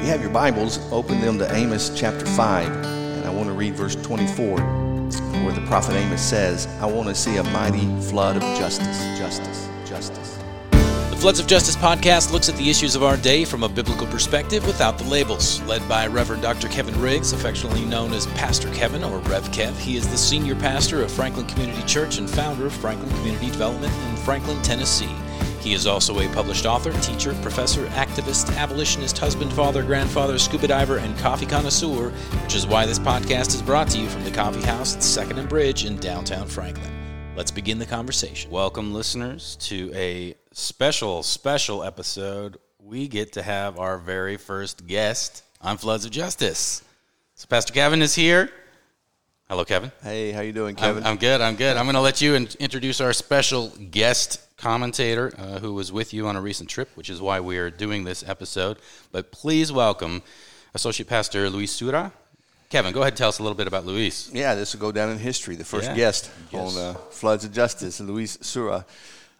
you 0.00 0.06
have 0.06 0.22
your 0.22 0.30
Bibles, 0.30 0.78
open 0.92 1.20
them 1.20 1.38
to 1.38 1.54
Amos 1.54 1.90
chapter 1.94 2.24
5. 2.24 2.68
And 2.68 3.26
I 3.26 3.30
want 3.30 3.48
to 3.48 3.52
read 3.52 3.74
verse 3.74 3.94
24, 3.96 4.58
where 4.58 5.52
the 5.52 5.64
prophet 5.66 5.94
Amos 5.94 6.22
says, 6.22 6.66
I 6.80 6.86
want 6.86 7.08
to 7.08 7.14
see 7.14 7.36
a 7.36 7.44
mighty 7.44 7.86
flood 8.08 8.36
of 8.36 8.42
justice, 8.58 8.98
justice, 9.18 9.68
justice. 9.84 10.38
The 10.70 11.16
Floods 11.20 11.38
of 11.38 11.46
Justice 11.46 11.76
podcast 11.76 12.32
looks 12.32 12.48
at 12.48 12.56
the 12.56 12.70
issues 12.70 12.94
of 12.94 13.02
our 13.02 13.18
day 13.18 13.44
from 13.44 13.62
a 13.62 13.68
biblical 13.68 14.06
perspective 14.06 14.66
without 14.66 14.96
the 14.96 15.04
labels. 15.04 15.60
Led 15.62 15.86
by 15.86 16.06
Reverend 16.06 16.40
Dr. 16.40 16.68
Kevin 16.68 16.98
Riggs, 16.98 17.34
affectionately 17.34 17.84
known 17.84 18.14
as 18.14 18.26
Pastor 18.28 18.72
Kevin 18.72 19.04
or 19.04 19.18
Rev 19.18 19.50
Kev, 19.50 19.76
he 19.76 19.98
is 19.98 20.08
the 20.08 20.16
senior 20.16 20.54
pastor 20.54 21.02
of 21.02 21.12
Franklin 21.12 21.44
Community 21.44 21.82
Church 21.82 22.16
and 22.16 22.30
founder 22.30 22.64
of 22.64 22.72
Franklin 22.72 23.10
Community 23.16 23.50
Development 23.50 23.92
in 24.08 24.16
Franklin, 24.16 24.62
Tennessee. 24.62 25.14
He 25.60 25.74
is 25.74 25.86
also 25.86 26.18
a 26.20 26.28
published 26.32 26.64
author, 26.64 26.90
teacher, 27.00 27.34
professor, 27.42 27.84
activist, 27.88 28.56
abolitionist, 28.56 29.18
husband, 29.18 29.52
father, 29.52 29.82
grandfather, 29.82 30.38
scuba 30.38 30.66
diver, 30.66 30.96
and 30.96 31.16
coffee 31.18 31.44
connoisseur, 31.44 32.08
which 32.42 32.54
is 32.54 32.66
why 32.66 32.86
this 32.86 32.98
podcast 32.98 33.54
is 33.54 33.60
brought 33.60 33.88
to 33.88 33.98
you 33.98 34.08
from 34.08 34.24
the 34.24 34.30
coffee 34.30 34.62
house 34.62 34.96
at 34.96 35.02
Second 35.02 35.38
and 35.38 35.50
Bridge 35.50 35.84
in 35.84 35.96
downtown 35.96 36.46
Franklin. 36.46 36.90
Let's 37.36 37.50
begin 37.50 37.78
the 37.78 37.84
conversation. 37.84 38.50
Welcome, 38.50 38.94
listeners, 38.94 39.56
to 39.60 39.92
a 39.94 40.34
special, 40.52 41.22
special 41.22 41.84
episode. 41.84 42.56
We 42.78 43.06
get 43.06 43.32
to 43.34 43.42
have 43.42 43.78
our 43.78 43.98
very 43.98 44.38
first 44.38 44.86
guest 44.86 45.44
on 45.60 45.76
Floods 45.76 46.06
of 46.06 46.10
Justice. 46.10 46.82
So, 47.34 47.46
Pastor 47.48 47.74
Kevin 47.74 48.00
is 48.00 48.14
here. 48.14 48.50
Hello, 49.50 49.64
Kevin. 49.64 49.90
Hey, 50.04 50.30
how 50.30 50.42
you 50.42 50.52
doing, 50.52 50.76
Kevin? 50.76 51.02
I'm, 51.02 51.10
I'm 51.12 51.16
good. 51.16 51.40
I'm 51.40 51.56
good. 51.56 51.76
I'm 51.76 51.84
going 51.84 51.96
to 51.96 52.00
let 52.00 52.20
you 52.20 52.34
in- 52.36 52.46
introduce 52.60 53.00
our 53.00 53.12
special 53.12 53.70
guest 53.90 54.38
commentator 54.56 55.32
uh, 55.36 55.58
who 55.58 55.74
was 55.74 55.90
with 55.90 56.14
you 56.14 56.28
on 56.28 56.36
a 56.36 56.40
recent 56.40 56.68
trip, 56.70 56.88
which 56.94 57.10
is 57.10 57.20
why 57.20 57.40
we 57.40 57.58
are 57.58 57.68
doing 57.68 58.04
this 58.04 58.22
episode. 58.28 58.78
But 59.10 59.32
please 59.32 59.72
welcome 59.72 60.22
Associate 60.72 61.04
Pastor 61.08 61.50
Luis 61.50 61.72
Sura. 61.72 62.12
Kevin, 62.68 62.92
go 62.92 63.00
ahead 63.00 63.14
and 63.14 63.18
tell 63.18 63.28
us 63.28 63.40
a 63.40 63.42
little 63.42 63.56
bit 63.56 63.66
about 63.66 63.84
Luis. 63.84 64.30
yeah, 64.32 64.54
this 64.54 64.72
will 64.72 64.80
go 64.82 64.92
down 64.92 65.10
in 65.10 65.18
history. 65.18 65.56
The 65.56 65.64
first 65.64 65.88
Yeah. 65.88 65.96
guest 65.96 66.30
Yes. 66.52 66.76
on 66.76 66.80
uh, 66.80 66.94
Floods 67.10 67.44
of 67.44 67.52
Justice, 67.52 67.98
Luis 67.98 68.38
Sura. 68.42 68.86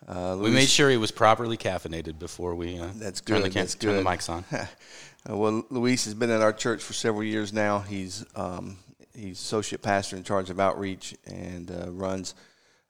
Uh, 0.08 0.36
We 0.40 0.50
made 0.50 0.68
sure 0.68 0.90
he 0.90 0.96
was 0.96 1.12
properly 1.12 1.56
caffeinated 1.56 2.18
before 2.18 2.56
we 2.56 2.80
uh, 2.80 2.88
That's 2.96 3.20
turn, 3.20 3.42
the, 3.42 3.48
good, 3.48 3.54
that's 3.62 3.76
turn 3.76 3.96
the 3.96 4.02
mics 4.02 4.28
on. 4.28 4.44
Uh, 4.50 4.66
well, 5.36 5.64
Luis 5.70 6.04
has 6.06 6.14
been 6.14 6.30
at 6.30 6.40
our 6.40 6.52
church 6.52 6.82
for 6.82 6.94
several 6.94 7.22
years 7.22 7.52
now. 7.52 7.78
He's 7.78 8.26
um, 8.34 8.76
he's 9.20 9.38
associate 9.38 9.82
pastor 9.82 10.16
in 10.16 10.24
charge 10.24 10.50
of 10.50 10.58
outreach 10.58 11.14
and 11.26 11.70
uh, 11.70 11.90
runs 11.90 12.34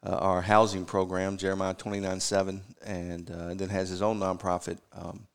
uh, 0.06 0.16
our 0.16 0.40
housing 0.40 0.84
program, 0.84 1.36
Jeremiah 1.36 1.74
twenty 1.74 2.00
nine 2.00 2.20
seven, 2.20 2.62
and 2.84 3.30
uh, 3.30 3.54
then 3.54 3.68
has 3.68 3.88
his 3.88 4.00
own 4.00 4.18
nonprofit, 4.18 4.78
um, 4.94 5.26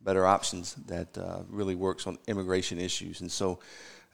Better 0.00 0.26
Options, 0.26 0.74
that 0.86 1.16
uh, 1.16 1.42
really 1.48 1.74
works 1.74 2.06
on 2.06 2.18
immigration 2.26 2.78
issues. 2.78 3.22
And 3.22 3.32
so 3.32 3.60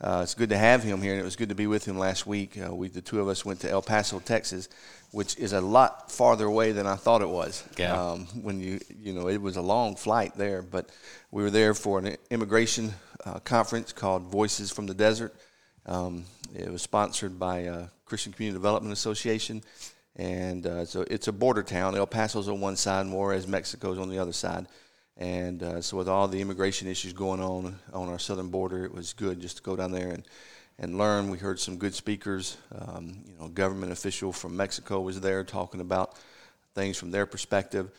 uh, 0.00 0.20
it's 0.22 0.34
good 0.34 0.50
to 0.50 0.56
have 0.56 0.84
him 0.84 1.02
here, 1.02 1.12
and 1.12 1.20
it 1.20 1.24
was 1.24 1.34
good 1.34 1.48
to 1.48 1.56
be 1.56 1.66
with 1.66 1.84
him 1.84 1.98
last 1.98 2.26
week. 2.26 2.56
Uh, 2.56 2.72
we 2.72 2.88
the 2.88 3.02
two 3.02 3.20
of 3.20 3.26
us 3.26 3.44
went 3.44 3.60
to 3.60 3.70
El 3.70 3.82
Paso, 3.82 4.20
Texas, 4.20 4.68
which 5.10 5.36
is 5.36 5.52
a 5.52 5.60
lot 5.60 6.12
farther 6.12 6.46
away 6.46 6.70
than 6.70 6.86
I 6.86 6.94
thought 6.94 7.22
it 7.22 7.28
was. 7.28 7.64
Yeah. 7.76 8.00
Um, 8.00 8.26
when 8.40 8.60
you 8.60 8.78
you 9.02 9.12
know 9.12 9.28
it 9.28 9.42
was 9.42 9.56
a 9.56 9.62
long 9.62 9.96
flight 9.96 10.34
there, 10.36 10.62
but 10.62 10.90
we 11.32 11.42
were 11.42 11.50
there 11.50 11.74
for 11.74 11.98
an 11.98 12.16
immigration 12.30 12.94
uh, 13.24 13.40
conference 13.40 13.92
called 13.92 14.22
Voices 14.22 14.70
from 14.70 14.86
the 14.86 14.94
Desert. 14.94 15.34
Um, 15.88 16.24
it 16.54 16.70
was 16.70 16.82
sponsored 16.82 17.38
by 17.38 17.66
uh, 17.66 17.86
Christian 18.04 18.32
Community 18.32 18.58
Development 18.58 18.92
Association, 18.92 19.62
and 20.16 20.66
uh, 20.66 20.84
so 20.84 21.04
it's 21.10 21.28
a 21.28 21.32
border 21.32 21.62
town. 21.62 21.96
El 21.96 22.06
Paso's 22.06 22.48
on 22.48 22.60
one 22.60 22.76
side, 22.76 23.06
Juarez, 23.06 23.48
Mexico's 23.48 23.98
on 23.98 24.10
the 24.10 24.18
other 24.18 24.32
side. 24.32 24.66
And 25.16 25.62
uh, 25.62 25.80
so, 25.80 25.96
with 25.96 26.08
all 26.08 26.28
the 26.28 26.40
immigration 26.40 26.88
issues 26.88 27.12
going 27.12 27.40
on 27.40 27.76
on 27.92 28.08
our 28.08 28.18
southern 28.18 28.50
border, 28.50 28.84
it 28.84 28.94
was 28.94 29.14
good 29.14 29.40
just 29.40 29.56
to 29.56 29.62
go 29.62 29.76
down 29.76 29.90
there 29.90 30.10
and, 30.10 30.24
and 30.78 30.98
learn. 30.98 31.30
We 31.30 31.38
heard 31.38 31.58
some 31.58 31.76
good 31.78 31.94
speakers. 31.94 32.58
Um, 32.72 33.24
you 33.26 33.34
know, 33.38 33.46
a 33.46 33.48
government 33.48 33.90
official 33.90 34.32
from 34.32 34.56
Mexico 34.56 35.00
was 35.00 35.20
there 35.20 35.42
talking 35.42 35.80
about 35.80 36.16
things 36.74 36.98
from 36.98 37.10
their 37.10 37.26
perspective. 37.26 37.90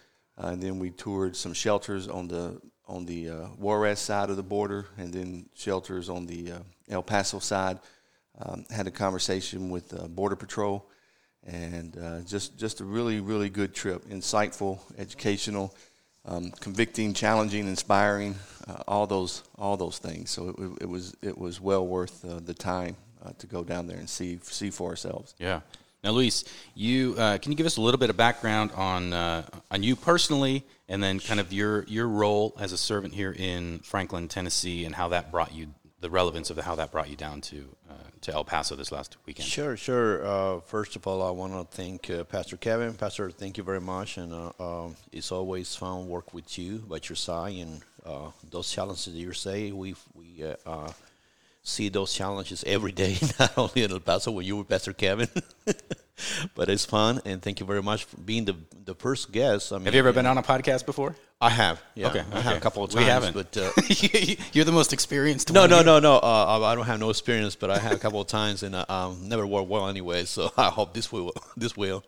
Uh, 0.42 0.48
and 0.48 0.64
then 0.64 0.80
we 0.80 0.92
toured 0.92 1.36
some 1.36 1.54
shelters 1.54 2.08
on 2.08 2.28
the 2.28 2.62
on 2.88 3.06
the 3.06 3.30
uh, 3.30 3.48
Juarez 3.58 4.00
side 4.00 4.30
of 4.30 4.38
the 4.38 4.44
border, 4.44 4.86
and 4.98 5.12
then 5.12 5.50
shelters 5.56 6.08
on 6.08 6.26
the 6.26 6.54
uh, 6.54 6.60
El 6.90 7.04
Paso 7.04 7.40
side. 7.40 7.80
Um, 8.42 8.66
had 8.70 8.88
a 8.88 8.92
conversation 8.92 9.70
with 9.70 9.94
uh, 9.94 10.08
Border 10.08 10.38
Patrol, 10.38 10.90
and 11.46 11.98
uh, 11.98 12.22
just 12.22 12.58
just 12.58 12.80
a 12.80 12.86
really 12.86 13.20
really 13.20 13.50
good 13.50 13.76
trip, 13.76 14.06
insightful, 14.08 14.80
educational, 14.98 15.76
um, 16.26 16.52
convicting, 16.62 17.14
challenging, 17.14 17.68
inspiring, 17.68 18.36
uh, 18.68 18.82
all 18.88 19.08
those 19.08 19.44
all 19.58 19.76
those 19.76 19.98
things. 19.98 20.30
So 20.30 20.50
it, 20.50 20.84
it 20.84 20.90
was 20.90 21.18
it 21.22 21.38
was 21.38 21.60
well 21.60 21.86
worth 21.86 22.24
uh, 22.24 22.40
the 22.40 22.54
time 22.54 22.96
uh, 23.26 23.32
to 23.40 23.48
go 23.48 23.62
down 23.62 23.88
there 23.88 23.98
and 23.98 24.10
see 24.10 24.40
see 24.44 24.70
for 24.70 24.90
ourselves. 24.90 25.36
Yeah. 25.38 25.60
Now, 26.02 26.12
Luis, 26.12 26.46
you 26.76 27.16
uh, 27.18 27.40
can 27.40 27.52
you 27.52 27.58
give 27.58 27.66
us 27.66 27.76
a 27.76 27.82
little 27.82 27.98
bit 27.98 28.10
of 28.10 28.16
background 28.16 28.72
on 28.72 29.12
on 29.14 29.84
you 29.84 29.98
personally, 29.98 30.64
and 30.88 31.04
then 31.04 31.20
kind 31.20 31.42
of 31.42 31.52
your 31.52 31.84
your 31.90 32.08
role 32.08 32.56
as 32.58 32.72
a 32.72 32.78
servant 32.78 33.14
here 33.14 33.36
in 33.38 33.80
Franklin, 33.80 34.30
Tennessee, 34.30 34.86
and 34.86 34.96
how 34.96 35.10
that 35.10 35.30
brought 35.30 35.54
you 35.54 35.68
the 36.02 36.10
relevance 36.10 36.50
of 36.50 36.58
how 36.58 36.76
that 36.76 36.92
brought 36.92 37.10
you 37.10 37.16
down 37.16 37.42
to 37.42 37.76
uh, 37.90 37.94
to 38.22 38.34
El 38.34 38.44
Paso 38.44 38.76
this 38.76 38.92
last 38.92 39.18
weekend. 39.26 39.48
Sure, 39.48 39.76
sure. 39.78 40.26
Uh, 40.26 40.60
first 40.62 40.96
of 40.96 41.08
all, 41.08 41.22
I 41.22 41.32
want 41.32 41.54
to 41.54 41.76
thank 41.76 42.10
uh, 42.10 42.24
Pastor 42.24 42.58
Kevin. 42.58 42.94
Pastor, 42.94 43.30
thank 43.32 43.58
you 43.58 43.64
very 43.64 43.82
much, 43.82 44.18
and 44.18 44.34
uh, 44.34 44.52
uh, 44.60 44.90
it's 45.12 45.32
always 45.32 45.76
fun 45.76 46.08
work 46.08 46.34
with 46.34 46.58
you 46.58 46.80
by 46.80 47.00
your 47.04 47.16
side, 47.16 47.56
and 47.56 47.82
uh, 48.06 48.32
those 48.50 48.72
challenges 48.72 49.06
that 49.06 49.12
you 49.12 49.34
say, 49.34 49.72
we 49.72 49.96
we 50.14 50.44
uh, 50.66 50.92
see 51.70 51.90
those 51.90 52.14
challenges 52.14 52.64
every 52.68 52.92
day, 52.92 53.18
not 53.40 53.58
only 53.58 53.84
in 53.84 53.92
El 53.92 54.00
Paso 54.00 54.32
when 54.32 54.46
you 54.46 54.58
were 54.58 54.64
Pastor 54.64 54.94
Kevin, 54.94 55.30
but 56.56 56.70
it's 56.70 56.86
fun, 56.86 57.22
and 57.26 57.42
thank 57.42 57.60
you 57.60 57.66
very 57.66 57.82
much 57.82 58.06
for 58.06 58.18
being 58.18 58.46
the 58.46 58.56
the 58.86 58.96
first 58.96 59.32
guest. 59.32 59.72
I 59.72 59.78
mean, 59.78 59.86
Have 59.86 59.94
you 59.94 60.00
ever 60.00 60.14
been 60.14 60.26
on 60.26 60.38
a 60.38 60.44
podcast 60.44 60.86
before? 60.86 61.16
I 61.42 61.50
have. 61.50 61.82
Yeah, 61.96 62.08
Okay, 62.10 62.24
I 62.34 62.42
have 62.42 62.58
a 62.58 62.60
couple 62.60 62.84
of 62.84 62.90
times. 62.90 63.00
We 63.06 63.10
haven't. 63.10 63.34
but. 63.34 63.56
Uh, 63.56 63.72
You're 64.52 64.66
the 64.66 64.74
most 64.74 64.92
experienced. 64.92 65.54
No, 65.54 65.62
one 65.62 65.70
no, 65.70 65.76
here. 65.78 65.86
no, 65.86 66.00
no. 66.00 66.16
Uh, 66.18 66.60
I 66.66 66.76
don't 66.76 66.86
have 66.86 67.00
no 67.00 67.10
experience, 67.10 67.56
but 67.56 67.70
I 67.72 67.78
had 67.80 67.94
a 67.94 67.98
couple 67.98 68.20
of 68.20 68.28
times 68.28 68.62
and 68.64 68.76
uh, 68.76 68.86
um, 68.90 69.30
never 69.30 69.48
worked 69.48 69.70
well 69.70 69.88
anyway. 69.88 70.26
So 70.26 70.52
I 70.58 70.70
hope 70.70 70.94
this 70.94 71.12
will. 71.14 71.32
This 71.56 71.78
will. 71.78 72.04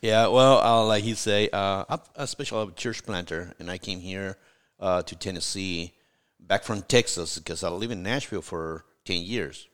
Yeah. 0.00 0.28
Well, 0.28 0.58
uh, 0.58 0.84
like 0.84 1.02
he 1.02 1.14
say, 1.14 1.48
uh, 1.52 1.84
I'm 1.88 1.98
a 2.14 2.26
special 2.28 2.70
church 2.70 3.02
planter, 3.04 3.52
and 3.58 3.68
I 3.68 3.78
came 3.78 3.98
here 3.98 4.36
uh, 4.78 5.02
to 5.02 5.16
Tennessee, 5.16 5.92
back 6.38 6.62
from 6.62 6.82
Texas, 6.82 7.36
because 7.36 7.64
I 7.64 7.70
live 7.70 7.90
in 7.90 8.04
Nashville 8.04 8.42
for 8.42 8.84
ten 9.08 9.22
years. 9.22 9.68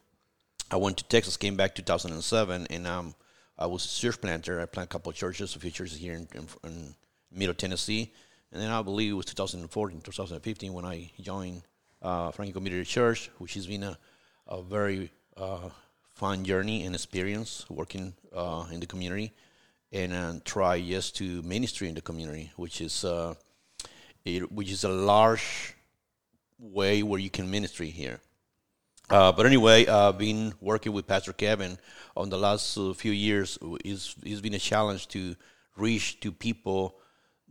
I 0.71 0.77
went 0.77 0.97
to 0.99 1.05
Texas, 1.05 1.37
came 1.37 1.57
back 1.57 1.75
2007, 1.75 2.69
and 2.71 2.87
um, 2.87 3.15
I 3.59 3.67
was 3.67 3.85
a 3.85 4.01
church 4.01 4.21
planter. 4.21 4.61
I 4.61 4.67
planted 4.67 4.91
a 4.91 4.93
couple 4.93 5.11
of 5.11 5.17
churches, 5.17 5.57
a 5.57 5.59
few 5.59 5.73
churches 5.73 5.99
here 5.99 6.15
in, 6.15 6.29
in, 6.35 6.47
in 6.63 6.95
Middle 7.33 7.55
Tennessee, 7.55 8.13
and 8.53 8.63
then 8.63 8.71
I 8.71 8.81
believe 8.83 9.11
it 9.11 9.15
was 9.15 9.27
2014, 9.27 10.01
2015 10.03 10.73
when 10.73 10.85
I 10.85 11.11
joined 11.21 11.63
uh, 12.01 12.31
Franklin 12.31 12.55
Community 12.55 12.85
Church, 12.85 13.29
which 13.39 13.55
has 13.55 13.67
been 13.67 13.83
a, 13.83 13.99
a 14.47 14.63
very 14.63 15.11
uh, 15.37 15.69
fun 16.15 16.45
journey 16.45 16.87
and 16.87 16.95
experience 16.95 17.67
working 17.69 18.15
uh, 18.33 18.67
in 18.71 18.79
the 18.79 18.87
community, 18.87 19.33
and 19.91 20.45
try 20.45 20.81
just 20.81 21.17
to 21.17 21.43
ministry 21.43 21.89
in 21.89 21.97
the 21.97 22.01
community, 22.01 22.53
which 22.57 22.81
is 22.81 23.05
uh, 23.05 23.35
it, 24.25 24.53
which 24.53 24.71
is 24.71 24.85
a 24.85 24.89
large 24.89 25.75
way 26.61 27.03
where 27.03 27.19
you 27.19 27.31
can 27.31 27.51
ministry 27.51 27.91
here. 27.91 28.21
Uh, 29.11 29.33
but 29.33 29.47
anyway, 29.47 29.87
uh, 29.87 30.13
been 30.13 30.55
working 30.61 30.93
with 30.93 31.07
Pastor 31.07 31.33
Kevin 31.33 31.79
on 32.17 32.31
the 32.31 32.39
last 32.39 32.77
uh, 32.79 32.93
few 32.95 33.13
years 33.13 33.59
is 33.85 34.15
it's 34.23 34.41
been 34.41 34.55
a 34.55 34.59
challenge 34.59 35.09
to 35.09 35.37
reach 35.77 36.21
to 36.21 36.33
people 36.33 36.97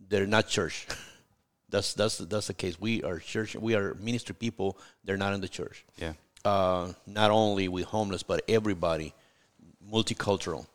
that 0.09 0.22
are 0.22 0.28
not 0.28 0.47
church. 0.47 0.88
that's 1.69 1.94
that's 1.94 2.18
that's 2.18 2.47
the 2.47 2.53
case. 2.53 2.80
We 2.80 3.03
are 3.03 3.19
church. 3.19 3.56
We 3.56 3.75
are 3.75 3.94
ministry 3.96 4.35
people. 4.35 4.78
They're 5.03 5.17
not 5.17 5.34
in 5.34 5.41
the 5.41 5.47
church. 5.47 5.85
Yeah. 5.97 6.14
Uh, 6.44 6.91
not 7.05 7.32
only 7.32 7.67
with 7.67 7.85
homeless, 7.85 8.23
but 8.23 8.44
everybody, 8.49 9.14
multicultural. 9.91 10.66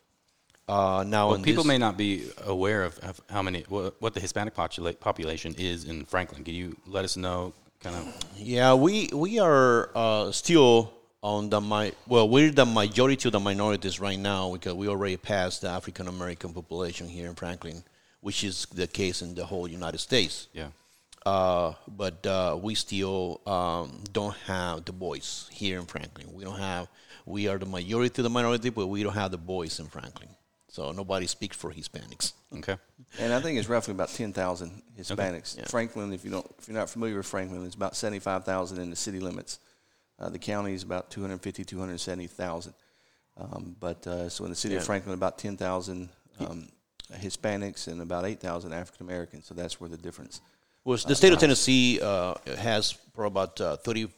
Uh, 0.69 1.03
now, 1.07 1.31
Well, 1.31 1.39
people 1.39 1.63
this- 1.65 1.69
may 1.69 1.79
not 1.79 1.97
be 1.97 2.29
aware 2.45 2.85
of, 2.85 2.99
of 3.01 3.21
how 3.31 3.43
many 3.43 3.65
what, 3.69 4.01
what 4.01 4.15
the 4.15 4.21
Hispanic 4.21 4.55
popula- 4.55 4.99
population 5.01 5.55
is 5.59 5.85
in 5.85 6.05
Franklin. 6.05 6.45
Can 6.45 6.55
you 6.55 6.77
let 6.87 7.05
us 7.05 7.17
know, 7.17 7.53
kind 7.81 7.97
of? 7.97 8.17
Yeah, 8.37 8.75
we 8.75 9.09
we 9.13 9.39
are 9.39 9.91
uh, 9.95 10.33
still 10.33 10.93
on 11.23 11.51
the 11.51 11.61
my 11.61 11.93
well, 12.07 12.29
we're 12.29 12.51
the 12.51 12.67
majority 12.67 13.29
of 13.29 13.33
the 13.33 13.41
minorities 13.41 14.01
right 14.01 14.19
now 14.19 14.53
because 14.53 14.75
we 14.75 14.89
already 14.89 15.17
passed 15.17 15.63
the 15.63 15.69
African 15.69 16.09
American 16.09 16.53
population 16.53 17.09
here 17.09 17.29
in 17.29 17.35
Franklin, 17.35 17.83
which 18.21 18.45
is 18.45 18.67
the 18.73 18.87
case 18.87 19.23
in 19.23 19.35
the 19.35 19.45
whole 19.45 19.69
United 19.69 19.99
States. 19.99 20.49
Yeah. 20.53 20.69
Uh, 21.27 21.75
but 21.87 22.25
uh, 22.27 22.59
we 22.61 22.75
still 22.75 23.41
um, 23.47 24.03
don't 24.13 24.37
have 24.47 24.85
the 24.85 24.93
voice 24.93 25.49
here 25.53 25.79
in 25.79 25.85
Franklin. 25.85 26.27
We 26.33 26.45
don't 26.45 26.59
have. 26.59 26.89
We 27.27 27.49
are 27.49 27.59
the 27.59 27.67
majority 27.67 28.23
of 28.23 28.25
the 28.25 28.31
minority, 28.31 28.71
but 28.71 28.87
we 28.87 29.03
don't 29.03 29.13
have 29.13 29.33
the 29.33 29.37
voice 29.37 29.81
in 29.81 29.87
Franklin. 29.87 30.31
So 30.69 30.93
nobody 30.93 31.26
speaks 31.26 31.56
for 31.56 31.73
Hispanics. 31.73 32.35
Okay. 32.59 32.76
And 33.19 33.32
I 33.32 33.41
think 33.41 33.59
it's 33.59 33.69
roughly 33.69 33.93
about 33.93 34.11
ten 34.11 34.32
thousand 34.32 34.82
Hispanics. 34.99 35.56
Yeah. 35.56 35.65
Franklin, 35.67 36.12
if 36.12 36.25
you 36.25 36.31
don't, 36.31 36.47
if 36.59 36.69
you're 36.69 36.76
not 36.76 36.91
familiar 36.91 37.17
with 37.17 37.26
Franklin, 37.26 37.65
it's 37.65 37.75
about 37.75 37.97
seventy-five 37.97 38.44
thousand 38.44 38.81
in 38.81 38.91
the 38.91 38.97
city 38.97 39.20
limits. 39.20 39.59
Uh, 40.19 40.29
the 40.29 40.38
county 40.38 40.75
is 40.75 40.82
about 40.82 41.11
250, 41.11 41.65
270,000. 41.65 42.75
Um, 43.37 43.76
but 43.79 44.05
uh, 44.05 44.29
so 44.29 44.43
in 44.44 44.50
the 44.50 44.56
city 44.56 44.75
of 44.75 44.85
Franklin, 44.85 45.15
about 45.15 45.38
ten 45.38 45.56
thousand 45.56 46.11
um, 46.41 46.69
Hispanics 47.14 47.88
and 47.88 48.03
about 48.03 48.25
eight 48.26 48.41
thousand 48.41 48.73
African 48.73 49.06
Americans. 49.06 49.47
So 49.47 49.55
that's 49.55 49.81
where 49.81 49.88
the 49.88 49.97
difference. 49.97 50.41
Well, 50.85 50.97
the 50.97 51.14
state 51.14 51.32
of 51.32 51.38
Tennessee 51.38 52.00
uh, 52.00 52.35
has 52.56 52.93
for 53.14 53.25
about 53.25 53.61
uh, 53.61 53.76
30 53.76 54.09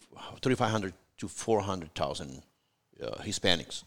3,500 0.40 0.92
to 1.18 1.28
400,000 1.28 2.42
uh, 3.02 3.06
Hispanics. 3.22 3.84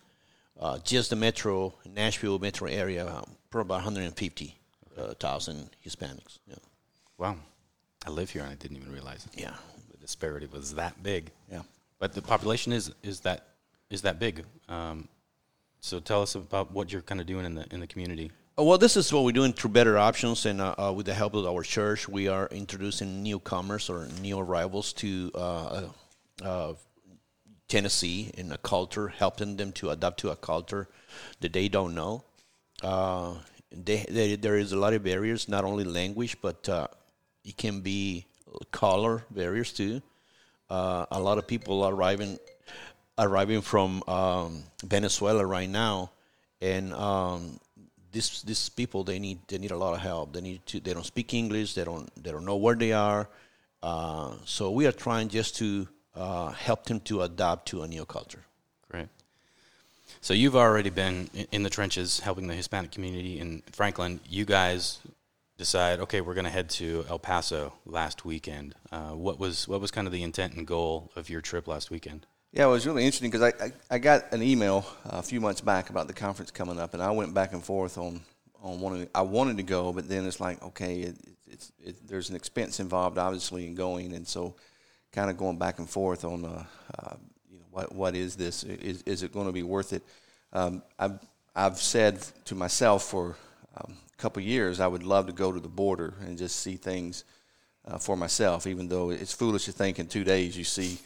Uh, 0.60 0.78
just 0.80 1.10
the 1.10 1.16
metro, 1.16 1.74
Nashville 1.86 2.40
metro 2.40 2.68
area, 2.68 3.08
um, 3.08 3.26
about 3.52 3.70
150,000 3.70 5.70
Hispanics. 5.86 6.40
Yeah. 6.48 6.56
Wow. 7.18 7.36
I 8.06 8.10
live 8.10 8.30
here 8.30 8.44
and 8.44 8.52
I 8.52 8.56
didn't 8.56 8.78
even 8.78 8.92
realize 8.92 9.26
it. 9.26 9.40
Yeah. 9.40 9.54
the 9.92 9.98
disparity 9.98 10.48
was 10.52 10.76
that 10.76 11.02
big. 11.02 11.32
Yeah. 11.52 11.62
But 12.00 12.14
the 12.14 12.22
population 12.22 12.74
is 12.74 12.92
is 13.02 13.22
that 13.22 13.48
is 13.90 14.02
that 14.02 14.20
big. 14.20 14.44
Um, 14.68 15.08
so 15.80 16.00
tell 16.00 16.22
us 16.22 16.36
about 16.36 16.72
what 16.72 16.92
you're 16.92 17.02
kind 17.02 17.22
of 17.22 17.28
doing 17.28 17.46
in 17.46 17.56
the 17.56 17.66
in 17.74 17.80
the 17.80 17.88
community. 17.88 18.32
Uh, 18.58 18.64
Well, 18.64 18.78
this 18.78 18.98
is 18.98 19.12
what 19.14 19.24
we're 19.24 19.32
doing 19.32 19.54
through 19.54 19.72
Better 19.72 19.98
Options, 19.98 20.46
and 20.46 20.60
uh, 20.62 20.76
uh, 20.78 20.94
with 20.96 21.06
the 21.06 21.14
help 21.14 21.34
of 21.34 21.46
our 21.46 21.64
church, 21.64 22.08
we 22.10 22.28
are 22.28 22.48
introducing 22.52 23.24
newcomers 23.24 23.90
or 23.90 24.08
new 24.22 24.38
arrivals 24.40 24.94
to 24.94 25.32
uh, 25.34 25.40
uh, 25.40 25.88
uh, 26.44 26.74
Tennessee 27.74 28.30
in 28.38 28.52
a 28.52 28.58
culture, 28.60 29.08
helping 29.08 29.58
them 29.58 29.72
to 29.72 29.90
adapt 29.90 30.20
to 30.20 30.30
a 30.30 30.36
culture 30.36 30.88
that 31.40 31.54
they 31.54 31.68
don't 31.68 31.96
know. 31.96 32.24
Uh, 32.84 33.34
they, 33.72 34.06
they, 34.08 34.36
there 34.36 34.58
is 34.58 34.74
a 34.74 34.78
lot 34.78 34.94
of 34.94 35.04
barriers, 35.04 35.50
not 35.50 35.64
only 35.66 35.84
language, 35.84 36.38
but 36.40 36.70
uh, 36.70 36.86
it 37.44 37.58
can 37.58 37.82
be 37.82 38.28
color 38.70 39.24
barriers 39.32 39.74
too. 39.74 40.04
Uh, 40.70 41.08
a 41.10 41.20
lot 41.20 41.40
of 41.40 41.48
people 41.48 41.82
are 41.82 41.92
arriving 41.92 42.38
arriving 43.18 43.62
from 43.62 44.04
um, 44.08 44.62
Venezuela 44.84 45.44
right 45.44 45.70
now, 45.70 46.12
and 46.62 46.94
um, 46.94 47.60
these 48.12 48.44
these 48.44 48.70
people 48.70 49.04
they 49.04 49.18
need 49.18 49.40
they 49.48 49.58
need 49.58 49.72
a 49.72 49.78
lot 49.78 49.96
of 49.96 50.00
help. 50.00 50.34
They 50.34 50.42
need 50.42 50.64
to 50.68 50.80
they 50.80 50.94
don't 50.94 51.06
speak 51.06 51.34
English. 51.34 51.74
They 51.74 51.86
don't 51.86 52.08
they 52.22 52.32
don't 52.32 52.46
know 52.46 52.58
where 52.58 52.76
they 52.76 52.94
are. 52.94 53.28
Uh, 53.82 54.36
so 54.46 54.70
we 54.70 54.86
are 54.86 54.92
trying 54.92 55.30
just 55.30 55.56
to 55.58 55.88
uh, 56.16 56.52
help 56.52 56.86
them 56.86 57.00
to 57.02 57.22
adapt 57.22 57.68
to 57.70 57.84
a 57.84 57.88
new 57.88 58.06
culture. 58.06 58.44
Great. 58.90 59.08
So 60.22 60.34
you've 60.34 60.56
already 60.56 60.90
been 60.90 61.30
in 61.52 61.64
the 61.64 61.70
trenches 61.70 62.20
helping 62.20 62.48
the 62.48 62.54
Hispanic 62.56 62.92
community 62.92 63.40
in 63.40 63.64
Franklin. 63.72 64.20
You 64.30 64.46
guys 64.46 65.00
decide, 65.58 66.00
okay, 66.00 66.22
we're 66.22 66.34
going 66.34 66.46
to 66.46 66.52
head 66.52 66.70
to 66.72 67.06
El 67.10 67.20
Paso 67.20 67.74
last 67.86 68.26
weekend. 68.26 68.76
Uh, 68.92 69.12
what 69.12 69.40
was 69.40 69.68
what 69.68 69.82
was 69.82 69.92
kind 69.92 70.08
of 70.08 70.14
the 70.14 70.24
intent 70.24 70.54
and 70.54 70.68
goal 70.68 71.12
of 71.16 71.30
your 71.30 71.42
trip 71.42 71.68
last 71.68 71.90
weekend? 71.90 72.26
Yeah, 72.52 72.66
it 72.66 72.70
was 72.70 72.86
really 72.86 73.04
interesting 73.04 73.32
because 73.32 73.42
I, 73.42 73.66
I, 73.66 73.72
I 73.90 73.98
got 73.98 74.32
an 74.32 74.44
email 74.44 74.86
uh, 75.06 75.18
a 75.18 75.24
few 75.24 75.42
months 75.42 75.62
back 75.62 75.90
about 75.90 76.08
the 76.08 76.14
conference 76.14 76.52
coming 76.52 76.80
up, 76.80 76.94
and 76.94 77.02
I 77.02 77.10
went 77.10 77.34
back 77.34 77.54
and 77.54 77.64
forth 77.64 77.98
on 77.98 78.22
on 78.62 78.80
wanting. 78.80 79.10
I 79.16 79.22
wanted 79.24 79.58
to 79.58 79.64
go, 79.64 79.92
but 79.92 80.08
then 80.08 80.26
it's 80.26 80.40
like, 80.40 80.62
okay, 80.62 81.02
it, 81.02 81.16
it's 81.50 81.72
it, 81.84 82.08
there's 82.08 82.30
an 82.30 82.36
expense 82.36 82.80
involved, 82.80 83.18
obviously, 83.18 83.66
in 83.66 83.74
going, 83.74 84.14
and 84.14 84.28
so 84.28 84.56
kind 85.14 85.30
of 85.30 85.38
going 85.38 85.58
back 85.58 85.80
and 85.80 85.90
forth 85.90 86.26
on, 86.26 86.44
uh, 86.44 86.64
uh, 87.00 87.16
you 87.50 87.60
know, 87.60 87.66
what 87.72 87.96
what 87.96 88.16
is 88.16 88.36
this? 88.36 88.64
Is 88.64 89.04
is 89.04 89.24
it 89.24 89.32
going 89.32 89.46
to 89.46 89.54
be 89.54 89.64
worth 89.64 89.94
it? 89.94 90.04
Um, 90.52 90.82
I've 91.00 91.20
I've 91.56 91.78
said 91.78 92.20
to 92.46 92.56
myself 92.56 93.04
for 93.04 93.36
um, 93.78 93.96
a 94.12 94.22
couple 94.22 94.42
of 94.42 94.48
years, 94.48 94.80
I 94.80 94.88
would 94.88 95.04
love 95.04 95.28
to 95.28 95.34
go 95.34 95.52
to 95.52 95.60
the 95.60 95.70
border 95.70 96.16
and 96.22 96.38
just 96.38 96.58
see 96.58 96.76
things 96.76 97.24
uh, 97.88 98.00
for 98.00 98.18
myself, 98.18 98.68
even 98.68 98.88
though 98.88 99.12
it's 99.12 99.34
foolish 99.34 99.66
to 99.66 99.72
think 99.72 100.00
in 100.00 100.08
two 100.08 100.24
days 100.24 100.58
you 100.58 100.64
see 100.64 100.98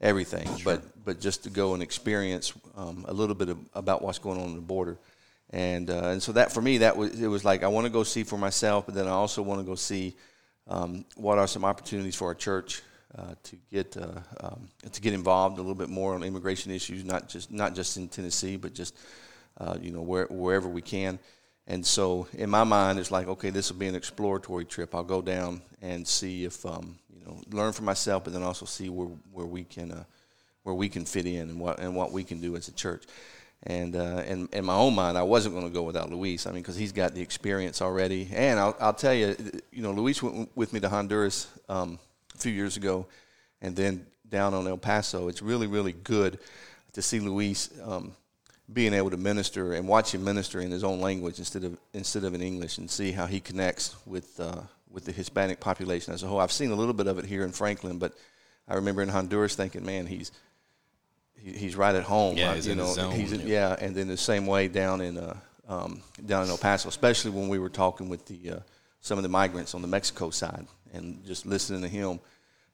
everything, 0.00 0.48
but 0.64 0.82
but 1.04 1.20
just 1.20 1.42
to 1.42 1.50
go 1.50 1.74
and 1.74 1.82
experience 1.82 2.52
um, 2.76 3.04
a 3.08 3.12
little 3.12 3.34
bit 3.34 3.48
of, 3.48 3.58
about 3.74 4.02
what's 4.02 4.18
going 4.18 4.40
on 4.40 4.48
in 4.48 4.54
the 4.54 4.60
border, 4.60 4.96
and 5.50 5.90
uh, 5.90 6.10
and 6.10 6.22
so 6.22 6.30
that 6.32 6.52
for 6.52 6.62
me 6.62 6.78
that 6.78 6.96
was 6.96 7.20
it 7.20 7.26
was 7.26 7.44
like 7.44 7.64
I 7.64 7.68
want 7.68 7.86
to 7.86 7.92
go 7.92 8.04
see 8.04 8.22
for 8.22 8.38
myself, 8.38 8.86
but 8.86 8.94
then 8.94 9.08
I 9.08 9.12
also 9.12 9.42
want 9.42 9.60
to 9.60 9.66
go 9.66 9.74
see 9.74 10.14
um, 10.68 11.04
what 11.16 11.38
are 11.38 11.48
some 11.48 11.64
opportunities 11.64 12.14
for 12.14 12.28
our 12.28 12.34
church 12.34 12.82
uh, 13.16 13.34
to 13.42 13.56
get 13.70 13.96
uh, 13.96 14.20
um, 14.40 14.68
to 14.92 15.00
get 15.00 15.14
involved 15.14 15.58
a 15.58 15.62
little 15.62 15.74
bit 15.74 15.88
more 15.88 16.14
on 16.14 16.22
immigration 16.22 16.70
issues, 16.72 17.04
not 17.04 17.28
just 17.28 17.50
not 17.50 17.74
just 17.74 17.96
in 17.96 18.08
Tennessee, 18.08 18.56
but 18.56 18.74
just 18.74 18.94
uh, 19.58 19.76
you 19.80 19.90
know 19.90 20.02
where, 20.02 20.26
wherever 20.26 20.68
we 20.68 20.82
can. 20.82 21.18
And 21.66 21.84
so 21.84 22.26
in 22.32 22.48
my 22.48 22.64
mind, 22.64 22.98
it's 22.98 23.10
like, 23.10 23.28
okay, 23.28 23.50
this 23.50 23.70
will 23.70 23.78
be 23.78 23.88
an 23.88 23.94
exploratory 23.94 24.64
trip. 24.64 24.94
I'll 24.94 25.04
go 25.04 25.20
down 25.20 25.60
and 25.82 26.06
see 26.06 26.44
if 26.44 26.64
um, 26.66 26.98
you 27.14 27.24
know 27.24 27.40
learn 27.50 27.72
for 27.72 27.82
myself, 27.82 28.24
but 28.24 28.32
then 28.32 28.42
also 28.42 28.66
see 28.66 28.88
where 28.88 29.08
where 29.32 29.46
we 29.46 29.64
can 29.64 29.92
uh, 29.92 30.04
where 30.62 30.74
we 30.74 30.88
can 30.88 31.04
fit 31.04 31.26
in 31.26 31.48
and 31.48 31.60
what 31.60 31.80
and 31.80 31.94
what 31.94 32.12
we 32.12 32.24
can 32.24 32.40
do 32.40 32.56
as 32.56 32.68
a 32.68 32.72
church. 32.72 33.04
And 33.64 33.96
uh, 33.96 34.22
and 34.26 34.52
in 34.52 34.66
my 34.66 34.74
own 34.74 34.94
mind, 34.94 35.16
I 35.16 35.22
wasn't 35.22 35.54
going 35.54 35.66
to 35.66 35.72
go 35.72 35.82
without 35.82 36.10
Luis. 36.10 36.46
I 36.46 36.50
mean, 36.50 36.62
because 36.62 36.76
he's 36.76 36.92
got 36.92 37.14
the 37.14 37.22
experience 37.22 37.82
already. 37.82 38.28
And 38.32 38.60
I'll 38.60 38.76
I'll 38.78 38.94
tell 38.94 39.14
you, 39.14 39.34
you 39.72 39.82
know, 39.82 39.92
Luis 39.92 40.22
went 40.22 40.54
with 40.54 40.72
me 40.72 40.80
to 40.80 40.88
Honduras 40.88 41.48
um, 41.68 41.98
few 42.38 42.52
years 42.52 42.76
ago, 42.76 43.06
and 43.60 43.74
then 43.76 44.06
down 44.28 44.54
on 44.54 44.66
El 44.66 44.78
Paso. 44.78 45.28
It's 45.28 45.42
really 45.42 45.66
really 45.66 45.92
good 45.92 46.38
to 46.92 47.02
see 47.02 47.20
Luis. 47.20 47.70
Um, 47.84 48.12
being 48.70 48.92
able 48.92 49.08
to 49.10 49.16
minister 49.16 49.72
and 49.72 49.88
watch 49.88 50.12
him 50.14 50.22
minister 50.22 50.60
in 50.60 50.70
his 50.70 50.84
own 50.84 51.00
language 51.00 51.38
instead 51.38 51.64
of 51.64 51.78
instead 51.94 52.24
of 52.24 52.34
in 52.34 52.42
English, 52.42 52.76
and 52.78 52.90
see 52.90 53.12
how 53.12 53.26
he 53.26 53.40
connects 53.40 53.96
with 54.06 54.38
uh, 54.38 54.60
with 54.90 55.04
the 55.06 55.12
Hispanic 55.12 55.58
population 55.58 56.12
as 56.12 56.22
a 56.22 56.26
whole. 56.26 56.38
I've 56.40 56.52
seen 56.52 56.70
a 56.70 56.74
little 56.74 56.92
bit 56.94 57.06
of 57.06 57.18
it 57.18 57.24
here 57.24 57.44
in 57.44 57.52
Franklin, 57.52 57.98
but 57.98 58.12
I 58.68 58.74
remember 58.74 59.00
in 59.02 59.08
Honduras 59.08 59.54
thinking, 59.54 59.86
man, 59.86 60.06
he's 60.06 60.32
he, 61.34 61.52
he's 61.52 61.76
right 61.76 61.94
at 61.94 62.02
home. 62.04 62.36
Yeah, 62.36 62.50
Uh, 62.50 62.54
he's 62.54 62.66
you 62.66 62.72
in 62.72 62.78
know, 62.78 62.92
zone. 62.92 63.12
he's 63.12 63.32
yeah, 63.32 63.74
and 63.80 63.94
then 63.94 64.06
the 64.08 64.16
same 64.18 64.46
way 64.46 64.68
down 64.68 65.00
in 65.00 65.16
uh, 65.16 65.36
um, 65.66 66.02
down 66.26 66.44
in 66.44 66.50
El 66.50 66.58
Paso, 66.58 66.90
especially 66.90 67.30
when 67.30 67.48
we 67.48 67.58
were 67.58 67.70
talking 67.70 68.10
with 68.10 68.26
the 68.26 68.50
uh, 68.50 68.58
some 69.00 69.18
of 69.18 69.22
the 69.22 69.30
migrants 69.30 69.74
on 69.74 69.80
the 69.80 69.88
Mexico 69.88 70.28
side, 70.28 70.66
and 70.92 71.24
just 71.24 71.46
listening 71.46 71.82
to 71.82 71.88
him 71.88 72.20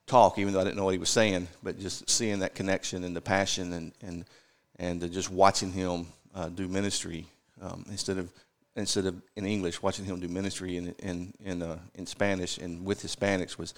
talk, 0.07 0.37
even 0.37 0.53
though 0.53 0.59
I 0.59 0.63
didn't 0.63 0.77
know 0.77 0.85
what 0.85 0.93
he 0.93 0.99
was 0.99 1.09
saying, 1.09 1.47
but 1.63 1.79
just 1.79 2.09
seeing 2.09 2.39
that 2.39 2.55
connection 2.55 3.03
and 3.03 3.15
the 3.15 3.21
passion 3.21 3.73
and 3.73 3.91
and 4.01 4.25
and 4.77 5.11
just 5.11 5.31
watching 5.31 5.71
him 5.71 6.07
uh, 6.33 6.49
do 6.49 6.67
ministry 6.67 7.25
um, 7.61 7.85
instead 7.89 8.17
of 8.17 8.31
instead 8.75 9.05
of 9.05 9.21
in 9.35 9.45
English, 9.45 9.81
watching 9.81 10.05
him 10.05 10.19
do 10.19 10.27
ministry 10.27 10.77
in 10.77 10.95
in 10.99 11.33
in, 11.43 11.61
uh, 11.61 11.79
in 11.95 12.05
Spanish 12.05 12.57
and 12.57 12.85
with 12.85 13.01
Hispanics 13.01 13.57
was 13.57 13.73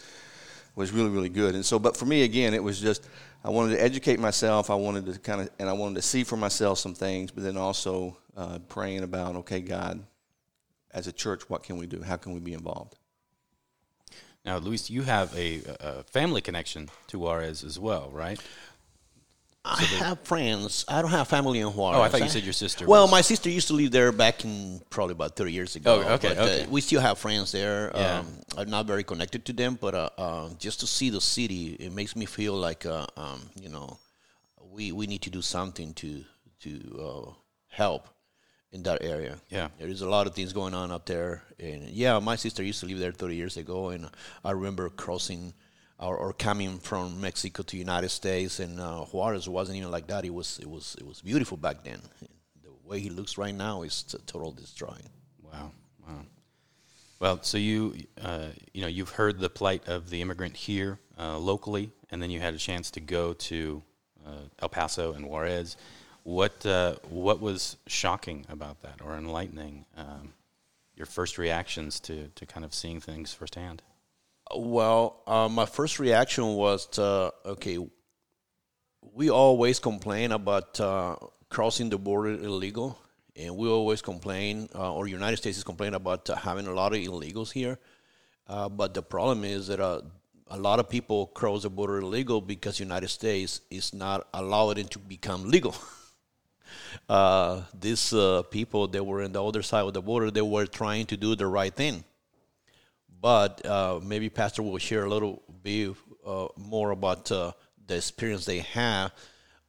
was 0.75 0.91
really 0.91 1.09
really 1.09 1.29
good. 1.29 1.55
And 1.55 1.65
so, 1.65 1.79
but 1.79 1.95
for 1.95 2.05
me 2.05 2.23
again, 2.23 2.53
it 2.53 2.63
was 2.63 2.79
just 2.79 3.07
I 3.43 3.49
wanted 3.49 3.75
to 3.75 3.81
educate 3.81 4.19
myself. 4.19 4.69
I 4.69 4.75
wanted 4.75 5.05
to 5.05 5.19
kind 5.19 5.41
of 5.41 5.49
and 5.59 5.69
I 5.69 5.73
wanted 5.73 5.95
to 5.95 6.01
see 6.01 6.23
for 6.23 6.37
myself 6.37 6.79
some 6.79 6.93
things, 6.93 7.31
but 7.31 7.43
then 7.43 7.57
also 7.57 8.17
uh, 8.35 8.59
praying 8.67 9.03
about 9.03 9.35
okay, 9.37 9.61
God, 9.61 10.03
as 10.91 11.07
a 11.07 11.11
church, 11.11 11.49
what 11.49 11.63
can 11.63 11.77
we 11.77 11.87
do? 11.87 12.01
How 12.01 12.17
can 12.17 12.33
we 12.33 12.39
be 12.39 12.53
involved? 12.53 12.95
Now, 14.47 14.59
Luis, 14.59 14.89
you 14.89 15.01
have 15.01 15.37
a, 15.37 15.61
a 15.81 16.03
family 16.03 16.39
connection 16.39 16.89
to 17.07 17.19
Juarez 17.19 17.65
as 17.65 17.77
well, 17.77 18.09
right? 18.13 18.39
I 19.65 19.83
have 19.99 20.21
friends. 20.21 20.85
I 20.87 21.01
don't 21.01 21.11
have 21.11 21.27
family 21.27 21.59
in 21.59 21.67
Juarez. 21.67 21.99
Oh, 21.99 22.01
I 22.01 22.07
thought 22.07 22.21
you 22.21 22.29
said 22.29 22.43
your 22.45 22.53
sister 22.53 22.87
Well, 22.87 23.03
was- 23.03 23.11
my 23.11 23.19
sister 23.19 23.49
used 23.49 23.67
to 23.67 23.73
live 23.73 23.91
there 23.91 24.13
back 24.13 24.45
in 24.45 24.79
probably 24.89 25.11
about 25.11 25.35
30 25.35 25.51
years 25.51 25.75
ago. 25.75 26.01
Oh, 26.01 26.13
okay, 26.13 26.29
but, 26.29 26.37
uh, 26.37 26.41
okay. 26.43 26.65
we 26.69 26.79
still 26.79 27.01
have 27.01 27.17
friends 27.17 27.51
there. 27.51 27.91
Yeah. 27.93 28.19
Um, 28.19 28.27
I'm 28.57 28.69
not 28.69 28.85
very 28.85 29.03
connected 29.03 29.43
to 29.47 29.51
them, 29.51 29.77
but 29.81 29.93
uh, 29.93 30.09
uh, 30.17 30.49
just 30.57 30.79
to 30.79 30.87
see 30.87 31.09
the 31.09 31.19
city, 31.19 31.73
it 31.73 31.91
makes 31.91 32.15
me 32.15 32.25
feel 32.25 32.53
like, 32.53 32.85
uh, 32.85 33.05
um, 33.17 33.41
you 33.59 33.67
know, 33.67 33.97
we, 34.71 34.93
we 34.93 35.07
need 35.07 35.23
to 35.23 35.29
do 35.29 35.41
something 35.41 35.93
to 35.95 36.23
to 36.61 36.99
uh, 36.99 37.31
help 37.67 38.07
in 38.71 38.83
that 38.83 39.03
area. 39.03 39.37
Yeah. 39.49 39.69
There 39.79 39.87
is 39.87 40.01
a 40.01 40.09
lot 40.09 40.27
of 40.27 40.35
things 40.35 40.53
going 40.53 40.73
on 40.73 40.91
up 40.91 41.05
there. 41.05 41.43
And 41.59 41.83
yeah, 41.89 42.19
my 42.19 42.35
sister 42.35 42.63
used 42.63 42.79
to 42.81 42.85
live 42.85 42.99
there 42.99 43.11
30 43.11 43.35
years 43.35 43.57
ago, 43.57 43.89
and 43.89 44.09
I 44.43 44.51
remember 44.51 44.89
crossing 44.89 45.53
or, 45.99 46.15
or 46.15 46.33
coming 46.33 46.77
from 46.79 47.19
Mexico 47.19 47.63
to 47.63 47.77
United 47.77 48.09
States, 48.09 48.59
and 48.59 48.79
uh, 48.79 49.05
Juarez 49.05 49.49
wasn't 49.49 49.77
even 49.77 49.91
like 49.91 50.07
that. 50.07 50.25
It 50.25 50.33
was 50.33 50.59
it 50.59 50.69
was 50.69 50.95
it 50.99 51.05
was 51.05 51.21
beautiful 51.21 51.57
back 51.57 51.83
then. 51.83 51.99
The 52.63 52.69
way 52.83 52.99
he 52.99 53.09
looks 53.09 53.37
right 53.37 53.55
now 53.55 53.81
is 53.81 54.03
t- 54.03 54.17
total 54.27 54.51
destroying. 54.51 55.09
Wow, 55.41 55.71
wow. 56.07 56.25
Well, 57.19 57.39
so 57.41 57.57
you, 57.57 57.95
uh, 58.21 58.49
you 58.73 58.81
know, 58.81 58.87
you've 58.87 59.09
heard 59.09 59.39
the 59.39 59.49
plight 59.49 59.87
of 59.87 60.11
the 60.11 60.21
immigrant 60.21 60.55
here 60.55 60.99
uh, 61.17 61.39
locally, 61.39 61.91
and 62.11 62.21
then 62.21 62.29
you 62.29 62.39
had 62.39 62.53
a 62.53 62.59
chance 62.59 62.91
to 62.91 62.99
go 62.99 63.33
to 63.33 63.81
uh, 64.25 64.43
El 64.59 64.69
Paso 64.69 65.13
and 65.13 65.25
Juarez. 65.25 65.77
What 66.27 66.65
uh, 66.65 66.95
what 67.09 67.39
was 67.39 67.77
shocking 67.87 68.45
about 68.49 68.81
that, 68.81 68.99
or 69.01 69.15
enlightening? 69.15 69.85
Um, 69.95 70.33
your 70.93 71.05
first 71.05 71.37
reactions 71.37 72.01
to 72.01 72.27
to 72.35 72.45
kind 72.45 72.65
of 72.65 72.73
seeing 72.73 72.99
things 72.99 73.33
firsthand. 73.33 73.81
Well, 74.53 75.21
uh, 75.25 75.47
my 75.47 75.65
first 75.65 75.99
reaction 75.99 76.55
was 76.55 76.85
to, 76.97 77.33
okay, 77.45 77.77
we 79.13 79.29
always 79.29 79.79
complain 79.79 80.33
about 80.33 80.77
uh, 80.81 81.15
crossing 81.47 81.87
the 81.89 81.97
border 81.97 82.33
illegal, 82.33 82.99
and 83.37 83.55
we 83.55 83.69
always 83.69 84.01
complain, 84.01 84.67
uh, 84.75 84.93
or 84.93 85.07
United 85.07 85.37
States 85.37 85.57
is 85.57 85.63
complaining 85.63 85.95
about 85.95 86.27
having 86.27 86.67
a 86.67 86.73
lot 86.73 86.93
of 86.93 86.99
illegals 86.99 87.53
here. 87.53 87.79
Uh, 88.47 88.67
but 88.67 88.93
the 88.93 89.01
problem 89.01 89.45
is 89.45 89.67
that 89.67 89.79
uh, 89.79 90.01
a 90.47 90.57
lot 90.57 90.79
of 90.81 90.89
people 90.89 91.27
cross 91.27 91.63
the 91.63 91.69
border 91.69 91.99
illegal 91.99 92.41
because 92.41 92.81
United 92.81 93.07
States 93.07 93.61
is 93.69 93.93
not 93.93 94.27
allowing 94.33 94.77
it 94.77 94.91
to 94.91 94.99
become 94.99 95.49
legal. 95.49 95.73
uh, 97.09 97.61
these 97.79 98.13
uh, 98.13 98.43
people 98.43 98.87
that 98.87 99.03
were 99.03 99.21
in 99.21 99.31
the 99.31 99.43
other 99.43 99.61
side 99.61 99.85
of 99.85 99.93
the 99.93 100.01
border, 100.01 100.31
they 100.31 100.41
were 100.41 100.65
trying 100.65 101.05
to 101.07 101.17
do 101.17 101.35
the 101.35 101.47
right 101.47 101.73
thing. 101.73 102.03
But 103.21 103.65
uh, 103.65 103.99
maybe 104.03 104.29
Pastor 104.29 104.61
will 104.61 104.77
share 104.77 105.05
a 105.05 105.09
little 105.09 105.41
bit 105.63 105.95
uh, 106.25 106.47
more 106.57 106.91
about 106.91 107.31
uh, 107.31 107.51
the 107.87 107.95
experience 107.95 108.45
they 108.45 108.59
have, 108.59 109.11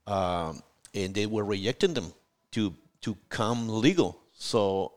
um, 0.07 0.63
and 0.95 1.15
they 1.15 1.27
were 1.27 1.45
rejecting 1.45 1.95
them 1.95 2.13
to 2.53 2.75
to 3.01 3.17
come 3.29 3.69
legal. 3.69 4.21
So 4.33 4.93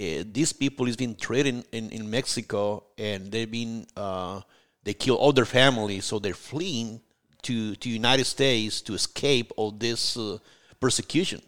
uh, 0.00 0.24
these 0.32 0.52
people 0.52 0.86
is 0.86 0.96
being 0.96 1.16
traded 1.16 1.64
in, 1.72 1.90
in 1.90 2.08
Mexico, 2.08 2.84
and 2.96 3.30
they've 3.30 3.50
been 3.50 3.86
uh, 3.96 4.40
they 4.84 4.94
kill 4.94 5.16
all 5.16 5.32
their 5.32 5.44
families, 5.44 6.04
so 6.04 6.18
they're 6.18 6.34
fleeing 6.34 7.00
to 7.42 7.74
to 7.76 7.88
United 7.88 8.24
States 8.24 8.80
to 8.82 8.94
escape 8.94 9.52
all 9.56 9.72
this 9.72 10.16
uh, 10.16 10.38
persecution. 10.80 11.42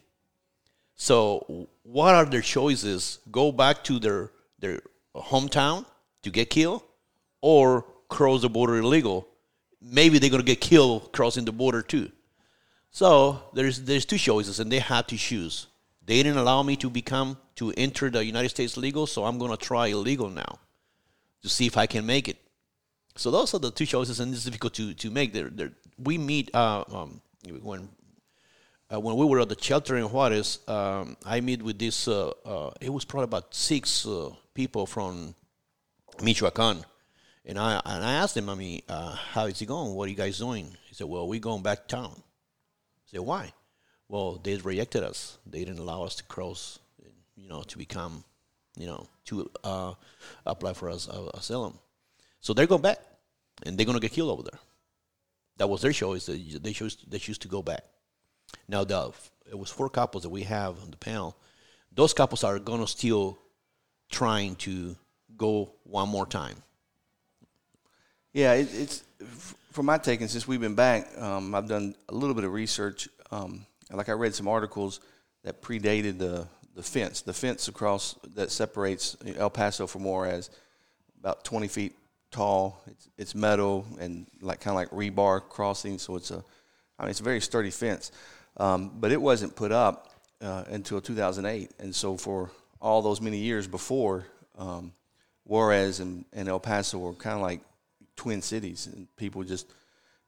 So 0.94 1.68
what 1.82 2.14
are 2.14 2.26
their 2.26 2.42
choices? 2.42 3.20
Go 3.30 3.52
back 3.52 3.82
to 3.84 3.99
their 3.99 4.30
their 4.58 4.80
hometown 5.14 5.87
to 6.22 6.30
get 6.30 6.50
killed, 6.50 6.82
or 7.40 7.87
cross 8.08 8.42
the 8.42 8.50
border 8.50 8.76
illegal? 8.76 9.26
Maybe 9.80 10.18
they're 10.18 10.30
gonna 10.30 10.42
get 10.42 10.60
killed 10.60 11.10
crossing 11.12 11.46
the 11.46 11.52
border 11.52 11.82
too. 11.82 12.10
So 12.90 13.42
there's 13.54 13.82
there's 13.82 14.04
two 14.04 14.18
choices, 14.18 14.60
and 14.60 14.70
they 14.70 14.80
have 14.80 15.06
to 15.06 15.16
choose. 15.16 15.68
They 16.04 16.22
didn't 16.22 16.38
allow 16.38 16.62
me 16.62 16.76
to 16.76 16.90
become 16.90 17.38
to 17.56 17.72
enter 17.76 18.10
the 18.10 18.25
United 18.25 18.49
States 18.50 18.76
legal, 18.76 19.06
so 19.06 19.25
I'm 19.25 19.38
gonna 19.38 19.56
try 19.56 19.87
illegal 19.88 20.28
now 20.28 20.58
to 21.42 21.49
see 21.49 21.66
if 21.66 21.76
I 21.76 21.87
can 21.87 22.04
make 22.04 22.28
it. 22.28 22.37
So 23.16 23.30
those 23.30 23.54
are 23.54 23.58
the 23.58 23.70
two 23.70 23.87
choices, 23.87 24.20
and 24.20 24.34
it's 24.34 24.44
difficult 24.44 24.75
to 24.75 24.92
to 24.94 25.10
make. 25.10 25.32
They're, 25.32 25.72
we 25.99 26.18
meet 26.18 26.54
uh, 26.54 26.84
um, 26.92 27.20
when 27.62 27.88
uh, 28.92 28.99
when 28.99 29.16
we 29.16 29.25
were 29.25 29.40
at 29.40 29.49
the 29.49 29.56
shelter 29.61 29.97
in 29.97 30.04
Juarez. 30.04 30.59
Um, 30.66 31.16
I 31.25 31.40
meet 31.40 31.62
with 31.62 31.78
this. 31.78 32.09
Uh, 32.09 32.30
uh 32.44 32.70
it 32.80 32.92
was 32.92 33.04
probably 33.04 33.25
about 33.25 33.54
six 33.54 34.06
uh, 34.06 34.30
people 34.54 34.87
from 34.87 35.35
Michoacan, 36.23 36.85
and 37.44 37.59
I 37.59 37.80
and 37.85 38.04
I 38.04 38.14
asked 38.14 38.37
him, 38.37 38.49
I 38.49 38.54
mean, 38.54 38.82
uh, 38.88 39.14
how 39.14 39.47
is 39.47 39.61
it 39.61 39.66
going? 39.66 39.94
What 39.94 40.06
are 40.06 40.11
you 40.11 40.16
guys 40.16 40.38
doing? 40.38 40.76
He 40.88 40.94
said, 40.94 41.06
Well, 41.06 41.28
we're 41.28 41.40
going 41.40 41.62
back 41.62 41.87
to 41.87 41.97
town. 41.97 42.14
I 42.16 43.06
said, 43.06 43.20
Why? 43.20 43.52
Well, 44.09 44.40
they 44.42 44.56
rejected 44.56 45.04
us. 45.04 45.38
They 45.47 45.61
didn't 45.61 45.78
allow 45.78 46.02
us 46.02 46.16
to 46.16 46.25
cross, 46.25 46.80
you 47.37 47.49
know, 47.49 47.62
to 47.62 47.78
become, 47.78 48.25
you 48.76 48.87
know, 48.87 49.09
to 49.26 49.49
uh, 49.62 49.94
apply 50.44 50.73
for 50.73 50.90
us 50.90 51.06
asylum. 51.35 51.78
So 52.40 52.54
they're 52.54 52.66
going 52.66 52.82
back, 52.82 52.99
and 53.62 53.78
they're 53.78 53.87
gonna 53.87 54.00
get 54.00 54.12
killed 54.12 54.30
over 54.30 54.42
there. 54.42 54.61
That 55.59 55.68
was 55.68 55.82
their 55.82 55.92
choice. 55.92 56.26
They 56.26 56.73
chose 56.73 56.97
they 57.06 57.18
choose 57.18 57.38
to 57.38 57.49
go 57.49 57.62
back. 57.62 57.85
Now 58.69 58.85
the 58.85 59.12
it 59.49 59.59
was 59.59 59.71
four 59.71 59.88
couples 59.88 60.23
that 60.23 60.30
we 60.30 60.42
have 60.42 60.80
on 60.83 60.90
the 60.90 60.97
panel. 60.97 61.37
Those 61.92 62.14
couples 62.14 62.45
are 62.45 62.59
gonna 62.59 62.87
still 62.87 63.38
trying 64.11 64.57
to 64.57 64.97
go 65.37 65.73
one 65.85 66.09
more 66.09 66.26
time. 66.26 66.57
Yeah, 68.33 68.54
it, 68.54 68.69
it's 68.73 69.04
from 69.73 69.87
my 69.87 69.99
taking 69.99 70.28
since 70.28 70.47
we've 70.47 70.61
been 70.61 70.75
back. 70.75 71.09
Um, 71.19 71.54
I've 71.54 71.69
done 71.69 71.95
a 72.09 72.14
little 72.14 72.35
bit 72.35 72.45
of 72.45 72.52
research. 72.52 73.09
Um, 73.30 73.66
like 73.90 74.09
I 74.09 74.12
read 74.12 74.35
some 74.35 74.47
articles 74.47 75.00
that 75.42 75.62
predated 75.62 76.19
the 76.19 76.47
the 76.75 76.83
fence. 76.83 77.23
The 77.23 77.33
fence 77.33 77.69
across 77.69 78.14
that 78.35 78.50
separates 78.50 79.16
El 79.37 79.50
Paso 79.50 79.87
from 79.87 80.04
Juarez, 80.04 80.50
about 81.19 81.45
20 81.45 81.69
feet 81.69 81.97
tall. 82.30 82.80
It's, 82.87 83.09
it's 83.19 83.35
metal 83.35 83.87
and 83.99 84.26
like 84.40 84.61
kind 84.61 84.75
of 84.75 84.76
like 84.76 84.90
rebar 84.90 85.40
crossing. 85.40 85.99
So 85.99 86.16
it's 86.16 86.30
a, 86.30 86.42
I 86.99 87.02
mean, 87.02 87.11
it's 87.11 87.21
a 87.21 87.25
very 87.25 87.40
sturdy 87.40 87.71
fence. 87.71 88.12
Um, 88.61 88.93
but 88.95 89.11
it 89.11 89.21
wasn't 89.21 89.57
put 89.57 89.73
up 89.73 90.11
uh, 90.43 90.64
until 90.69 91.00
2008, 91.00 91.71
and 91.79 91.95
so 91.95 92.19
for 92.19 92.50
all 92.79 93.00
those 93.00 93.19
many 93.19 93.38
years 93.38 93.67
before, 93.67 94.26
um, 94.59 94.93
Juarez 95.47 96.00
and, 96.00 96.26
and 96.35 96.47
El 96.47 96.61
Paso 96.61 96.99
were 96.99 97.14
kind 97.14 97.37
of 97.37 97.40
like 97.40 97.62
twin 98.17 98.43
cities, 98.43 98.87
and 98.87 99.09
people 99.17 99.45
just 99.45 99.67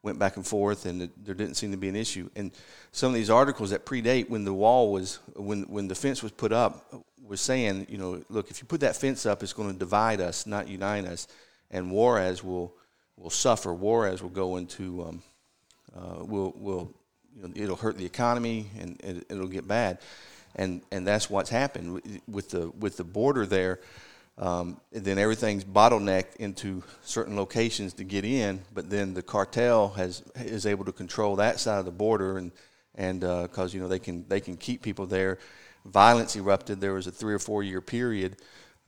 went 0.02 0.18
back 0.18 0.36
and 0.36 0.46
forth, 0.46 0.86
and 0.86 1.02
it, 1.02 1.10
there 1.22 1.34
didn't 1.34 1.56
seem 1.56 1.72
to 1.72 1.76
be 1.76 1.90
an 1.90 1.94
issue. 1.94 2.30
And 2.34 2.52
some 2.90 3.08
of 3.08 3.14
these 3.16 3.28
articles 3.28 3.68
that 3.68 3.84
predate 3.84 4.30
when 4.30 4.44
the 4.44 4.54
wall 4.54 4.90
was 4.90 5.16
when 5.36 5.64
when 5.64 5.86
the 5.88 5.94
fence 5.94 6.22
was 6.22 6.32
put 6.32 6.54
up 6.54 6.90
was 7.22 7.42
saying, 7.42 7.86
you 7.90 7.98
know, 7.98 8.22
look, 8.30 8.50
if 8.50 8.62
you 8.62 8.66
put 8.66 8.80
that 8.80 8.96
fence 8.96 9.26
up, 9.26 9.42
it's 9.42 9.52
going 9.52 9.70
to 9.70 9.78
divide 9.78 10.22
us, 10.22 10.46
not 10.46 10.68
unite 10.68 11.04
us, 11.04 11.28
and 11.70 11.90
Juarez 11.90 12.42
will 12.42 12.72
will 13.18 13.28
suffer. 13.28 13.74
Juarez 13.74 14.22
will 14.22 14.30
go 14.30 14.56
into 14.56 15.02
um, 15.02 15.22
uh, 15.94 16.24
will 16.24 16.54
will 16.56 16.94
you 17.36 17.42
know, 17.42 17.52
it'll 17.54 17.76
hurt 17.76 17.96
the 17.96 18.06
economy 18.06 18.66
and 18.78 19.00
it, 19.02 19.26
it'll 19.30 19.48
get 19.48 19.66
bad, 19.66 19.98
and 20.56 20.82
and 20.90 21.06
that's 21.06 21.30
what's 21.30 21.50
happened 21.50 22.20
with 22.26 22.50
the 22.50 22.70
with 22.70 22.96
the 22.96 23.04
border 23.04 23.46
there. 23.46 23.80
Um, 24.38 24.80
then 24.90 25.18
everything's 25.18 25.64
bottlenecked 25.64 26.36
into 26.36 26.82
certain 27.04 27.36
locations 27.36 27.92
to 27.94 28.04
get 28.04 28.24
in, 28.24 28.60
but 28.72 28.88
then 28.88 29.12
the 29.12 29.22
cartel 29.22 29.90
has 29.90 30.22
is 30.36 30.66
able 30.66 30.86
to 30.86 30.92
control 30.92 31.36
that 31.36 31.60
side 31.60 31.78
of 31.78 31.84
the 31.84 31.90
border, 31.90 32.38
and 32.38 32.50
and 32.94 33.20
because 33.20 33.72
uh, 33.72 33.76
you 33.76 33.80
know 33.80 33.88
they 33.88 33.98
can 33.98 34.26
they 34.28 34.40
can 34.40 34.56
keep 34.56 34.82
people 34.82 35.06
there. 35.06 35.38
Violence 35.84 36.36
erupted. 36.36 36.80
There 36.80 36.94
was 36.94 37.06
a 37.06 37.12
three 37.12 37.34
or 37.34 37.38
four 37.38 37.62
year 37.62 37.80
period 37.80 38.36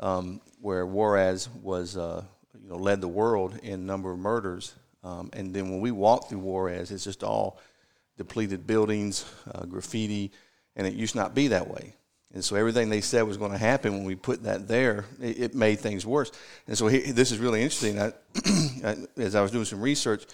um, 0.01 0.41
where 0.61 0.87
Juarez 0.87 1.49
was 1.63 1.97
uh, 1.97 2.25
you 2.63 2.69
know 2.69 2.77
led 2.77 3.01
the 3.01 3.09
world 3.09 3.59
in 3.63 3.85
number 3.85 4.13
of 4.13 4.19
murders, 4.19 4.75
um, 5.03 5.31
and 5.35 5.55
then 5.55 5.71
when 5.71 5.81
we 5.81 5.91
walk 5.91 6.29
through 6.29 6.39
Juarez, 6.39 6.91
it's 6.91 7.05
just 7.05 7.23
all 7.23 7.59
depleted 8.17 8.67
buildings, 8.67 9.25
uh, 9.53 9.65
graffiti, 9.67 10.31
and 10.77 10.87
it 10.87 10.95
used 10.95 11.13
to 11.13 11.19
not 11.19 11.35
be 11.35 11.49
that 11.49 11.69
way. 11.69 11.95
And 12.35 12.45
so 12.45 12.57
everything 12.57 12.89
they 12.89 13.01
said 13.01 13.23
was 13.23 13.37
going 13.37 13.53
to 13.53 13.59
happen 13.59 13.93
when 13.93 14.05
we 14.05 14.17
put 14.17 14.43
that 14.43 14.67
there, 14.67 15.05
it, 15.21 15.39
it 15.39 15.55
made 15.55 15.79
things 15.79 16.05
worse. 16.05 16.33
And 16.67 16.77
so 16.77 16.89
he, 16.89 17.13
this 17.13 17.31
is 17.31 17.39
really 17.39 17.63
interesting. 17.63 18.01
I, 18.01 18.13
as 19.17 19.37
I 19.37 19.41
was 19.41 19.53
doing 19.53 19.65
some 19.65 19.81
research, 19.81 20.25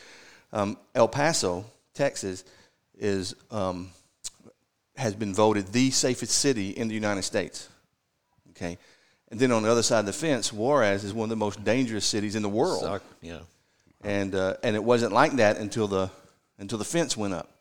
um, 0.52 0.78
El 0.94 1.08
Paso, 1.08 1.66
Texas, 1.92 2.44
is 2.98 3.34
um, 3.50 3.90
has 4.96 5.14
been 5.14 5.34
voted 5.34 5.68
the 5.68 5.90
safest 5.90 6.32
city 6.32 6.70
in 6.70 6.88
the 6.88 6.94
United 6.94 7.22
States. 7.22 7.68
Okay, 8.50 8.78
and 9.30 9.38
then 9.38 9.52
on 9.52 9.62
the 9.62 9.70
other 9.70 9.82
side 9.82 10.00
of 10.00 10.06
the 10.06 10.12
fence, 10.12 10.52
Juarez 10.52 11.04
is 11.04 11.12
one 11.12 11.24
of 11.24 11.30
the 11.30 11.36
most 11.36 11.62
dangerous 11.64 12.04
cities 12.04 12.34
in 12.34 12.42
the 12.42 12.48
world. 12.48 12.82
Suck. 12.82 13.02
Yeah, 13.20 13.40
and 14.02 14.34
uh, 14.34 14.56
and 14.62 14.74
it 14.74 14.82
wasn't 14.82 15.12
like 15.12 15.32
that 15.32 15.58
until 15.58 15.86
the 15.86 16.10
until 16.58 16.78
the 16.78 16.84
fence 16.84 17.16
went 17.16 17.34
up. 17.34 17.59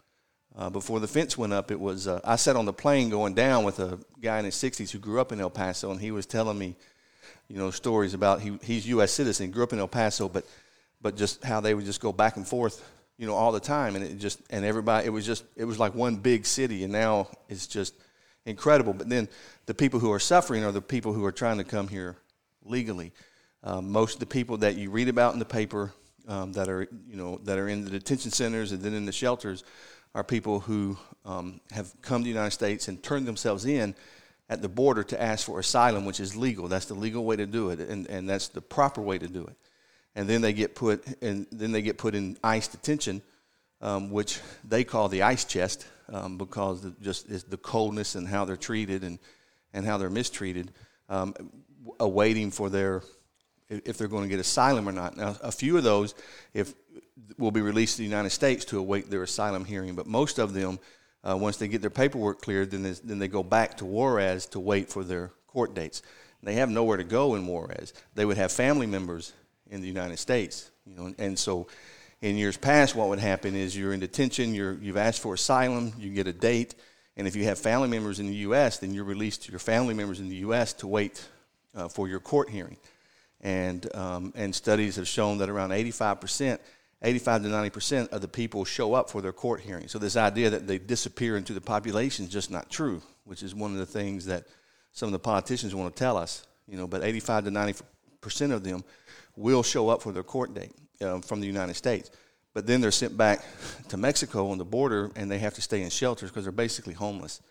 Uh, 0.58 0.70
before 0.70 1.00
the 1.00 1.08
fence 1.08 1.38
went 1.38 1.54
up, 1.54 1.72
it 1.72 1.80
was 1.80 2.08
uh, 2.08 2.20
I 2.24 2.36
sat 2.36 2.56
on 2.56 2.66
the 2.66 2.74
plane 2.74 3.10
going 3.10 3.34
down 3.34 3.64
with 3.64 3.80
a 3.80 4.00
guy 4.20 4.40
in 4.40 4.46
his 4.46 4.56
60s 4.56 4.90
who 4.90 5.00
grew 5.00 5.22
up 5.22 5.32
in 5.32 5.40
El 5.40 5.50
Paso, 5.50 5.92
and 5.92 6.02
he 6.02 6.12
was 6.12 6.26
telling 6.26 6.58
me, 6.58 6.76
you 7.48 7.58
know, 7.58 7.72
stories 7.72 8.14
about 8.14 8.42
he, 8.42 8.58
he's 8.64 8.88
U.S. 8.88 9.12
citizen, 9.12 9.52
grew 9.52 9.64
up 9.64 9.74
in 9.74 9.80
El 9.80 9.88
Paso, 9.88 10.28
but 10.28 10.46
but 11.02 11.16
just 11.16 11.44
how 11.44 11.62
they 11.62 11.74
would 11.74 11.86
just 11.86 12.02
go 12.02 12.12
back 12.12 12.36
and 12.36 12.48
forth, 12.48 12.86
you 13.18 13.26
know, 13.26 13.34
all 13.34 13.52
the 13.52 13.60
time, 13.60 13.96
and 13.96 14.04
it 14.04 14.18
just 14.18 14.42
and 14.50 14.66
everybody 14.66 15.06
it 15.06 15.12
was 15.12 15.26
just 15.26 15.46
it 15.56 15.66
was 15.66 15.80
like 15.80 15.94
one 15.96 16.18
big 16.18 16.46
city, 16.46 16.84
and 16.84 16.92
now 16.92 17.28
it's 17.48 17.68
just 17.68 17.94
incredible. 18.46 18.94
But 18.94 19.08
then 19.08 19.30
the 19.66 19.74
people 19.74 20.00
who 20.00 20.12
are 20.12 20.20
suffering 20.20 20.64
are 20.64 20.72
the 20.72 20.82
people 20.82 21.14
who 21.14 21.24
are 21.26 21.32
trying 21.32 21.58
to 21.60 21.64
come 21.64 21.88
here 21.88 22.18
legally. 22.66 23.12
Um, 23.64 23.92
most 23.92 24.16
of 24.16 24.20
the 24.20 24.26
people 24.26 24.58
that 24.58 24.78
you 24.78 24.90
read 24.90 25.10
about 25.10 25.34
in 25.34 25.40
the 25.40 25.46
paper 25.46 25.94
um, 26.28 26.54
that 26.54 26.70
are 26.70 26.88
you 27.08 27.16
know 27.18 27.40
that 27.44 27.58
are 27.58 27.68
in 27.68 27.84
the 27.84 27.92
detention 27.92 28.32
centers 28.32 28.72
and 28.72 28.82
then 28.82 28.94
in 28.94 29.06
the 29.06 29.12
shelters 29.12 29.64
are 30.16 30.24
people 30.24 30.60
who 30.60 30.98
um, 31.26 31.62
have 31.72 31.92
come 32.02 32.22
to 32.22 32.24
the 32.24 32.30
United 32.30 32.52
States 32.52 32.88
and 32.88 33.02
turned 33.02 33.28
themselves 33.28 33.66
in 33.66 33.96
at 34.50 34.62
the 34.62 34.70
border 34.70 35.04
to 35.04 35.22
ask 35.22 35.46
for 35.46 35.60
asylum, 35.60 36.06
which 36.06 36.20
is 36.20 36.36
legal. 36.36 36.68
That's 36.68 36.86
the 36.86 36.96
legal 36.96 37.24
way 37.24 37.36
to 37.36 37.46
do 37.46 37.70
it, 37.70 37.80
and, 37.80 38.08
and 38.08 38.28
that's 38.28 38.48
the 38.48 38.62
proper 38.62 39.02
way 39.02 39.20
to 39.20 39.28
do 39.28 39.46
it. 39.46 39.56
And 40.16 40.28
then 40.28 40.42
they 40.42 40.54
get 40.54 40.76
put 40.76 41.06
and 41.22 41.46
then 41.52 41.72
they 41.72 41.84
get 41.84 41.98
put 41.98 42.16
in 42.16 42.38
ICE 42.44 42.68
detention, 42.68 43.22
um, 43.80 44.10
which 44.10 44.40
they 44.68 44.84
call 44.84 45.08
the 45.08 45.22
ice 45.22 45.46
chest 45.46 45.86
um, 46.12 46.38
because 46.38 46.82
the, 46.82 46.96
just 47.02 47.50
the 47.50 47.58
coldness 47.58 48.16
and 48.16 48.28
how 48.28 48.44
they're 48.44 48.58
treated 48.58 49.04
and 49.04 49.20
and 49.74 49.86
how 49.86 50.00
they're 50.00 50.10
mistreated, 50.10 50.72
um, 51.10 51.36
awaiting 52.00 52.50
for 52.50 52.70
their 52.70 53.04
if 53.70 54.00
they're 54.00 54.08
going 54.08 54.24
to 54.24 54.30
get 54.30 54.40
asylum 54.40 54.90
or 54.90 54.92
not. 54.92 55.16
Now, 55.16 55.38
a 55.44 55.52
few 55.52 55.78
of 55.78 55.84
those, 55.84 56.16
if 56.56 56.74
will 57.38 57.52
be 57.52 57.62
released 57.62 57.96
to 57.96 57.98
the 58.00 58.08
United 58.08 58.32
States 58.32 58.66
to 58.66 58.80
await 58.80 59.10
their 59.10 59.24
asylum 59.24 59.66
hearing. 59.66 59.96
But 59.96 60.08
most 60.08 60.40
of 60.40 60.54
them, 60.54 60.80
uh, 61.24 61.38
once 61.38 61.58
they 61.58 61.68
get 61.68 61.82
their 61.82 61.90
paperwork 61.90 62.42
cleared, 62.42 62.72
then, 62.72 62.96
then 63.04 63.20
they 63.20 63.28
go 63.28 63.44
back 63.44 63.78
to 63.78 63.86
Juarez 63.86 64.46
to 64.48 64.60
wait 64.60 64.90
for 64.90 65.04
their 65.04 65.32
court 65.48 65.74
dates. 65.74 66.02
They 66.42 66.56
have 66.56 66.70
nowhere 66.70 66.98
to 66.98 67.04
go 67.04 67.36
in 67.36 67.46
Juarez. 67.46 67.94
They 68.16 68.26
would 68.26 68.38
have 68.38 68.52
family 68.52 68.88
members 68.88 69.34
in 69.70 69.82
the 69.82 69.88
United 69.88 70.18
States, 70.18 70.72
you 70.86 70.96
know, 70.96 71.06
and, 71.08 71.16
and 71.20 71.40
so 71.40 71.68
in 72.22 72.38
years 72.38 72.58
past, 72.58 72.96
what 72.96 73.10
would 73.10 73.20
happen 73.20 73.56
is 73.56 73.78
you're 73.78 73.94
in 73.94 74.00
detention, 74.00 74.54
you're, 74.54 74.74
you've 74.74 74.98
asked 74.98 75.22
for 75.22 75.34
asylum, 75.34 75.94
you 75.98 76.12
get 76.12 76.28
a 76.28 76.34
date, 76.34 76.76
And 77.16 77.28
if 77.28 77.36
you 77.36 77.46
have 77.46 77.60
family 77.60 77.88
members 77.88 78.20
in 78.20 78.28
the 78.28 78.36
U.S., 78.36 78.80
then 78.80 78.94
you're 78.94 79.06
released 79.06 79.44
to 79.44 79.52
your 79.52 79.60
family 79.60 79.94
members 79.94 80.20
in 80.20 80.30
the 80.30 80.38
U.S. 80.38 80.74
to 80.74 80.88
wait 80.88 81.26
uh, 81.76 81.88
for 81.88 82.08
your 82.08 82.20
court 82.20 82.50
hearing. 82.50 82.78
And, 83.42 83.94
um, 83.96 84.34
and 84.36 84.54
studies 84.54 84.98
have 84.98 85.08
shown 85.08 85.38
that 85.38 85.50
around 85.50 85.70
85%, 85.70 86.60
85 87.02 87.44
to 87.44 87.50
90% 87.50 88.10
of 88.10 88.22
the 88.22 88.28
people 88.28 88.66
show 88.66 88.94
up 88.94 89.10
for 89.10 89.22
their 89.22 89.32
court 89.32 89.62
hearing. 89.62 89.88
So 89.88 90.00
this 90.00 90.18
idea 90.18 90.50
that 90.50 90.68
they 90.68 90.78
disappear 90.78 91.38
into 91.38 91.54
the 91.54 91.62
population 91.62 92.26
is 92.26 92.32
just 92.32 92.52
not 92.52 92.70
true, 92.70 93.02
which 93.24 93.42
is 93.42 93.56
one 93.56 93.72
of 93.72 93.78
the 93.78 93.86
things 93.86 94.26
that 94.26 94.46
some 94.92 95.08
of 95.08 95.14
the 95.14 95.20
politicians 95.20 95.74
want 95.74 95.96
to 95.96 96.00
tell 96.00 96.18
us. 96.18 96.46
You 96.68 96.78
know, 96.78 96.88
but 96.88 97.04
85 97.04 97.46
to 97.46 97.52
90% 97.52 98.52
of 98.52 98.64
them 98.64 98.84
will 99.36 99.64
show 99.64 99.90
up 99.90 100.02
for 100.02 100.12
their 100.12 100.24
court 100.24 100.54
date 100.54 100.74
uh, 101.02 101.20
from 101.22 101.40
the 101.40 101.48
United 101.48 101.76
States. 101.76 102.12
But 102.54 102.68
then 102.68 102.82
they're 102.82 102.92
sent 102.92 103.16
back 103.16 103.46
to 103.88 103.98
Mexico 103.98 104.50
on 104.50 104.58
the 104.58 104.66
border 104.66 105.12
and 105.16 105.32
they 105.32 105.40
have 105.40 105.54
to 105.54 105.62
stay 105.62 105.82
in 105.82 105.90
shelters 105.90 106.30
because 106.30 106.44
they're 106.44 106.52
basically 106.52 106.94
homeless. 106.94 107.42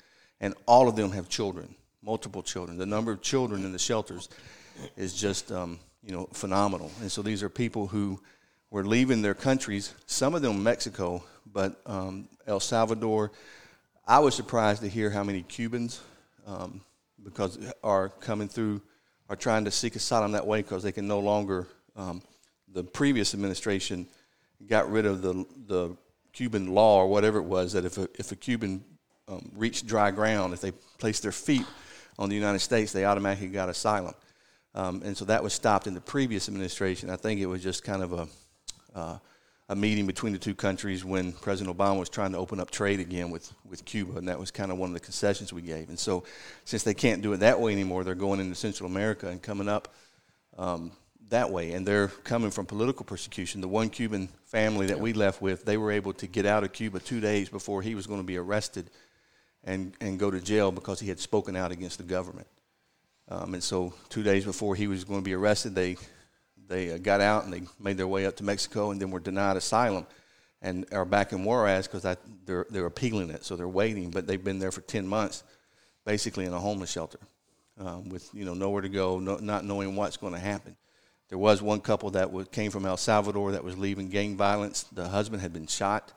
And 0.40 0.54
all 0.66 0.88
of 0.88 0.96
them 0.96 1.12
have 1.12 1.28
children, 1.28 1.74
multiple 2.02 2.42
children. 2.42 2.76
The 2.78 2.86
number 2.86 3.12
of 3.12 3.22
children 3.22 3.64
in 3.64 3.72
the 3.72 3.78
shelters 3.78 4.28
is 4.96 5.14
just, 5.14 5.50
um, 5.50 5.78
you 6.02 6.12
know, 6.12 6.28
phenomenal. 6.32 6.90
And 7.00 7.10
so 7.10 7.22
these 7.22 7.42
are 7.42 7.48
people 7.48 7.86
who 7.86 8.20
were 8.70 8.84
leaving 8.84 9.22
their 9.22 9.34
countries, 9.34 9.94
some 10.06 10.34
of 10.34 10.42
them 10.42 10.62
Mexico, 10.62 11.22
but 11.52 11.80
um, 11.86 12.28
El 12.46 12.60
Salvador. 12.60 13.32
I 14.06 14.18
was 14.18 14.34
surprised 14.34 14.82
to 14.82 14.88
hear 14.88 15.10
how 15.10 15.22
many 15.22 15.42
Cubans, 15.42 16.00
um, 16.46 16.80
because 17.22 17.58
are 17.82 18.08
coming 18.08 18.48
through, 18.48 18.80
are 19.28 19.36
trying 19.36 19.64
to 19.64 19.70
seek 19.70 19.96
asylum 19.96 20.32
that 20.32 20.46
way 20.46 20.62
because 20.62 20.82
they 20.82 20.92
can 20.92 21.06
no 21.06 21.20
longer. 21.20 21.66
Um, 21.96 22.22
the 22.72 22.84
previous 22.84 23.34
administration 23.34 24.06
got 24.68 24.90
rid 24.90 25.06
of 25.06 25.22
the 25.22 25.44
the 25.66 25.96
Cuban 26.32 26.72
law 26.74 27.00
or 27.02 27.08
whatever 27.08 27.38
it 27.38 27.42
was 27.44 27.72
that 27.72 27.84
if 27.84 27.98
a, 27.98 28.08
if 28.18 28.30
a 28.32 28.36
Cuban 28.36 28.84
um, 29.26 29.50
reached 29.56 29.86
dry 29.86 30.10
ground, 30.10 30.52
if 30.52 30.60
they 30.60 30.70
placed 30.98 31.22
their 31.22 31.32
feet 31.32 31.66
on 32.18 32.28
the 32.28 32.34
United 32.34 32.60
States, 32.60 32.92
they 32.92 33.04
automatically 33.04 33.48
got 33.48 33.68
asylum. 33.68 34.14
Um, 34.74 35.02
and 35.04 35.16
so 35.16 35.24
that 35.24 35.42
was 35.42 35.52
stopped 35.52 35.86
in 35.86 35.94
the 35.94 36.00
previous 36.00 36.48
administration. 36.48 37.10
I 37.10 37.16
think 37.16 37.40
it 37.40 37.46
was 37.46 37.62
just 37.62 37.82
kind 37.82 38.02
of 38.02 38.12
a 38.12 38.28
uh, 38.94 39.18
a 39.70 39.76
meeting 39.76 40.06
between 40.06 40.32
the 40.32 40.38
two 40.38 40.54
countries 40.54 41.04
when 41.04 41.32
President 41.32 41.76
Obama 41.76 41.98
was 41.98 42.08
trying 42.08 42.32
to 42.32 42.38
open 42.38 42.58
up 42.58 42.70
trade 42.70 43.00
again 43.00 43.30
with, 43.30 43.52
with 43.68 43.84
Cuba, 43.84 44.18
and 44.18 44.28
that 44.28 44.38
was 44.38 44.50
kind 44.50 44.72
of 44.72 44.78
one 44.78 44.90
of 44.90 44.94
the 44.94 45.00
concessions 45.00 45.52
we 45.52 45.60
gave. 45.60 45.90
And 45.90 45.98
so, 45.98 46.24
since 46.64 46.82
they 46.82 46.94
can't 46.94 47.20
do 47.20 47.32
it 47.34 47.38
that 47.38 47.60
way 47.60 47.72
anymore, 47.72 48.02
they're 48.02 48.14
going 48.14 48.40
into 48.40 48.54
Central 48.54 48.88
America 48.88 49.28
and 49.28 49.42
coming 49.42 49.68
up 49.68 49.94
um, 50.56 50.92
that 51.28 51.50
way, 51.50 51.72
and 51.72 51.86
they're 51.86 52.08
coming 52.08 52.50
from 52.50 52.64
political 52.64 53.04
persecution. 53.04 53.60
The 53.60 53.68
one 53.68 53.90
Cuban 53.90 54.28
family 54.46 54.86
that 54.86 54.98
we 54.98 55.12
left 55.12 55.42
with, 55.42 55.66
they 55.66 55.76
were 55.76 55.90
able 55.90 56.14
to 56.14 56.26
get 56.26 56.46
out 56.46 56.64
of 56.64 56.72
Cuba 56.72 57.00
two 57.00 57.20
days 57.20 57.50
before 57.50 57.82
he 57.82 57.94
was 57.94 58.06
going 58.06 58.20
to 58.20 58.26
be 58.26 58.38
arrested 58.38 58.88
and, 59.64 59.92
and 60.00 60.18
go 60.18 60.30
to 60.30 60.40
jail 60.40 60.72
because 60.72 61.00
he 61.00 61.08
had 61.08 61.20
spoken 61.20 61.56
out 61.56 61.72
against 61.72 61.98
the 61.98 62.04
government. 62.04 62.46
Um, 63.28 63.52
and 63.52 63.62
so, 63.62 63.92
two 64.08 64.22
days 64.22 64.46
before 64.46 64.74
he 64.74 64.86
was 64.86 65.04
going 65.04 65.20
to 65.20 65.24
be 65.24 65.34
arrested, 65.34 65.74
they 65.74 65.98
they 66.68 66.92
uh, 66.92 66.98
got 66.98 67.20
out 67.20 67.44
and 67.44 67.52
they 67.52 67.62
made 67.80 67.96
their 67.96 68.06
way 68.06 68.26
up 68.26 68.36
to 68.36 68.44
Mexico 68.44 68.90
and 68.90 69.00
then 69.00 69.10
were 69.10 69.20
denied 69.20 69.56
asylum 69.56 70.06
and 70.60 70.86
are 70.92 71.04
back 71.04 71.32
in 71.32 71.44
Juarez 71.44 71.88
because 71.88 72.16
they're, 72.44 72.66
they're 72.70 72.86
appealing 72.86 73.30
it. 73.30 73.44
So 73.44 73.56
they're 73.56 73.68
waiting, 73.68 74.10
but 74.10 74.26
they've 74.26 74.42
been 74.42 74.58
there 74.58 74.72
for 74.72 74.82
10 74.82 75.06
months, 75.06 75.44
basically 76.04 76.44
in 76.44 76.52
a 76.52 76.58
homeless 76.58 76.90
shelter 76.90 77.18
um, 77.78 78.08
with, 78.08 78.28
you 78.34 78.44
know, 78.44 78.54
nowhere 78.54 78.82
to 78.82 78.88
go, 78.88 79.18
no, 79.18 79.36
not 79.36 79.64
knowing 79.64 79.96
what's 79.96 80.16
going 80.16 80.32
to 80.32 80.38
happen. 80.38 80.76
There 81.28 81.38
was 81.38 81.60
one 81.60 81.80
couple 81.80 82.10
that 82.12 82.32
was, 82.32 82.48
came 82.48 82.70
from 82.70 82.86
El 82.86 82.96
Salvador 82.96 83.52
that 83.52 83.62
was 83.62 83.76
leaving 83.76 84.08
gang 84.08 84.36
violence. 84.36 84.84
The 84.84 85.08
husband 85.08 85.42
had 85.42 85.52
been 85.52 85.66
shot 85.66 86.12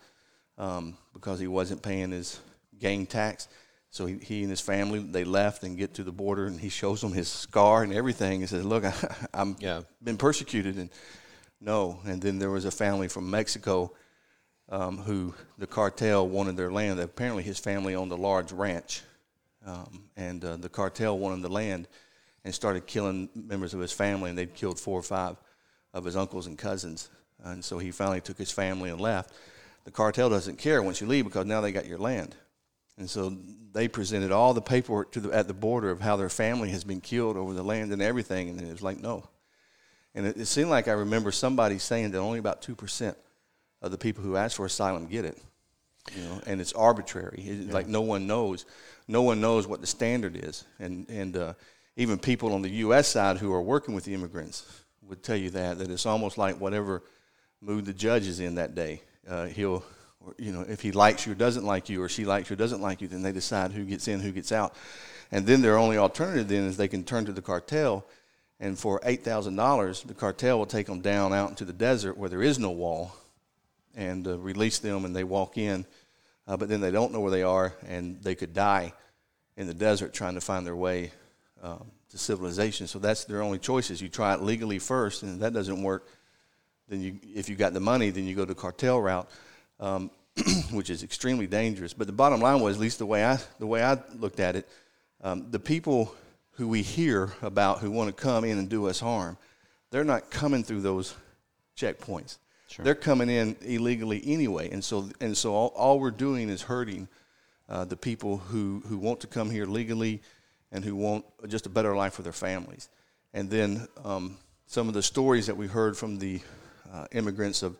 um, 0.58 0.98
because 1.14 1.40
he 1.40 1.48
wasn't 1.48 1.82
paying 1.82 2.12
his 2.12 2.40
gang 2.80 3.06
tax. 3.06 3.48
So 3.92 4.06
he, 4.06 4.18
he 4.18 4.42
and 4.42 4.50
his 4.50 4.62
family 4.62 5.00
they 5.00 5.26
left 5.26 5.64
and 5.64 5.78
get 5.78 5.94
to 5.96 6.04
the 6.04 6.14
border, 6.14 6.46
and 6.46 6.60
he 6.60 6.70
shows 6.70 7.02
them 7.02 7.12
his 7.12 7.28
scar 7.28 7.84
and 7.84 7.94
everything. 7.94 8.40
He 8.40 8.48
says, 8.48 8.66
"Look, 8.66 8.86
I, 8.86 8.94
I'm 9.34 9.58
yeah. 9.60 9.82
been 10.02 10.18
persecuted." 10.18 10.78
And 10.78 10.90
no, 11.60 12.00
and 12.06 12.22
then 12.22 12.40
there 12.40 12.50
was 12.50 12.66
a 12.66 12.72
family 12.72 13.10
from 13.10 13.30
Mexico 13.30 13.94
um, 14.70 14.98
who 14.98 15.36
the 15.58 15.68
cartel 15.68 16.28
wanted 16.28 16.56
their 16.56 16.72
land. 16.72 17.00
Apparently, 17.02 17.44
his 17.44 17.60
family 17.60 17.94
owned 17.94 18.14
a 18.14 18.16
large 18.16 18.54
ranch, 18.54 19.02
um, 19.66 20.06
and 20.16 20.44
uh, 20.46 20.56
the 20.56 20.70
cartel 20.70 21.20
wanted 21.20 21.44
the 21.44 21.52
land 21.52 21.90
and 22.46 22.56
started 22.56 22.88
killing 22.88 23.30
members 23.36 23.74
of 23.74 23.82
his 23.82 23.92
family. 23.92 24.30
And 24.30 24.40
they'd 24.40 24.56
killed 24.56 24.80
four 24.80 24.98
or 24.98 25.04
five 25.04 25.36
of 25.94 26.06
his 26.06 26.16
uncles 26.16 26.48
and 26.48 26.58
cousins. 26.58 27.10
And 27.44 27.64
so 27.64 27.78
he 27.78 27.92
finally 27.92 28.22
took 28.22 28.38
his 28.38 28.52
family 28.52 28.90
and 28.90 29.02
left. 29.02 29.34
The 29.84 29.92
cartel 29.92 30.30
doesn't 30.30 30.58
care 30.58 30.82
once 30.82 31.02
you 31.02 31.08
leave 31.08 31.26
because 31.26 31.46
now 31.46 31.60
they 31.60 31.72
got 31.72 31.86
your 31.86 31.98
land. 31.98 32.36
And 33.02 33.10
so 33.10 33.36
they 33.74 33.88
presented 33.88 34.32
all 34.32 34.54
the 34.54 34.62
paperwork 34.62 35.12
to 35.14 35.22
the, 35.22 35.32
at 35.32 35.48
the 35.48 35.56
border 35.56 35.90
of 35.90 36.02
how 36.02 36.18
their 36.18 36.30
family 36.30 36.70
has 36.70 36.84
been 36.84 37.02
killed 37.02 37.36
over 37.36 37.52
the 37.52 37.64
land 37.64 37.92
and 37.92 38.00
everything. 38.00 38.50
And 38.50 38.62
it 38.62 38.72
was 38.72 38.84
like, 38.84 39.00
no. 39.00 39.28
And 40.14 40.28
it, 40.28 40.38
it 40.38 40.46
seemed 40.46 40.70
like 40.70 40.88
I 40.88 40.92
remember 40.92 41.32
somebody 41.32 41.80
saying 41.80 42.12
that 42.12 42.20
only 42.20 42.38
about 42.38 42.62
2% 42.62 43.16
of 43.82 43.90
the 43.90 43.98
people 43.98 44.24
who 44.24 44.36
ask 44.36 44.56
for 44.56 44.68
asylum 44.68 45.08
get 45.08 45.26
it. 45.26 45.36
You 46.16 46.22
know, 46.22 46.42
and 46.46 46.62
it's 46.62 46.74
arbitrary. 46.74 47.44
It's 47.44 47.68
yeah. 47.70 47.74
Like 47.74 47.88
no 47.88 48.02
one 48.02 48.28
knows. 48.28 48.68
No 49.08 49.24
one 49.24 49.42
knows 49.42 49.66
what 49.66 49.82
the 49.82 49.88
standard 49.88 50.36
is. 50.36 50.64
And, 50.78 51.10
and 51.10 51.36
uh, 51.36 51.54
even 51.96 52.20
people 52.20 52.54
on 52.54 52.62
the 52.62 52.70
U.S. 52.70 53.08
side 53.08 53.40
who 53.40 53.52
are 53.52 53.64
working 53.64 53.96
with 53.96 54.04
the 54.04 54.14
immigrants 54.14 54.84
would 55.02 55.24
tell 55.24 55.36
you 55.36 55.50
that, 55.50 55.80
that 55.80 55.90
it's 55.90 56.06
almost 56.06 56.38
like 56.38 56.62
whatever 56.62 57.02
mood 57.62 57.86
the 57.86 57.94
judge 57.94 58.28
is 58.28 58.40
in 58.40 58.54
that 58.56 58.76
day. 58.76 59.02
Uh, 59.28 59.48
he'll 59.48 59.84
or, 60.26 60.36
you 60.38 60.52
know, 60.52 60.62
if 60.62 60.82
he 60.82 60.92
likes 60.92 61.26
you 61.26 61.32
or 61.32 61.36
doesn't 61.36 61.66
like 61.66 61.90
you, 61.90 62.02
or 62.02 62.10
she 62.10 62.26
likes 62.26 62.50
you 62.50 62.54
or 62.54 62.58
doesn't 62.58 62.82
like 62.82 63.02
you, 63.02 63.08
then 63.08 63.22
they 63.22 63.32
decide 63.32 63.72
who 63.72 63.84
gets 63.86 64.08
in, 64.08 64.20
who 64.20 64.32
gets 64.32 64.52
out. 64.52 64.76
And 65.32 65.46
then 65.46 65.62
their 65.62 65.78
only 65.78 65.98
alternative 65.98 66.48
then 66.48 66.66
is 66.66 66.78
they 66.78 66.88
can 66.88 67.04
turn 67.04 67.26
to 67.26 67.32
the 67.32 67.42
cartel, 67.42 68.06
and 68.60 68.78
for 68.78 69.00
eight 69.04 69.24
thousand 69.24 69.56
dollars, 69.56 70.04
the 70.04 70.14
cartel 70.14 70.60
will 70.60 70.66
take 70.66 70.88
them 70.88 71.02
down 71.02 71.34
out 71.34 71.50
into 71.50 71.66
the 71.66 71.74
desert 71.74 72.18
where 72.18 72.30
there 72.30 72.44
is 72.44 72.60
no 72.60 72.72
wall, 72.72 73.14
and 73.96 74.28
uh, 74.28 74.38
release 74.38 74.80
them, 74.80 75.06
and 75.06 75.16
they 75.16 75.24
walk 75.24 75.58
in, 75.58 75.86
uh, 76.48 76.58
but 76.58 76.70
then 76.70 76.82
they 76.82 76.92
don't 76.92 77.12
know 77.12 77.20
where 77.20 77.32
they 77.32 77.44
are, 77.44 77.74
and 77.88 78.22
they 78.22 78.36
could 78.36 78.54
die 78.54 78.94
in 79.58 79.68
the 79.68 79.74
desert 79.74 80.14
trying 80.14 80.36
to 80.36 80.42
find 80.42 80.66
their 80.66 80.76
way 80.76 81.12
um, 81.64 81.86
to 82.10 82.18
civilization. 82.18 82.88
So 82.88 83.00
that's 83.00 83.26
their 83.26 83.42
only 83.42 83.60
choices. 83.60 84.02
You 84.02 84.10
try 84.10 84.34
it 84.34 84.42
legally 84.42 84.80
first, 84.80 85.24
and 85.24 85.34
if 85.34 85.40
that 85.40 85.54
doesn't 85.54 85.82
work. 85.82 86.08
Then 86.90 87.02
you, 87.02 87.20
if 87.36 87.48
you 87.48 87.56
got 87.56 87.74
the 87.74 87.80
money, 87.80 88.10
then 88.10 88.26
you 88.26 88.36
go 88.36 88.44
the 88.44 88.54
cartel 88.54 89.00
route 89.00 89.30
um, 89.82 90.12
which 90.72 90.90
is 90.90 91.04
extremely 91.04 91.48
dangerous. 91.48 91.94
But 91.94 92.08
the 92.08 92.14
bottom 92.14 92.40
line 92.40 92.62
was, 92.62 92.78
at 92.78 92.82
least 92.82 93.00
the 93.00 93.06
way 93.06 93.26
I, 93.26 93.38
the 93.60 93.68
way 93.68 93.84
I 93.84 93.98
looked 94.16 94.40
at 94.40 94.56
it, 94.56 94.70
um, 95.22 95.52
the 95.52 95.60
people 95.60 96.16
who 96.52 96.68
we 96.68 96.82
hear 96.82 97.34
about 97.42 97.80
who 97.80 97.92
want 97.92 98.16
to 98.16 98.22
come 98.22 98.46
in 98.46 98.58
and 98.58 98.70
do 98.70 98.88
us 98.88 99.00
harm, 99.00 99.38
they're 99.90 100.04
not 100.04 100.30
coming 100.30 100.64
through 100.64 100.82
those 100.82 101.16
checkpoints. 101.76 102.38
Sure. 102.70 102.86
They're 102.86 102.96
coming 102.96 103.30
in 103.30 103.58
illegally 103.62 104.22
anyway, 104.26 104.70
and 104.72 104.82
so 104.82 105.10
and 105.20 105.36
so 105.36 105.54
all, 105.54 105.68
all 105.76 106.00
we're 106.00 106.12
doing 106.12 106.48
is 106.48 106.62
hurting 106.62 107.10
uh, 107.68 107.86
the 107.86 107.98
people 107.98 108.38
who, 108.38 108.84
who 108.88 108.98
want 108.98 109.20
to 109.22 109.28
come 109.28 109.50
here 109.50 109.66
legally 109.66 110.22
and 110.72 110.84
who 110.84 110.96
want 110.96 111.26
just 111.48 111.66
a 111.66 111.70
better 111.70 111.96
life 111.96 112.14
for 112.14 112.22
their 112.22 112.34
families. 112.34 112.90
And 113.34 113.50
then 113.50 113.88
um, 114.04 114.38
some 114.68 114.88
of 114.88 114.94
the 114.94 115.04
stories 115.04 115.48
that 115.48 115.56
we 115.56 115.68
heard 115.68 115.98
from 115.98 116.20
the 116.20 116.42
uh, 116.92 117.06
immigrants 117.14 117.64
of 117.64 117.78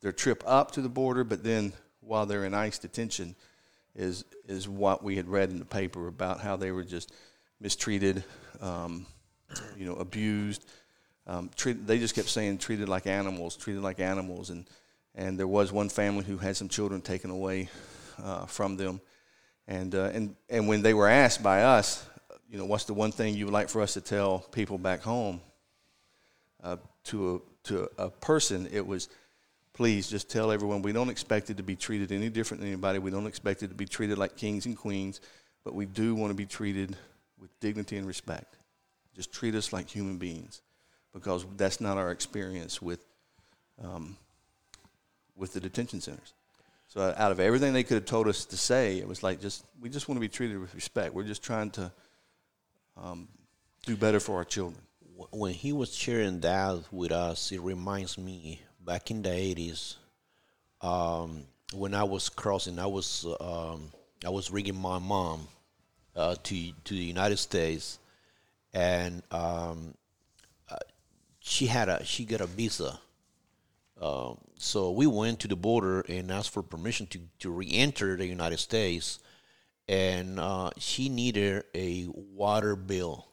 their 0.00 0.12
trip 0.12 0.42
up 0.46 0.72
to 0.72 0.80
the 0.80 0.88
border, 0.88 1.24
but 1.24 1.42
then 1.42 1.72
while 2.00 2.26
they're 2.26 2.44
in 2.44 2.54
ICE 2.54 2.78
detention, 2.78 3.34
is 3.94 4.24
is 4.46 4.68
what 4.68 5.02
we 5.02 5.16
had 5.16 5.28
read 5.28 5.50
in 5.50 5.58
the 5.58 5.64
paper 5.64 6.06
about 6.06 6.40
how 6.40 6.56
they 6.56 6.70
were 6.70 6.84
just 6.84 7.12
mistreated, 7.60 8.22
um, 8.60 9.06
you 9.76 9.86
know, 9.86 9.94
abused. 9.94 10.64
Um, 11.26 11.50
they 11.64 11.98
just 11.98 12.14
kept 12.14 12.28
saying 12.28 12.58
treated 12.58 12.88
like 12.88 13.06
animals, 13.06 13.56
treated 13.56 13.82
like 13.82 13.98
animals, 13.98 14.50
and 14.50 14.66
and 15.14 15.38
there 15.38 15.48
was 15.48 15.72
one 15.72 15.88
family 15.88 16.24
who 16.24 16.36
had 16.36 16.56
some 16.56 16.68
children 16.68 17.00
taken 17.00 17.30
away 17.30 17.68
uh, 18.22 18.46
from 18.46 18.76
them, 18.76 19.00
and 19.66 19.94
uh, 19.94 20.10
and 20.12 20.36
and 20.48 20.68
when 20.68 20.82
they 20.82 20.94
were 20.94 21.08
asked 21.08 21.42
by 21.42 21.62
us, 21.62 22.06
you 22.48 22.58
know, 22.58 22.66
what's 22.66 22.84
the 22.84 22.94
one 22.94 23.12
thing 23.12 23.34
you 23.34 23.46
would 23.46 23.54
like 23.54 23.68
for 23.68 23.80
us 23.80 23.94
to 23.94 24.00
tell 24.00 24.40
people 24.52 24.78
back 24.78 25.00
home? 25.00 25.40
Uh, 26.62 26.76
to 27.04 27.36
a 27.36 27.66
to 27.68 27.88
a 27.98 28.10
person, 28.10 28.68
it 28.70 28.86
was 28.86 29.08
please 29.76 30.08
just 30.08 30.30
tell 30.30 30.50
everyone 30.50 30.80
we 30.80 30.90
don't 30.90 31.10
expect 31.10 31.50
it 31.50 31.58
to 31.58 31.62
be 31.62 31.76
treated 31.76 32.10
any 32.10 32.30
different 32.30 32.62
than 32.62 32.70
anybody. 32.70 32.98
We 32.98 33.10
don't 33.10 33.26
expect 33.26 33.62
it 33.62 33.68
to 33.68 33.74
be 33.74 33.84
treated 33.84 34.16
like 34.16 34.34
kings 34.34 34.64
and 34.64 34.74
queens, 34.74 35.20
but 35.64 35.74
we 35.74 35.84
do 35.84 36.14
want 36.14 36.30
to 36.30 36.34
be 36.34 36.46
treated 36.46 36.96
with 37.38 37.50
dignity 37.60 37.98
and 37.98 38.06
respect. 38.06 38.56
Just 39.14 39.32
treat 39.32 39.54
us 39.54 39.74
like 39.74 39.86
human 39.86 40.16
beings 40.16 40.62
because 41.12 41.44
that's 41.58 41.78
not 41.78 41.98
our 41.98 42.10
experience 42.10 42.80
with, 42.80 43.04
um, 43.84 44.16
with 45.36 45.52
the 45.52 45.60
detention 45.60 46.00
centers. 46.00 46.32
So 46.88 47.14
out 47.14 47.30
of 47.30 47.38
everything 47.38 47.74
they 47.74 47.82
could 47.82 47.96
have 47.96 48.06
told 48.06 48.28
us 48.28 48.46
to 48.46 48.56
say, 48.56 48.96
it 48.98 49.06
was 49.06 49.22
like 49.22 49.42
just 49.42 49.66
we 49.82 49.90
just 49.90 50.08
want 50.08 50.16
to 50.16 50.20
be 50.20 50.28
treated 50.28 50.58
with 50.58 50.74
respect. 50.74 51.12
We're 51.12 51.24
just 51.24 51.42
trying 51.42 51.70
to 51.72 51.92
um, 52.96 53.28
do 53.84 53.94
better 53.94 54.20
for 54.20 54.36
our 54.36 54.44
children. 54.44 54.80
When 55.32 55.52
he 55.52 55.74
was 55.74 55.94
sharing 55.94 56.40
that 56.40 56.84
with 56.90 57.12
us, 57.12 57.52
it 57.52 57.60
reminds 57.60 58.16
me 58.16 58.62
back 58.86 59.10
in 59.10 59.20
the 59.20 59.28
80s, 59.28 59.96
um, 60.80 61.42
when 61.72 61.92
I 61.94 62.04
was 62.04 62.28
crossing, 62.28 62.78
I 62.78 62.86
was 62.86 63.26
um, 63.40 63.90
I 64.24 64.30
was 64.30 64.48
bringing 64.48 64.76
my 64.76 64.98
mom 64.98 65.48
uh, 66.14 66.36
to 66.44 66.72
to 66.84 66.94
the 66.94 67.04
United 67.04 67.38
States, 67.38 67.98
and 68.72 69.22
um, 69.32 69.94
uh, 70.70 70.76
she 71.40 71.66
had 71.66 71.88
a 71.88 72.04
she 72.04 72.24
got 72.24 72.40
a 72.40 72.46
visa. 72.46 72.98
Um, 74.00 74.38
so 74.58 74.90
we 74.92 75.06
went 75.06 75.40
to 75.40 75.48
the 75.48 75.56
border 75.56 76.02
and 76.02 76.30
asked 76.30 76.50
for 76.50 76.62
permission 76.62 77.06
to, 77.08 77.20
to 77.38 77.50
re-enter 77.50 78.14
the 78.16 78.26
United 78.26 78.58
States, 78.58 79.18
and 79.88 80.38
uh, 80.38 80.70
she 80.76 81.08
needed 81.08 81.64
a 81.74 82.06
water 82.12 82.76
bill 82.76 83.26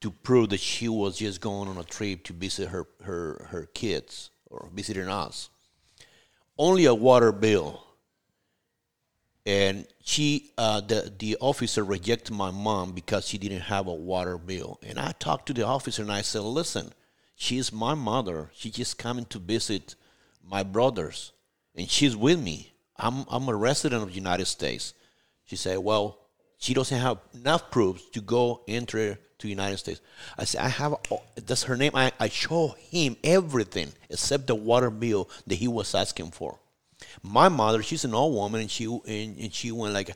to 0.00 0.10
prove 0.10 0.50
that 0.50 0.60
she 0.60 0.88
was 0.88 1.18
just 1.18 1.40
going 1.40 1.68
on 1.68 1.76
a 1.76 1.84
trip 1.84 2.24
to 2.24 2.32
visit 2.32 2.68
her 2.68 2.86
her 3.02 3.46
her 3.50 3.66
kids 3.66 4.30
or 4.46 4.68
visiting 4.72 5.08
us. 5.08 5.50
Only 6.58 6.86
a 6.86 6.94
water 6.94 7.32
bill. 7.32 7.84
And 9.46 9.86
she 10.02 10.52
uh, 10.58 10.80
the 10.80 11.12
the 11.18 11.36
officer 11.40 11.84
rejected 11.84 12.32
my 12.32 12.50
mom 12.50 12.92
because 12.92 13.26
she 13.26 13.38
didn't 13.38 13.60
have 13.60 13.86
a 13.86 13.94
water 13.94 14.38
bill. 14.38 14.78
And 14.82 14.98
i 14.98 15.12
talked 15.12 15.46
to 15.46 15.54
the 15.54 15.66
officer 15.66 16.02
and 16.02 16.12
i 16.12 16.20
said 16.22 16.42
listen 16.42 16.92
she's 17.34 17.72
my 17.72 17.94
mother. 17.94 18.50
She's 18.52 18.74
just 18.74 18.98
coming 18.98 19.24
to 19.26 19.38
visit 19.38 19.94
my 20.44 20.62
brothers 20.62 21.32
and 21.74 21.88
she's 21.88 22.16
with 22.16 22.40
me. 22.40 22.72
I'm 22.96 23.24
i'm 23.28 23.48
a 23.48 23.56
resident 23.56 24.02
of 24.02 24.08
the 24.10 24.14
united 24.14 24.46
states. 24.46 24.94
She 25.44 25.56
said 25.56 25.78
well 25.78 26.19
she 26.60 26.72
doesn't 26.72 27.00
have 27.00 27.18
enough 27.34 27.72
proofs 27.72 28.08
to 28.10 28.20
go 28.20 28.62
enter 28.68 29.14
to 29.38 29.46
the 29.46 29.48
united 29.48 29.78
states 29.78 30.00
i 30.38 30.44
said 30.44 30.60
i 30.60 30.68
have 30.68 30.94
that's 31.34 31.64
her 31.64 31.76
name 31.76 31.90
i, 31.94 32.12
I 32.20 32.28
show 32.28 32.76
him 32.90 33.16
everything 33.24 33.92
except 34.08 34.46
the 34.46 34.54
water 34.54 34.90
bill 34.90 35.28
that 35.48 35.56
he 35.56 35.66
was 35.66 35.94
asking 35.94 36.30
for 36.30 36.60
my 37.22 37.48
mother, 37.48 37.82
she's 37.82 38.04
an 38.04 38.14
old 38.14 38.34
woman, 38.34 38.62
and 38.62 38.70
she 38.70 38.84
and, 38.84 39.38
and 39.38 39.52
she 39.52 39.72
went 39.72 39.94
like, 39.94 40.14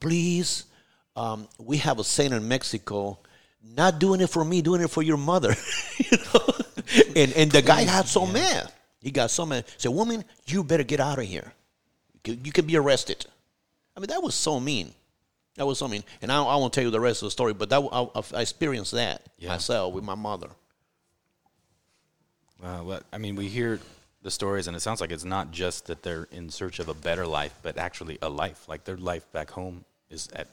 "Please, 0.00 0.64
um, 1.16 1.48
we 1.58 1.78
have 1.78 1.98
a 1.98 2.04
saint 2.04 2.32
in 2.32 2.46
Mexico, 2.48 3.18
not 3.62 3.98
doing 3.98 4.20
it 4.20 4.30
for 4.30 4.44
me, 4.44 4.62
doing 4.62 4.80
it 4.80 4.90
for 4.90 5.02
your 5.02 5.16
mother." 5.16 5.54
you 5.98 6.18
know, 6.34 6.54
and 7.16 7.32
and 7.32 7.52
the 7.52 7.62
guy 7.62 7.84
got 7.84 8.06
so 8.06 8.26
mad. 8.26 8.72
He 9.00 9.10
got 9.10 9.30
so 9.30 9.46
mad. 9.46 9.64
Said, 9.76 9.92
"Woman, 9.92 10.24
you 10.46 10.64
better 10.64 10.84
get 10.84 11.00
out 11.00 11.18
of 11.18 11.24
here. 11.24 11.52
You 12.24 12.52
can 12.52 12.66
be 12.66 12.76
arrested." 12.76 13.26
I 13.96 14.00
mean, 14.00 14.08
that 14.08 14.22
was 14.22 14.34
so 14.34 14.60
mean. 14.60 14.94
That 15.58 15.66
was 15.66 15.78
so 15.78 15.88
mean. 15.88 16.04
And 16.22 16.30
I, 16.30 16.42
I 16.42 16.56
won't 16.56 16.72
tell 16.72 16.84
you 16.84 16.90
the 16.90 17.00
rest 17.00 17.20
of 17.22 17.26
the 17.26 17.30
story, 17.32 17.52
but 17.52 17.68
that 17.70 17.80
I, 17.92 18.36
I 18.36 18.40
experienced 18.40 18.92
that 18.92 19.22
yeah. 19.38 19.48
myself 19.50 19.92
with 19.92 20.04
my 20.04 20.14
mother. 20.14 20.48
Uh, 22.62 22.80
well, 22.84 23.00
I 23.12 23.18
mean, 23.18 23.34
we 23.34 23.48
hear 23.48 23.80
the 24.22 24.30
stories, 24.30 24.68
and 24.68 24.76
it 24.76 24.80
sounds 24.80 25.00
like 25.00 25.10
it's 25.10 25.24
not 25.24 25.50
just 25.50 25.86
that 25.86 26.04
they're 26.04 26.28
in 26.30 26.48
search 26.48 26.78
of 26.78 26.88
a 26.88 26.94
better 26.94 27.26
life, 27.26 27.54
but 27.62 27.76
actually 27.76 28.18
a 28.22 28.28
life. 28.28 28.68
Like 28.68 28.84
their 28.84 28.96
life 28.96 29.30
back 29.32 29.50
home 29.50 29.84
is 30.10 30.28
at 30.32 30.46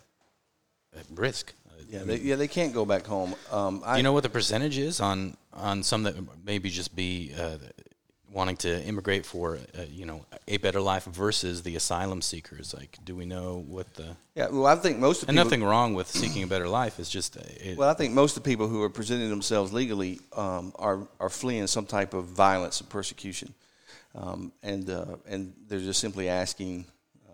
at 0.97 1.05
risk. 1.13 1.53
Yeah, 1.87 2.03
they, 2.03 2.17
yeah, 2.17 2.35
they 2.35 2.47
can't 2.47 2.73
go 2.73 2.85
back 2.85 3.05
home. 3.05 3.35
Um, 3.51 3.83
I, 3.85 3.97
you 3.97 4.03
know 4.03 4.13
what 4.13 4.23
the 4.23 4.29
percentage 4.29 4.77
is 4.77 4.99
on 5.01 5.37
on 5.53 5.83
some 5.83 6.03
that 6.03 6.15
maybe 6.43 6.69
just 6.69 6.95
be 6.95 7.31
uh, 7.37 7.57
wanting 8.31 8.57
to 8.57 8.83
immigrate 8.83 9.25
for 9.25 9.57
uh, 9.77 9.83
you 9.89 10.05
know 10.05 10.25
a 10.47 10.57
better 10.57 10.81
life 10.81 11.05
versus 11.05 11.63
the 11.63 11.75
asylum 11.75 12.21
seekers? 12.21 12.73
Like, 12.73 12.97
do 13.03 13.15
we 13.15 13.25
know 13.25 13.63
what 13.67 13.93
the? 13.95 14.15
Yeah, 14.35 14.49
well, 14.49 14.65
I 14.65 14.75
think 14.75 14.99
most 14.99 15.23
of 15.23 15.29
and 15.29 15.35
people, 15.35 15.45
nothing 15.45 15.63
wrong 15.63 15.93
with 15.93 16.07
seeking 16.07 16.43
a 16.43 16.47
better 16.47 16.67
life. 16.67 16.99
It's 16.99 17.09
just 17.09 17.37
uh, 17.37 17.41
it, 17.45 17.77
well, 17.77 17.89
I 17.89 17.93
think 17.93 18.13
most 18.13 18.37
of 18.37 18.43
the 18.43 18.49
people 18.49 18.67
who 18.67 18.81
are 18.83 18.89
presenting 18.89 19.29
themselves 19.29 19.73
legally 19.73 20.19
um, 20.35 20.73
are 20.75 21.07
are 21.19 21.29
fleeing 21.29 21.67
some 21.67 21.85
type 21.85 22.13
of 22.13 22.25
violence 22.25 22.81
and 22.81 22.89
persecution, 22.89 23.53
um, 24.13 24.51
and 24.63 24.89
uh, 24.89 25.17
and 25.27 25.53
they're 25.67 25.79
just 25.79 25.99
simply 25.99 26.29
asking 26.29 26.85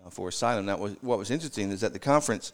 uh, 0.04 0.10
for 0.10 0.28
asylum. 0.28 0.66
Now, 0.66 0.76
what 0.76 1.18
was 1.18 1.30
interesting 1.30 1.70
is 1.70 1.80
that 1.80 1.92
the 1.92 1.98
conference, 1.98 2.52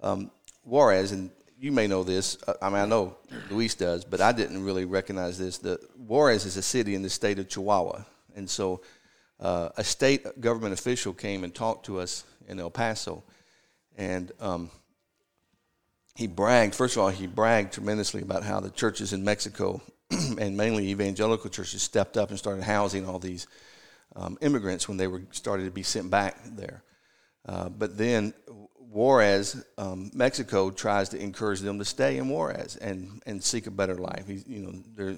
um, 0.00 0.30
Juarez, 0.64 1.12
and 1.12 1.30
you 1.64 1.72
may 1.72 1.86
know 1.86 2.04
this. 2.04 2.36
Uh, 2.46 2.52
I 2.60 2.68
mean, 2.68 2.78
I 2.78 2.84
know 2.84 3.16
Luis 3.48 3.74
does, 3.74 4.04
but 4.04 4.20
I 4.20 4.32
didn't 4.32 4.62
really 4.62 4.84
recognize 4.84 5.38
this. 5.38 5.56
The 5.56 5.80
Juarez 5.96 6.44
is 6.44 6.58
a 6.58 6.62
city 6.62 6.94
in 6.94 7.00
the 7.00 7.08
state 7.08 7.38
of 7.38 7.48
Chihuahua, 7.48 8.04
and 8.36 8.48
so 8.50 8.82
uh, 9.40 9.70
a 9.78 9.82
state 9.82 10.42
government 10.42 10.78
official 10.78 11.14
came 11.14 11.42
and 11.42 11.54
talked 11.54 11.86
to 11.86 12.00
us 12.00 12.24
in 12.48 12.60
El 12.60 12.68
Paso, 12.68 13.24
and 13.96 14.30
um, 14.40 14.70
he 16.14 16.26
bragged. 16.26 16.74
First 16.74 16.98
of 16.98 17.02
all, 17.02 17.08
he 17.08 17.26
bragged 17.26 17.72
tremendously 17.72 18.20
about 18.20 18.42
how 18.42 18.60
the 18.60 18.68
churches 18.68 19.14
in 19.14 19.24
Mexico, 19.24 19.80
and 20.10 20.58
mainly 20.58 20.90
evangelical 20.90 21.48
churches, 21.48 21.80
stepped 21.80 22.18
up 22.18 22.28
and 22.28 22.38
started 22.38 22.62
housing 22.62 23.08
all 23.08 23.18
these 23.18 23.46
um, 24.16 24.36
immigrants 24.42 24.86
when 24.86 24.98
they 24.98 25.06
were 25.06 25.22
started 25.30 25.64
to 25.64 25.70
be 25.70 25.82
sent 25.82 26.10
back 26.10 26.36
there. 26.44 26.82
Uh, 27.46 27.70
but 27.70 27.96
then 27.96 28.34
Juarez, 28.94 29.64
um, 29.76 30.08
Mexico 30.14 30.70
tries 30.70 31.08
to 31.08 31.18
encourage 31.20 31.58
them 31.58 31.80
to 31.80 31.84
stay 31.84 32.16
in 32.16 32.28
Juarez 32.28 32.76
and, 32.76 33.20
and 33.26 33.42
seek 33.42 33.66
a 33.66 33.70
better 33.72 33.96
life. 33.96 34.28
He, 34.28 34.40
you 34.46 34.60
know, 34.60 34.72
there, 34.96 35.16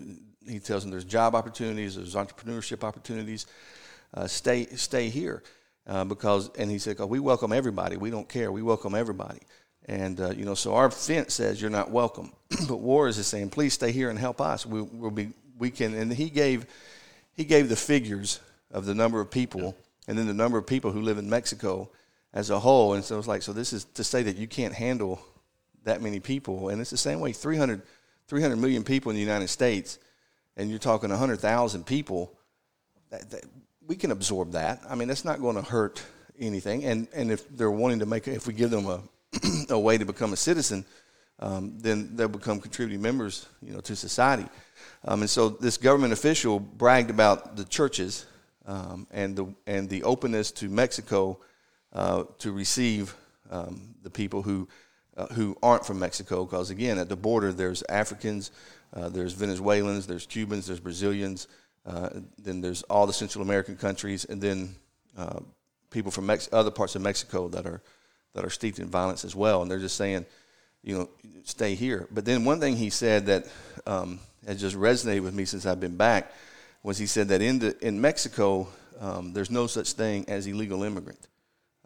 he 0.49 0.59
tells 0.61 0.83
them 0.83 0.91
there's 0.91 1.05
job 1.05 1.35
opportunities, 1.35 1.95
there's 1.95 2.15
entrepreneurship 2.15 2.83
opportunities. 2.83 3.45
Uh, 4.15 4.27
stay, 4.27 4.65
stay 4.77 5.11
here 5.11 5.43
uh, 5.87 6.05
because, 6.05 6.49
and 6.57 6.71
he 6.71 6.79
said, 6.79 6.97
oh, 7.01 7.07
we 7.07 7.21
welcome 7.21 7.53
everybody. 7.53 7.99
We 7.99 8.09
don't 8.09 8.27
care. 8.27 8.51
We 8.51 8.63
welcome 8.63 8.95
everybody. 8.95 9.41
And 9.85 10.19
uh, 10.23 10.31
you 10.31 10.47
know, 10.47 10.55
so 10.55 10.75
our 10.75 10.91
fence 10.91 11.35
says 11.35 11.61
you're 11.61 11.71
not 11.71 11.91
welcome, 11.91 12.33
but 12.69 12.79
Juarez 12.79 13.19
is 13.19 13.27
saying, 13.27 13.51
please 13.51 13.75
stay 13.75 13.93
here 13.93 14.09
and 14.09 14.19
help 14.19 14.41
us. 14.41 14.65
We, 14.65 14.81
will 14.81 15.11
be, 15.11 15.33
we 15.59 15.71
can. 15.71 15.93
And 15.93 16.11
he 16.11 16.31
gave, 16.31 16.65
he 17.35 17.45
gave 17.45 17.69
the 17.69 17.77
figures 17.77 18.41
of 18.71 18.87
the 18.87 18.95
number 18.95 19.21
of 19.21 19.31
people, 19.31 19.77
and 20.09 20.17
then 20.17 20.27
the 20.27 20.33
number 20.33 20.57
of 20.57 20.67
people 20.67 20.93
who 20.93 21.03
live 21.03 21.19
in 21.19 21.29
Mexico 21.29 21.91
as 22.37 22.51
a 22.51 22.61
whole. 22.61 22.93
And 22.93 23.03
so 23.03 23.19
it's 23.19 23.27
like, 23.27 23.41
so 23.41 23.55
this 23.55 23.73
is 23.73 23.85
to 23.95 24.05
say 24.05 24.23
that 24.25 24.37
you 24.37 24.47
can't 24.47 24.75
handle 24.75 25.19
that 25.85 26.03
many 26.03 26.21
people. 26.21 26.69
And 26.69 26.83
it's 26.83 26.91
the 26.91 26.99
same 26.99 27.19
way 27.19 27.33
300, 27.33 27.81
300 28.29 28.57
million 28.57 28.85
people 28.85 29.11
in 29.11 29.17
the 29.17 29.23
United 29.23 29.49
States, 29.49 29.99
and 30.55 30.69
you're 30.69 30.79
talking 30.79 31.09
100,000 31.09 31.87
people, 31.87 32.31
that, 33.11 33.31
that, 33.31 33.45
we 33.87 33.97
can 33.97 34.11
absorb 34.11 34.51
that. 34.53 34.83
I 34.91 34.97
mean, 34.97 35.07
that's 35.07 35.25
not 35.25 35.41
going 35.41 35.55
to 35.55 35.63
hurt 35.63 36.03
anything. 36.39 36.85
And, 36.85 37.07
and 37.15 37.31
if 37.31 37.49
they're 37.57 37.71
wanting 37.71 38.01
to 38.01 38.07
make, 38.07 38.27
if 38.27 38.47
we 38.47 38.53
give 38.53 38.71
them 38.71 38.87
a, 38.87 39.01
a 39.71 39.79
way 39.79 39.97
to 39.97 40.05
become 40.05 40.33
a 40.33 40.37
citizen, 40.37 40.85
um, 41.39 41.79
then 41.79 42.17
they'll 42.17 42.27
become 42.27 42.61
contributing 42.61 43.01
members, 43.01 43.47
you 43.63 43.73
know, 43.73 43.81
to 43.81 43.95
society. 43.95 44.47
Um, 45.05 45.21
and 45.21 45.31
so 45.31 45.49
this 45.49 45.77
government 45.77 46.13
official 46.13 46.59
bragged 46.59 47.11
about 47.11 47.57
the 47.57 47.65
churches 47.65 48.27
um, 48.67 49.07
and 49.13 49.37
the 49.37 49.55
and 49.69 49.89
the 49.89 50.03
openness 50.03 50.51
to 50.53 50.69
Mexico 50.69 51.39
uh, 51.97 52.25
to 52.39 52.53
receive 52.53 53.17
um, 53.51 53.95
the 54.03 54.11
people 54.11 54.43
who 54.43 54.69
uh, 55.17 55.27
who 55.29 55.57
aren't 55.63 55.87
from 55.87 55.99
Mexico. 55.99 56.45
Because 56.45 56.69
again, 56.69 56.99
at 56.99 57.09
the 57.09 57.17
border, 57.17 57.53
there's 57.53 57.83
Africans, 57.89 58.51
uh, 58.95 59.09
there's 59.09 59.33
Venezuelans, 59.33 60.07
there's 60.07 60.27
Cubans, 60.27 60.67
there's 60.67 60.79
Brazilians, 60.79 61.49
uh, 61.87 62.11
then 62.39 62.61
there's 62.61 62.83
all 62.83 63.07
the 63.07 63.15
Central 63.15 63.43
American 63.43 63.77
countries, 63.77 64.27
and 64.27 64.43
then 64.43 64.75
uh, 65.17 65.41
people 65.91 66.11
from 66.11 66.27
Mex- 66.27 66.51
other 66.53 66.71
parts 66.71 66.95
of 66.97 67.03
Mexico 67.03 67.49
that 67.49 67.65
are 67.65 67.81
that 68.35 68.45
are 68.45 68.51
steeped 68.51 68.79
in 68.79 68.89
violence 68.89 69.25
as 69.25 69.35
well. 69.35 69.63
And 69.63 69.71
they're 69.71 69.79
just 69.79 69.97
saying, 69.97 70.27
you 70.83 70.99
know, 70.99 71.09
stay 71.45 71.75
here. 71.75 72.07
But 72.11 72.27
then 72.27 72.45
one 72.45 72.61
thing 72.61 72.77
he 72.77 72.91
said 72.91 73.25
that 73.27 73.47
um, 73.87 74.21
has 74.47 74.61
just 74.61 74.77
resonated 74.77 75.23
with 75.23 75.33
me 75.33 75.47
since 75.47 75.65
I've 75.65 75.81
been 75.81 75.97
back 75.97 76.31
was 76.83 76.99
he 76.99 77.07
said 77.07 77.29
that 77.29 77.41
in 77.41 77.59
the, 77.59 77.75
in 77.81 77.99
Mexico 77.99 78.69
um, 79.01 79.33
there's 79.33 79.51
no 79.51 79.67
such 79.67 79.93
thing 79.93 80.27
as 80.29 80.47
illegal 80.47 80.83
immigrant. 80.83 81.27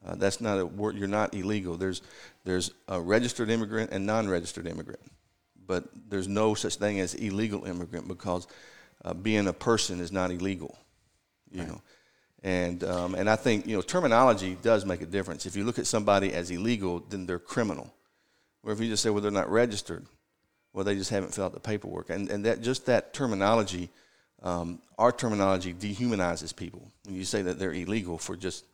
Uh, 0.05 0.15
that's 0.15 0.41
not 0.41 0.59
a 0.59 0.65
word. 0.65 0.97
You're 0.97 1.09
not 1.09 1.35
illegal. 1.35 1.77
There's 1.77 2.01
there's 2.45 2.71
a 2.89 3.01
registered 3.01 3.51
immigrant 3.51 3.91
and 3.93 4.07
non-registered 4.07 4.67
immigrant, 4.67 5.01
but 5.67 5.85
there's 6.09 6.29
no 6.29 6.55
such 6.55 6.77
thing 6.77 7.01
as 7.01 7.15
illegal 7.15 7.65
immigrant 7.67 8.09
because 8.09 8.47
uh, 9.05 9.13
being 9.13 9.47
a 9.47 9.53
person 9.53 10.01
is 10.01 10.11
not 10.11 10.31
illegal. 10.31 10.79
You 11.51 11.61
right. 11.61 11.69
know, 11.69 11.83
and 12.43 12.83
um, 12.85 13.15
and 13.15 13.29
I 13.29 13.37
think 13.37 13.67
you 13.67 13.77
know 13.77 13.83
terminology 13.83 14.57
does 14.63 14.87
make 14.87 15.03
a 15.03 15.07
difference. 15.07 15.45
If 15.45 15.55
you 15.55 15.65
look 15.65 15.79
at 15.79 15.87
somebody 15.87 16.33
as 16.33 16.51
illegal, 16.51 17.01
then 17.01 17.27
they're 17.27 17.39
criminal. 17.39 17.93
Or 18.63 18.73
if 18.73 18.81
you 18.81 18.89
just 18.89 19.03
say, 19.03 19.11
well, 19.11 19.23
they're 19.23 19.31
not 19.31 19.51
registered, 19.51 20.07
well, 20.73 20.85
they 20.85 20.95
just 20.95 21.11
haven't 21.11 21.35
filled 21.35 21.47
out 21.47 21.53
the 21.53 21.61
paperwork, 21.61 22.09
and 22.09 22.31
and 22.31 22.45
that 22.47 22.63
just 22.63 22.87
that 22.87 23.13
terminology. 23.13 23.91
Um, 24.43 24.81
our 24.97 25.13
terminology 25.13 25.75
dehumanizes 25.75 26.57
people 26.57 26.91
when 27.05 27.15
you 27.15 27.27
say 27.27 27.43
that 27.43 27.59
they're 27.59 27.75
illegal 27.75 28.17
for 28.17 28.37
just 28.37 28.65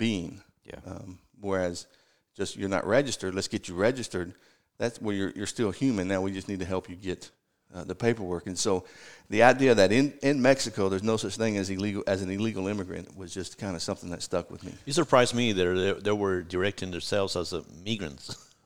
being. 0.00 0.40
Yeah. 0.64 0.80
Um, 0.86 1.18
whereas 1.40 1.86
just 2.34 2.56
you're 2.56 2.68
not 2.68 2.86
registered, 2.86 3.34
let's 3.34 3.48
get 3.48 3.68
you 3.68 3.74
registered. 3.74 4.34
That's 4.78 5.00
where 5.00 5.14
you're, 5.14 5.30
you're 5.36 5.46
still 5.46 5.70
human. 5.70 6.08
Now 6.08 6.22
we 6.22 6.32
just 6.32 6.48
need 6.48 6.60
to 6.60 6.64
help 6.64 6.88
you 6.88 6.96
get 6.96 7.30
uh, 7.74 7.84
the 7.84 7.94
paperwork. 7.94 8.46
And 8.46 8.58
so 8.58 8.84
the 9.28 9.42
idea 9.42 9.74
that 9.74 9.92
in, 9.92 10.14
in 10.22 10.40
Mexico 10.40 10.88
there's 10.88 11.02
no 11.02 11.18
such 11.18 11.36
thing 11.36 11.58
as 11.58 11.68
illegal 11.68 12.02
as 12.06 12.22
an 12.22 12.30
illegal 12.30 12.66
immigrant 12.66 13.16
was 13.16 13.32
just 13.32 13.58
kind 13.58 13.76
of 13.76 13.82
something 13.82 14.10
that 14.10 14.22
stuck 14.22 14.50
with 14.50 14.64
me. 14.64 14.72
You 14.86 14.94
surprised 14.94 15.34
me 15.34 15.52
that 15.52 16.00
they, 16.02 16.12
were 16.12 16.42
directing 16.42 16.90
themselves 16.90 17.36
as 17.36 17.54
migrants. 17.86 18.48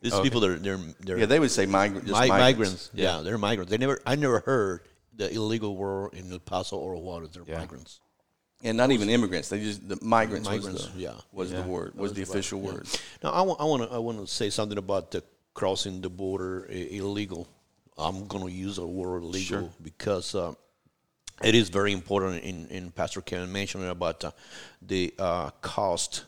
These 0.00 0.12
okay. 0.12 0.22
people, 0.22 0.40
they're, 0.40 0.56
they're, 0.56 0.78
they're 1.00 1.18
yeah, 1.18 1.26
they 1.26 1.40
would 1.40 1.50
say 1.50 1.66
migrant, 1.66 2.06
mi- 2.06 2.12
migrants. 2.12 2.38
migrants. 2.38 2.90
Yeah. 2.94 3.16
yeah. 3.16 3.22
they're 3.22 3.38
migrants. 3.38 3.70
They 3.70 3.78
never, 3.78 3.98
I 4.06 4.14
never 4.14 4.38
heard 4.40 4.82
the 5.16 5.32
illegal 5.32 5.74
word 5.74 6.14
in 6.14 6.30
El 6.30 6.38
Paso 6.38 6.76
or 6.76 6.94
Juarez. 6.96 7.30
They're 7.32 7.42
yeah. 7.46 7.58
migrants. 7.58 8.00
And 8.64 8.76
not 8.76 8.90
even 8.90 9.08
immigrants. 9.08 9.48
They 9.48 9.60
just 9.60 9.88
the 9.88 9.98
migrants, 10.02 10.48
Migrants, 10.48 10.84
was 10.84 10.92
the, 10.92 11.00
yeah. 11.00 11.14
was 11.32 11.52
Yeah. 11.52 11.62
the 11.62 11.68
word 11.68 11.94
was 11.94 12.12
the 12.12 12.22
official 12.22 12.60
word. 12.60 12.86
Now, 13.22 13.30
I 13.30 13.42
want 13.42 13.82
to 13.82 13.94
I 13.94 13.98
want 13.98 14.18
to 14.18 14.26
say 14.26 14.50
something 14.50 14.78
about 14.78 15.10
the 15.10 15.22
crossing 15.54 16.00
the 16.00 16.10
border 16.10 16.66
illegal. 16.70 17.48
I'm 17.96 18.26
going 18.26 18.46
to 18.46 18.52
use 18.52 18.76
the 18.76 18.86
word 18.86 19.22
illegal 19.22 19.72
because 19.82 20.34
uh, 20.34 20.54
it 21.42 21.54
is 21.54 21.68
very 21.68 21.92
important. 21.92 22.44
In, 22.44 22.66
in 22.68 22.90
Pastor 22.92 23.20
Kevin 23.20 23.50
mentioned 23.52 23.84
about 23.84 24.24
uh, 24.24 24.30
the 24.82 25.12
uh, 25.18 25.50
cost 25.62 26.24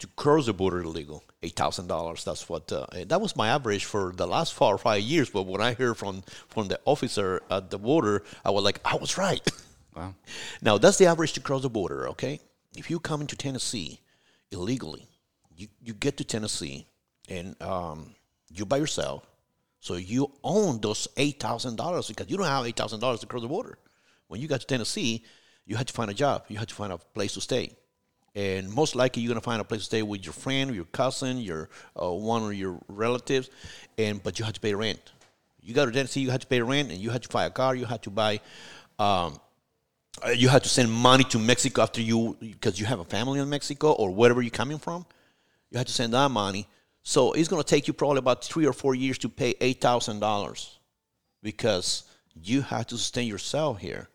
to 0.00 0.06
cross 0.08 0.46
the 0.46 0.52
border 0.52 0.80
illegal, 0.80 1.22
eight 1.42 1.56
thousand 1.56 1.86
dollars. 1.86 2.24
That's 2.24 2.46
what 2.48 2.70
uh, 2.72 2.86
that 3.06 3.20
was 3.20 3.36
my 3.36 3.48
average 3.48 3.84
for 3.86 4.12
the 4.14 4.26
last 4.26 4.52
four 4.52 4.74
or 4.74 4.78
five 4.78 5.00
years. 5.02 5.30
But 5.30 5.46
when 5.46 5.60
I 5.62 5.72
heard 5.74 5.96
from 5.96 6.22
from 6.48 6.68
the 6.68 6.78
officer 6.84 7.42
at 7.50 7.70
the 7.70 7.78
border, 7.78 8.22
I 8.44 8.50
was 8.50 8.64
like, 8.64 8.80
I 8.84 8.96
was 8.96 9.16
right. 9.16 9.46
Wow. 9.94 10.14
Now 10.60 10.78
that's 10.78 10.98
the 10.98 11.06
average 11.06 11.34
to 11.34 11.40
cross 11.40 11.62
the 11.62 11.70
border. 11.70 12.08
Okay, 12.10 12.40
if 12.76 12.90
you 12.90 12.98
come 12.98 13.20
into 13.20 13.36
Tennessee 13.36 14.00
illegally, 14.50 15.06
you, 15.56 15.68
you 15.82 15.94
get 15.94 16.16
to 16.18 16.24
Tennessee 16.24 16.86
and 17.28 17.60
um, 17.62 18.14
you're 18.50 18.66
by 18.66 18.78
yourself, 18.78 19.24
so 19.80 19.94
you 19.94 20.30
own 20.42 20.80
those 20.80 21.08
eight 21.16 21.40
thousand 21.40 21.76
dollars 21.76 22.08
because 22.08 22.28
you 22.28 22.36
don't 22.36 22.46
have 22.46 22.66
eight 22.66 22.76
thousand 22.76 23.00
dollars 23.00 23.20
to 23.20 23.26
cross 23.26 23.42
the 23.42 23.48
border. 23.48 23.78
When 24.28 24.40
you 24.40 24.48
got 24.48 24.60
to 24.60 24.66
Tennessee, 24.66 25.24
you 25.64 25.76
had 25.76 25.86
to 25.86 25.92
find 25.92 26.10
a 26.10 26.14
job. 26.14 26.44
You 26.48 26.58
had 26.58 26.68
to 26.68 26.74
find 26.74 26.92
a 26.92 26.98
place 26.98 27.34
to 27.34 27.40
stay, 27.40 27.76
and 28.34 28.70
most 28.72 28.96
likely 28.96 29.22
you're 29.22 29.30
gonna 29.30 29.40
find 29.40 29.60
a 29.60 29.64
place 29.64 29.82
to 29.82 29.86
stay 29.86 30.02
with 30.02 30.24
your 30.24 30.32
friend, 30.32 30.74
your 30.74 30.86
cousin, 30.86 31.38
your 31.38 31.68
uh, 32.00 32.10
one 32.10 32.42
of 32.42 32.54
your 32.54 32.80
relatives, 32.88 33.48
and 33.96 34.22
but 34.22 34.38
you 34.38 34.44
had 34.44 34.54
to 34.54 34.60
pay 34.60 34.74
rent. 34.74 35.12
You 35.62 35.72
got 35.72 35.86
to 35.86 35.92
Tennessee, 35.92 36.20
you 36.20 36.30
had 36.30 36.42
to 36.42 36.46
pay 36.46 36.60
rent, 36.60 36.90
and 36.90 36.98
you 36.98 37.10
had 37.10 37.22
to 37.22 37.28
buy 37.28 37.46
a 37.46 37.50
car. 37.50 37.74
You 37.74 37.86
had 37.86 38.02
to 38.02 38.10
buy. 38.10 38.40
Um, 38.98 39.40
you 40.36 40.48
had 40.48 40.62
to 40.62 40.68
send 40.68 40.90
money 40.90 41.24
to 41.24 41.38
Mexico 41.38 41.82
after 41.82 42.00
you 42.00 42.36
because 42.40 42.78
you 42.78 42.86
have 42.86 43.00
a 43.00 43.04
family 43.04 43.40
in 43.40 43.48
Mexico 43.48 43.92
or 43.92 44.10
wherever 44.10 44.40
you're 44.42 44.50
coming 44.50 44.78
from. 44.78 45.04
You 45.70 45.78
had 45.78 45.86
to 45.86 45.92
send 45.92 46.12
that 46.14 46.30
money. 46.30 46.68
So 47.02 47.32
it's 47.32 47.48
going 47.48 47.62
to 47.62 47.68
take 47.68 47.86
you 47.86 47.92
probably 47.92 48.18
about 48.18 48.44
three 48.44 48.66
or 48.66 48.72
four 48.72 48.94
years 48.94 49.18
to 49.18 49.28
pay 49.28 49.54
eight 49.60 49.80
thousand 49.80 50.20
dollars 50.20 50.78
because 51.42 52.04
you 52.34 52.62
have 52.62 52.86
to 52.88 52.96
sustain 52.96 53.28
yourself 53.28 53.78
here. 53.78 54.08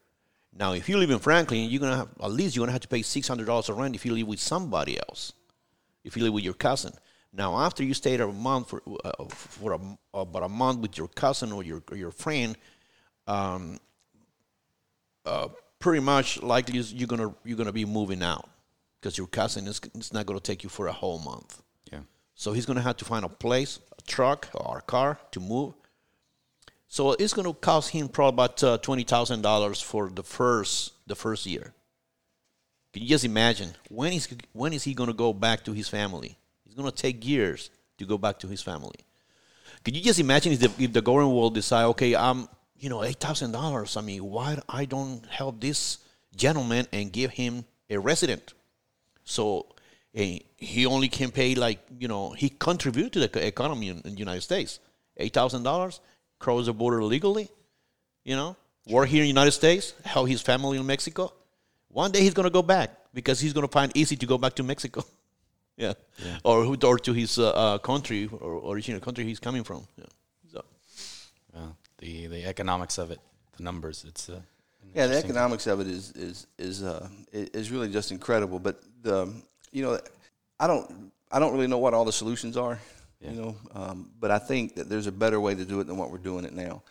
Now, 0.53 0.73
if 0.73 0.89
you 0.89 0.97
live 0.97 1.12
in 1.12 1.19
Franklin, 1.19 1.69
you're 1.69 1.79
gonna 1.79 1.95
have 1.95 2.09
at 2.21 2.31
least 2.31 2.55
you're 2.55 2.63
gonna 2.63 2.73
have 2.73 2.81
to 2.81 2.88
pay 2.88 3.01
six 3.01 3.27
hundred 3.27 3.45
dollars 3.45 3.69
a 3.69 3.73
rent 3.73 3.95
if 3.95 4.05
you 4.05 4.13
live 4.13 4.27
with 4.27 4.39
somebody 4.39 4.97
else. 4.97 5.33
If 6.03 6.17
you 6.17 6.23
live 6.23 6.33
with 6.33 6.43
your 6.43 6.55
cousin. 6.55 6.93
Now, 7.31 7.59
after 7.59 7.83
you 7.83 7.93
stayed 7.93 8.19
a 8.19 8.27
month 8.27 8.69
for 8.69 8.81
uh, 9.05 9.25
for 9.29 9.73
a, 9.73 9.79
about 10.19 10.43
a 10.43 10.49
month 10.49 10.79
with 10.79 10.97
your 10.97 11.07
cousin 11.07 11.51
or 11.51 11.63
your 11.63 11.83
or 11.91 11.97
your 11.97 12.12
friend, 12.12 12.57
um, 13.27 13.79
uh, 15.25 15.49
pretty 15.79 16.01
much 16.01 16.41
likely 16.41 16.79
you're 16.79 17.07
gonna 17.07 17.33
you're 17.43 17.57
gonna 17.57 17.71
be 17.71 17.85
moving 17.85 18.21
out 18.21 18.49
because 18.99 19.17
your 19.17 19.27
cousin 19.27 19.67
is 19.67 19.81
it's 19.95 20.13
not 20.13 20.25
gonna 20.25 20.39
take 20.39 20.63
you 20.63 20.69
for 20.69 20.87
a 20.87 20.91
whole 20.91 21.19
month. 21.19 21.61
Yeah. 21.91 21.99
So 22.35 22.53
he's 22.53 22.65
gonna 22.65 22.81
have 22.81 22.97
to 22.97 23.05
find 23.05 23.25
a 23.25 23.29
place, 23.29 23.79
a 23.97 24.01
truck 24.03 24.49
or 24.53 24.79
a 24.79 24.81
car 24.81 25.17
to 25.31 25.39
move. 25.39 25.73
So 26.87 27.13
it's 27.13 27.33
gonna 27.33 27.53
cost 27.53 27.91
him 27.91 28.09
probably 28.09 28.35
about 28.35 28.63
uh, 28.63 28.77
twenty 28.79 29.03
thousand 29.03 29.41
dollars 29.41 29.81
for 29.81 30.09
the 30.09 30.23
first 30.23 30.93
the 31.07 31.15
first 31.15 31.45
year. 31.45 31.73
Can 32.93 33.03
you 33.03 33.09
just 33.09 33.25
imagine 33.25 33.73
when 33.89 34.13
is 34.13 34.27
when 34.53 34.73
is 34.73 34.83
he 34.83 34.93
gonna 34.93 35.13
go 35.13 35.33
back 35.33 35.63
to 35.65 35.73
his 35.73 35.87
family? 35.87 36.37
It's 36.65 36.75
gonna 36.75 36.91
take 36.91 37.25
years 37.25 37.69
to 37.99 38.05
go 38.05 38.17
back 38.17 38.39
to 38.39 38.47
his 38.47 38.61
family. 38.61 38.99
Can 39.83 39.93
you 39.93 40.01
just 40.01 40.19
imagine 40.19 40.51
if 40.53 40.59
the, 40.59 40.83
if 40.83 40.91
the 40.91 41.01
government 41.01 41.33
will 41.33 41.49
decide, 41.49 41.85
okay, 41.85 42.15
I'm, 42.15 42.49
you 42.79 42.89
know, 42.89 43.03
eight 43.03 43.19
thousand 43.19 43.51
dollars. 43.51 43.97
I 43.97 44.01
mean, 44.01 44.23
why 44.23 44.57
I 44.67 44.85
don't 44.85 45.25
help 45.27 45.59
this 45.59 45.99
gentleman 46.35 46.87
and 46.93 47.11
give 47.11 47.31
him 47.31 47.65
a 47.89 47.97
resident? 47.99 48.53
So 49.23 49.67
eh, 50.15 50.39
he 50.57 50.85
only 50.85 51.07
can 51.09 51.31
pay 51.31 51.55
like 51.55 51.79
you 51.99 52.07
know 52.07 52.31
he 52.31 52.49
contribute 52.49 53.11
to 53.13 53.19
the 53.19 53.45
economy 53.47 53.89
in, 53.89 53.97
in 54.05 54.13
the 54.13 54.19
United 54.19 54.41
States. 54.41 54.79
Eight 55.17 55.33
thousand 55.33 55.63
dollars 55.63 55.99
cross 56.39 56.65
the 56.67 56.73
border 56.73 57.03
legally, 57.03 57.49
you 58.23 58.35
know, 58.35 58.55
work 58.87 59.09
here 59.09 59.19
in 59.21 59.25
the 59.25 59.27
United 59.39 59.51
States, 59.51 59.93
help 60.05 60.27
his 60.29 60.41
family 60.41 60.77
in 60.77 60.85
Mexico. 60.85 61.33
One 61.89 62.11
day 62.11 62.21
he's 62.21 62.33
gonna 62.33 62.49
go 62.49 62.61
back 62.61 62.91
because 63.13 63.39
he's 63.39 63.51
gonna 63.53 63.67
find 63.67 63.91
easy 63.95 64.15
to 64.15 64.25
go 64.25 64.37
back 64.37 64.53
to 64.55 64.63
Mexico. 64.63 65.03
yeah. 65.77 65.93
or 66.43 66.63
who- 66.63 66.77
or 66.87 66.97
to 66.99 67.13
his 67.13 67.37
uh, 67.39 67.49
uh, 67.49 67.77
country 67.79 68.29
or 68.39 68.73
original 68.73 68.99
country 69.01 69.23
he's 69.25 69.39
coming 69.39 69.63
from. 69.63 69.85
Yeah. 69.97 70.05
The 71.99 72.27
the 72.27 72.45
economics 72.45 72.97
of 72.97 73.12
it, 73.12 73.19
the 73.57 73.63
numbers. 73.63 74.05
It's 74.07 74.29
uh, 74.29 74.41
Yeah, 74.95 75.07
the 75.07 75.17
economics 75.17 75.67
of 75.67 75.79
it 75.81 75.88
is 75.88 76.12
is 76.12 76.47
is 76.57 76.83
uh, 76.83 77.07
is 77.31 77.71
really 77.71 77.89
just 77.89 78.12
incredible. 78.12 78.59
But 78.59 78.81
the 79.01 79.33
you 79.71 79.83
know, 79.83 79.99
I 80.59 80.67
don't 80.67 81.12
I 81.31 81.39
don't 81.39 81.53
really 81.53 81.67
know 81.67 81.77
what 81.77 81.93
all 81.93 82.05
the 82.05 82.12
solutions 82.13 82.57
are. 82.57 82.79
You 83.21 83.31
know, 83.31 83.55
um, 83.73 84.12
but 84.17 84.31
I 84.31 84.39
think 84.39 84.75
that 84.75 84.88
there's 84.89 85.07
a 85.07 85.12
better 85.12 85.41
way 85.41 85.53
to 85.53 85.65
do 85.65 85.81
it 85.81 85.88
than 85.88 85.97
what 85.97 86.09
we're 86.09 86.19
doing 86.19 86.45
it 86.45 86.53
now. 86.53 86.83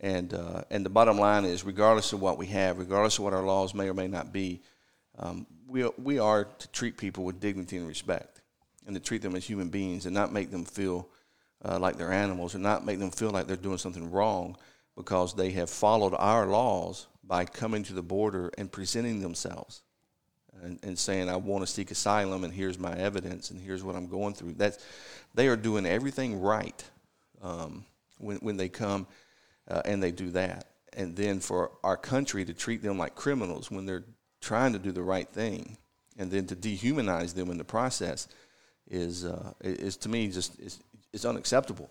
And 0.00 0.34
uh, 0.34 0.62
and 0.68 0.84
the 0.84 0.90
bottom 0.90 1.16
line 1.16 1.44
is, 1.44 1.64
regardless 1.64 2.12
of 2.12 2.20
what 2.20 2.38
we 2.38 2.46
have, 2.46 2.78
regardless 2.78 3.18
of 3.18 3.24
what 3.24 3.32
our 3.32 3.44
laws 3.44 3.72
may 3.72 3.88
or 3.88 3.94
may 3.94 4.08
not 4.08 4.32
be, 4.32 4.62
um, 5.18 5.46
we 5.68 5.88
we 5.96 6.18
are 6.18 6.44
to 6.44 6.68
treat 6.68 6.98
people 6.98 7.24
with 7.24 7.40
dignity 7.40 7.76
and 7.76 7.86
respect, 7.86 8.42
and 8.84 8.96
to 8.96 9.00
treat 9.00 9.22
them 9.22 9.36
as 9.36 9.44
human 9.44 9.68
beings, 9.68 10.06
and 10.06 10.14
not 10.14 10.32
make 10.32 10.50
them 10.50 10.64
feel 10.64 11.08
uh, 11.64 11.78
like 11.78 11.96
they're 11.96 12.12
animals, 12.12 12.54
and 12.54 12.62
not 12.62 12.84
make 12.84 12.98
them 12.98 13.10
feel 13.10 13.30
like 13.30 13.46
they're 13.46 13.56
doing 13.56 13.78
something 13.78 14.10
wrong 14.10 14.56
because 14.96 15.34
they 15.34 15.50
have 15.50 15.70
followed 15.70 16.14
our 16.14 16.46
laws 16.46 17.06
by 17.24 17.44
coming 17.44 17.82
to 17.84 17.92
the 17.92 18.02
border 18.02 18.50
and 18.56 18.70
presenting 18.70 19.20
themselves 19.20 19.82
and, 20.62 20.78
and 20.82 20.98
saying, 20.98 21.28
"I 21.28 21.36
want 21.36 21.66
to 21.66 21.72
seek 21.72 21.90
asylum, 21.90 22.44
and 22.44 22.52
here's 22.52 22.78
my 22.78 22.96
evidence, 22.96 23.50
and 23.50 23.60
here's 23.60 23.82
what 23.82 23.96
I'm 23.96 24.08
going 24.08 24.34
through." 24.34 24.54
That's 24.54 24.84
they 25.34 25.48
are 25.48 25.56
doing 25.56 25.86
everything 25.86 26.40
right 26.40 26.84
um, 27.42 27.84
when 28.18 28.38
when 28.38 28.56
they 28.56 28.68
come 28.68 29.06
uh, 29.68 29.82
and 29.84 30.02
they 30.02 30.12
do 30.12 30.30
that, 30.30 30.66
and 30.92 31.16
then 31.16 31.40
for 31.40 31.72
our 31.82 31.96
country 31.96 32.44
to 32.44 32.54
treat 32.54 32.82
them 32.82 32.98
like 32.98 33.14
criminals 33.14 33.70
when 33.70 33.86
they're 33.86 34.04
trying 34.40 34.72
to 34.72 34.78
do 34.78 34.92
the 34.92 35.02
right 35.02 35.28
thing, 35.28 35.76
and 36.18 36.30
then 36.30 36.46
to 36.46 36.56
dehumanize 36.56 37.34
them 37.34 37.50
in 37.50 37.58
the 37.58 37.64
process 37.64 38.28
is 38.88 39.24
uh, 39.24 39.52
is 39.60 39.96
to 39.96 40.08
me 40.08 40.28
just 40.28 40.58
is 40.60 40.80
is 41.12 41.24
unacceptable. 41.24 41.90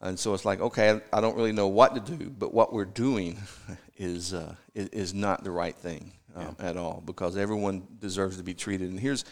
And 0.00 0.18
so 0.18 0.34
it's 0.34 0.44
like, 0.44 0.60
okay, 0.60 1.00
I, 1.12 1.20
don't 1.20 1.36
really 1.36 1.52
know 1.52 1.68
what 1.68 1.94
to 1.94 2.16
do, 2.16 2.28
but 2.30 2.52
what 2.52 2.72
we're 2.72 2.84
doing 2.84 3.38
is 3.96 4.34
uh, 4.34 4.54
is, 4.74 4.88
is 4.88 5.14
not 5.14 5.42
the 5.42 5.50
right 5.50 5.74
thing 5.74 6.12
um, 6.34 6.54
at 6.58 6.76
all 6.76 7.02
because 7.04 7.36
everyone 7.36 7.86
deserves 7.98 8.36
to 8.36 8.42
be 8.42 8.52
treated. 8.52 8.90
And 8.90 9.00
here's 9.00 9.24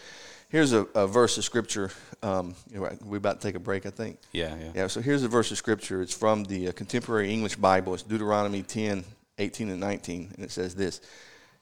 here's 0.48 0.72
a, 0.72 0.86
a 0.94 1.06
verse 1.06 1.36
of 1.36 1.44
scripture. 1.44 1.90
Um, 2.22 2.54
we're 2.72 3.18
about 3.18 3.40
to 3.40 3.46
take 3.46 3.56
a 3.56 3.60
break, 3.60 3.86
I 3.86 3.90
think. 3.90 4.18
Yeah, 4.32 4.56
yeah. 4.56 4.70
Yeah, 4.74 4.86
so 4.86 5.00
here's 5.00 5.22
a 5.22 5.28
verse 5.28 5.50
of 5.50 5.58
scripture. 5.58 6.00
It's 6.00 6.14
from 6.14 6.44
the 6.44 6.68
uh, 6.68 6.72
Contemporary 6.72 7.32
English 7.32 7.56
Bible. 7.56 7.92
It's 7.94 8.02
Deuteronomy 8.02 8.62
10, 8.62 9.04
18, 9.38 9.68
and 9.68 9.80
19. 9.80 10.32
And 10.34 10.44
it 10.44 10.50
says 10.50 10.74
this 10.74 11.00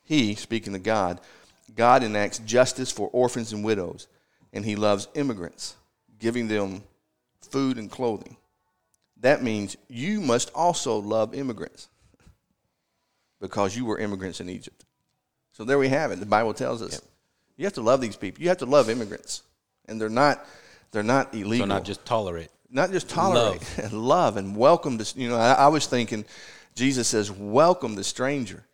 He, 0.05 0.35
speaking 0.35 0.75
to 0.75 0.79
God, 0.79 1.21
God 1.75 2.03
enacts 2.03 2.39
justice 2.39 2.93
for 2.93 3.09
orphans 3.09 3.53
and 3.53 3.65
widows, 3.65 4.07
and 4.53 4.65
He 4.65 4.77
loves 4.77 5.09
immigrants, 5.15 5.75
giving 6.19 6.49
them 6.49 6.83
food 7.46 7.78
and 7.78 7.90
clothing. 7.90 8.37
That 9.20 9.42
means 9.42 9.76
you 9.88 10.20
must 10.20 10.50
also 10.55 10.98
love 10.98 11.35
immigrants 11.35 11.88
because 13.40 13.76
you 13.76 13.85
were 13.85 13.98
immigrants 13.98 14.40
in 14.40 14.48
Egypt. 14.48 14.85
So 15.52 15.64
there 15.64 15.78
we 15.78 15.88
have 15.88 16.11
it. 16.11 16.20
The 16.20 16.26
Bible 16.26 16.55
tells 16.55 16.83
us 16.83 17.00
you 17.57 17.64
have 17.66 17.74
to 17.74 17.83
love 17.83 18.00
these 18.00 18.16
people. 18.16 18.42
You 18.42 18.48
have 18.48 18.59
to 18.59 18.66
love 18.66 18.88
immigrants, 18.88 19.42
and 19.87 20.00
they're 20.00 20.09
not 20.09 20.44
they're 20.90 21.02
not 21.02 21.35
illegal 21.35 21.66
So 21.66 21.74
not 21.74 21.85
just 21.85 22.05
tolerate. 22.05 22.48
not 22.70 22.90
just 22.90 23.09
tolerate, 23.09 23.62
love, 23.92 24.37
and 24.38 24.57
welcome 24.57 24.98
to. 24.98 25.20
You 25.20 25.28
know, 25.28 25.37
I, 25.37 25.52
I 25.52 25.68
was 25.68 25.87
thinking, 25.87 26.24
Jesus 26.74 27.07
says, 27.09 27.31
"Welcome 27.31 27.94
the 27.94 28.05
stranger," 28.05 28.64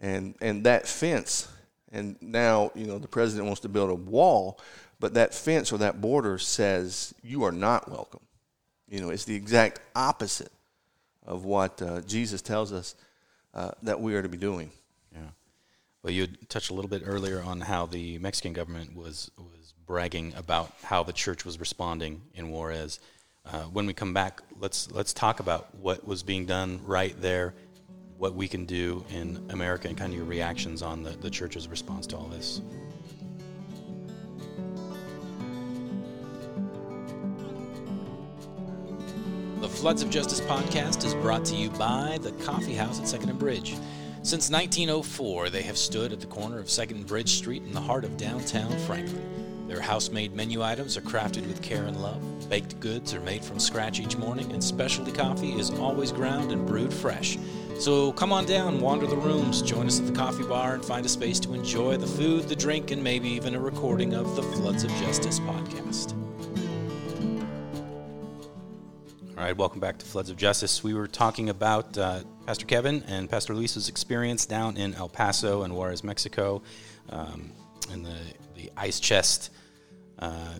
and 0.00 0.34
and 0.40 0.64
that 0.64 0.86
fence. 0.86 1.48
And 1.92 2.16
now, 2.20 2.72
you 2.74 2.86
know, 2.86 2.98
the 2.98 3.06
president 3.06 3.46
wants 3.46 3.60
to 3.60 3.68
build 3.68 3.88
a 3.88 3.94
wall, 3.94 4.58
but 5.04 5.12
that 5.12 5.34
fence 5.34 5.70
or 5.70 5.76
that 5.76 6.00
border 6.00 6.38
says 6.38 7.12
you 7.22 7.44
are 7.44 7.52
not 7.52 7.90
welcome. 7.90 8.22
You 8.88 9.00
know, 9.00 9.10
it's 9.10 9.26
the 9.26 9.34
exact 9.34 9.82
opposite 9.94 10.50
of 11.26 11.44
what 11.44 11.82
uh, 11.82 12.00
Jesus 12.00 12.40
tells 12.40 12.72
us 12.72 12.94
uh, 13.52 13.72
that 13.82 14.00
we 14.00 14.14
are 14.14 14.22
to 14.22 14.30
be 14.30 14.38
doing. 14.38 14.70
Yeah. 15.12 15.18
Well, 16.02 16.14
you 16.14 16.28
touched 16.48 16.70
a 16.70 16.72
little 16.72 16.88
bit 16.88 17.02
earlier 17.04 17.42
on 17.42 17.60
how 17.60 17.84
the 17.84 18.16
Mexican 18.16 18.54
government 18.54 18.96
was 18.96 19.30
was 19.36 19.74
bragging 19.86 20.32
about 20.38 20.72
how 20.82 21.02
the 21.02 21.12
church 21.12 21.44
was 21.44 21.60
responding 21.60 22.22
in 22.32 22.48
Juarez. 22.48 22.98
Uh, 23.44 23.64
when 23.64 23.84
we 23.84 23.92
come 23.92 24.14
back, 24.14 24.40
let's 24.58 24.90
let's 24.90 25.12
talk 25.12 25.38
about 25.38 25.74
what 25.74 26.06
was 26.06 26.22
being 26.22 26.46
done 26.46 26.80
right 26.86 27.14
there, 27.20 27.52
what 28.16 28.34
we 28.34 28.48
can 28.48 28.64
do 28.64 29.04
in 29.10 29.50
America, 29.50 29.86
and 29.86 29.98
kind 29.98 30.14
of 30.14 30.16
your 30.16 30.26
reactions 30.26 30.80
on 30.80 31.02
the, 31.02 31.10
the 31.10 31.28
church's 31.28 31.68
response 31.68 32.06
to 32.06 32.16
all 32.16 32.28
this. 32.28 32.62
The 39.60 39.68
Floods 39.68 40.02
of 40.02 40.10
Justice 40.10 40.40
podcast 40.42 41.04
is 41.04 41.14
brought 41.14 41.44
to 41.46 41.54
you 41.56 41.70
by 41.70 42.18
the 42.20 42.32
Coffee 42.44 42.74
House 42.74 43.00
at 43.00 43.08
Second 43.08 43.30
and 43.30 43.38
Bridge. 43.38 43.74
Since 44.22 44.50
1904, 44.50 45.48
they 45.48 45.62
have 45.62 45.78
stood 45.78 46.12
at 46.12 46.20
the 46.20 46.26
corner 46.26 46.58
of 46.58 46.66
2nd 46.66 46.90
and 46.90 47.06
Bridge 47.06 47.30
Street 47.30 47.62
in 47.62 47.72
the 47.72 47.80
heart 47.80 48.04
of 48.04 48.16
downtown 48.16 48.70
Franklin. 48.80 49.66
Their 49.68 49.80
house 49.80 50.10
made 50.10 50.34
menu 50.34 50.62
items 50.62 50.96
are 50.96 51.02
crafted 51.02 51.46
with 51.46 51.62
care 51.62 51.84
and 51.84 52.02
love. 52.02 52.22
Baked 52.50 52.78
goods 52.80 53.14
are 53.14 53.20
made 53.20 53.42
from 53.42 53.58
scratch 53.58 54.00
each 54.00 54.16
morning, 54.16 54.50
and 54.52 54.62
specialty 54.62 55.12
coffee 55.12 55.52
is 55.52 55.70
always 55.70 56.12
ground 56.12 56.52
and 56.52 56.66
brewed 56.66 56.92
fresh. 56.92 57.38
So 57.78 58.12
come 58.12 58.32
on 58.32 58.44
down, 58.44 58.80
wander 58.80 59.06
the 59.06 59.16
rooms, 59.16 59.62
join 59.62 59.86
us 59.86 59.98
at 59.98 60.06
the 60.06 60.12
coffee 60.12 60.44
bar, 60.44 60.74
and 60.74 60.84
find 60.84 61.06
a 61.06 61.08
space 61.08 61.40
to 61.40 61.54
enjoy 61.54 61.96
the 61.96 62.06
food, 62.06 62.48
the 62.48 62.56
drink, 62.56 62.90
and 62.90 63.02
maybe 63.02 63.28
even 63.30 63.54
a 63.54 63.60
recording 63.60 64.14
of 64.14 64.36
the 64.36 64.42
Floods 64.42 64.84
of 64.84 64.90
Justice 64.90 65.40
podcast. 65.40 66.23
All 69.36 69.42
right, 69.42 69.56
welcome 69.56 69.80
back 69.80 69.98
to 69.98 70.06
Floods 70.06 70.30
of 70.30 70.36
Justice. 70.36 70.84
We 70.84 70.94
were 70.94 71.08
talking 71.08 71.48
about 71.48 71.98
uh, 71.98 72.20
Pastor 72.46 72.66
Kevin 72.66 73.02
and 73.08 73.28
Pastor 73.28 73.52
Luis's 73.52 73.88
experience 73.88 74.46
down 74.46 74.76
in 74.76 74.94
El 74.94 75.08
Paso 75.08 75.64
and 75.64 75.74
Juarez, 75.74 76.04
Mexico, 76.04 76.62
um, 77.10 77.50
and 77.90 78.06
the, 78.06 78.16
the 78.54 78.70
ice 78.76 79.00
chest 79.00 79.50
uh, 80.20 80.54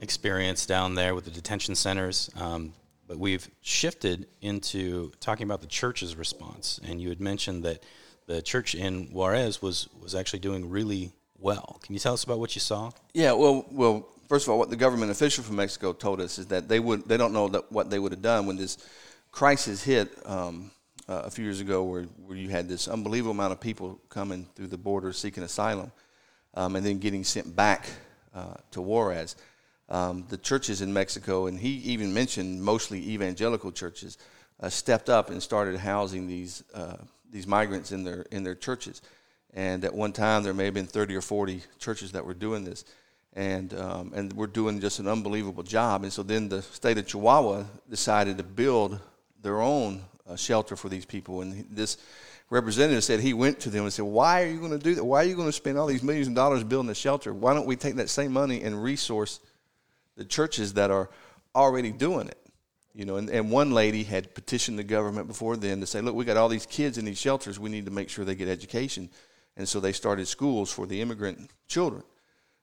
experience 0.00 0.66
down 0.66 0.94
there 0.94 1.16
with 1.16 1.24
the 1.24 1.32
detention 1.32 1.74
centers. 1.74 2.30
Um, 2.36 2.74
but 3.08 3.18
we've 3.18 3.50
shifted 3.60 4.28
into 4.40 5.10
talking 5.18 5.42
about 5.42 5.60
the 5.60 5.66
church's 5.66 6.14
response. 6.14 6.78
And 6.86 7.00
you 7.00 7.08
had 7.08 7.20
mentioned 7.20 7.64
that 7.64 7.82
the 8.26 8.40
church 8.40 8.76
in 8.76 9.08
Juarez 9.12 9.60
was, 9.60 9.88
was 10.00 10.14
actually 10.14 10.38
doing 10.38 10.70
really 10.70 11.10
well. 11.40 11.80
Can 11.82 11.92
you 11.92 11.98
tell 11.98 12.14
us 12.14 12.22
about 12.22 12.38
what 12.38 12.54
you 12.54 12.60
saw? 12.60 12.92
Yeah, 13.14 13.32
well, 13.32 13.66
well, 13.72 14.06
first 14.32 14.46
of 14.46 14.50
all, 14.50 14.58
what 14.58 14.70
the 14.70 14.76
government 14.76 15.10
official 15.10 15.44
from 15.44 15.56
Mexico 15.56 15.92
told 15.92 16.18
us 16.18 16.38
is 16.38 16.46
that 16.46 16.66
they 16.66 16.80
would 16.80 17.06
they 17.06 17.18
don't 17.18 17.34
know 17.34 17.48
that 17.48 17.70
what 17.70 17.90
they 17.90 17.98
would 17.98 18.12
have 18.12 18.22
done 18.22 18.46
when 18.46 18.56
this 18.56 18.78
crisis 19.30 19.82
hit 19.82 20.10
um, 20.24 20.70
uh, 21.06 21.24
a 21.26 21.30
few 21.30 21.44
years 21.44 21.60
ago, 21.60 21.84
where 21.84 22.04
where 22.24 22.38
you 22.38 22.48
had 22.48 22.66
this 22.66 22.88
unbelievable 22.88 23.32
amount 23.32 23.52
of 23.52 23.60
people 23.60 24.00
coming 24.08 24.46
through 24.54 24.68
the 24.68 24.78
border 24.78 25.12
seeking 25.12 25.42
asylum, 25.42 25.92
um, 26.54 26.76
and 26.76 26.86
then 26.86 26.98
getting 26.98 27.24
sent 27.24 27.54
back 27.54 27.90
uh, 28.34 28.54
to 28.70 28.80
Juarez. 28.80 29.36
Um, 29.90 30.24
the 30.30 30.38
churches 30.38 30.80
in 30.80 30.90
Mexico, 30.94 31.46
and 31.46 31.60
he 31.60 31.68
even 31.92 32.14
mentioned 32.14 32.62
mostly 32.62 33.06
evangelical 33.10 33.70
churches, 33.70 34.16
uh, 34.60 34.70
stepped 34.70 35.10
up 35.10 35.28
and 35.28 35.42
started 35.42 35.78
housing 35.78 36.26
these 36.26 36.64
uh, 36.72 36.96
these 37.30 37.46
migrants 37.46 37.92
in 37.92 38.02
their 38.02 38.22
in 38.30 38.44
their 38.44 38.54
churches. 38.54 39.02
And 39.52 39.84
at 39.84 39.92
one 39.92 40.14
time, 40.14 40.42
there 40.42 40.54
may 40.54 40.64
have 40.64 40.72
been 40.72 40.86
30 40.86 41.16
or 41.16 41.20
40 41.20 41.60
churches 41.78 42.12
that 42.12 42.24
were 42.24 42.32
doing 42.32 42.64
this. 42.64 42.86
And, 43.34 43.72
um, 43.74 44.12
and 44.14 44.32
we're 44.34 44.46
doing 44.46 44.80
just 44.80 44.98
an 44.98 45.08
unbelievable 45.08 45.62
job. 45.62 46.02
And 46.02 46.12
so 46.12 46.22
then 46.22 46.48
the 46.48 46.60
state 46.62 46.98
of 46.98 47.06
Chihuahua 47.06 47.64
decided 47.88 48.36
to 48.36 48.42
build 48.42 49.00
their 49.40 49.60
own 49.60 50.02
uh, 50.28 50.36
shelter 50.36 50.76
for 50.76 50.88
these 50.88 51.04
people. 51.04 51.40
And 51.40 51.66
this 51.70 51.96
representative 52.50 53.02
said 53.02 53.20
he 53.20 53.32
went 53.32 53.60
to 53.60 53.70
them 53.70 53.84
and 53.84 53.92
said, 53.92 54.04
Why 54.04 54.42
are 54.42 54.46
you 54.46 54.58
going 54.58 54.72
to 54.72 54.78
do 54.78 54.94
that? 54.94 55.04
Why 55.04 55.22
are 55.22 55.26
you 55.26 55.34
going 55.34 55.48
to 55.48 55.52
spend 55.52 55.78
all 55.78 55.86
these 55.86 56.02
millions 56.02 56.28
of 56.28 56.34
dollars 56.34 56.62
building 56.62 56.90
a 56.90 56.94
shelter? 56.94 57.32
Why 57.32 57.54
don't 57.54 57.66
we 57.66 57.76
take 57.76 57.96
that 57.96 58.10
same 58.10 58.32
money 58.32 58.62
and 58.62 58.82
resource 58.82 59.40
the 60.16 60.24
churches 60.24 60.74
that 60.74 60.90
are 60.90 61.08
already 61.54 61.90
doing 61.90 62.28
it? 62.28 62.38
You 62.94 63.06
know, 63.06 63.16
and, 63.16 63.30
and 63.30 63.50
one 63.50 63.70
lady 63.70 64.02
had 64.02 64.34
petitioned 64.34 64.78
the 64.78 64.84
government 64.84 65.26
before 65.26 65.56
then 65.56 65.80
to 65.80 65.86
say, 65.86 66.02
Look, 66.02 66.14
we 66.14 66.26
got 66.26 66.36
all 66.36 66.50
these 66.50 66.66
kids 66.66 66.98
in 66.98 67.06
these 67.06 67.18
shelters. 67.18 67.58
We 67.58 67.70
need 67.70 67.86
to 67.86 67.90
make 67.90 68.10
sure 68.10 68.24
they 68.24 68.34
get 68.34 68.48
education. 68.48 69.08
And 69.56 69.68
so 69.68 69.80
they 69.80 69.92
started 69.92 70.28
schools 70.28 70.70
for 70.70 70.86
the 70.86 71.00
immigrant 71.00 71.50
children, 71.68 72.02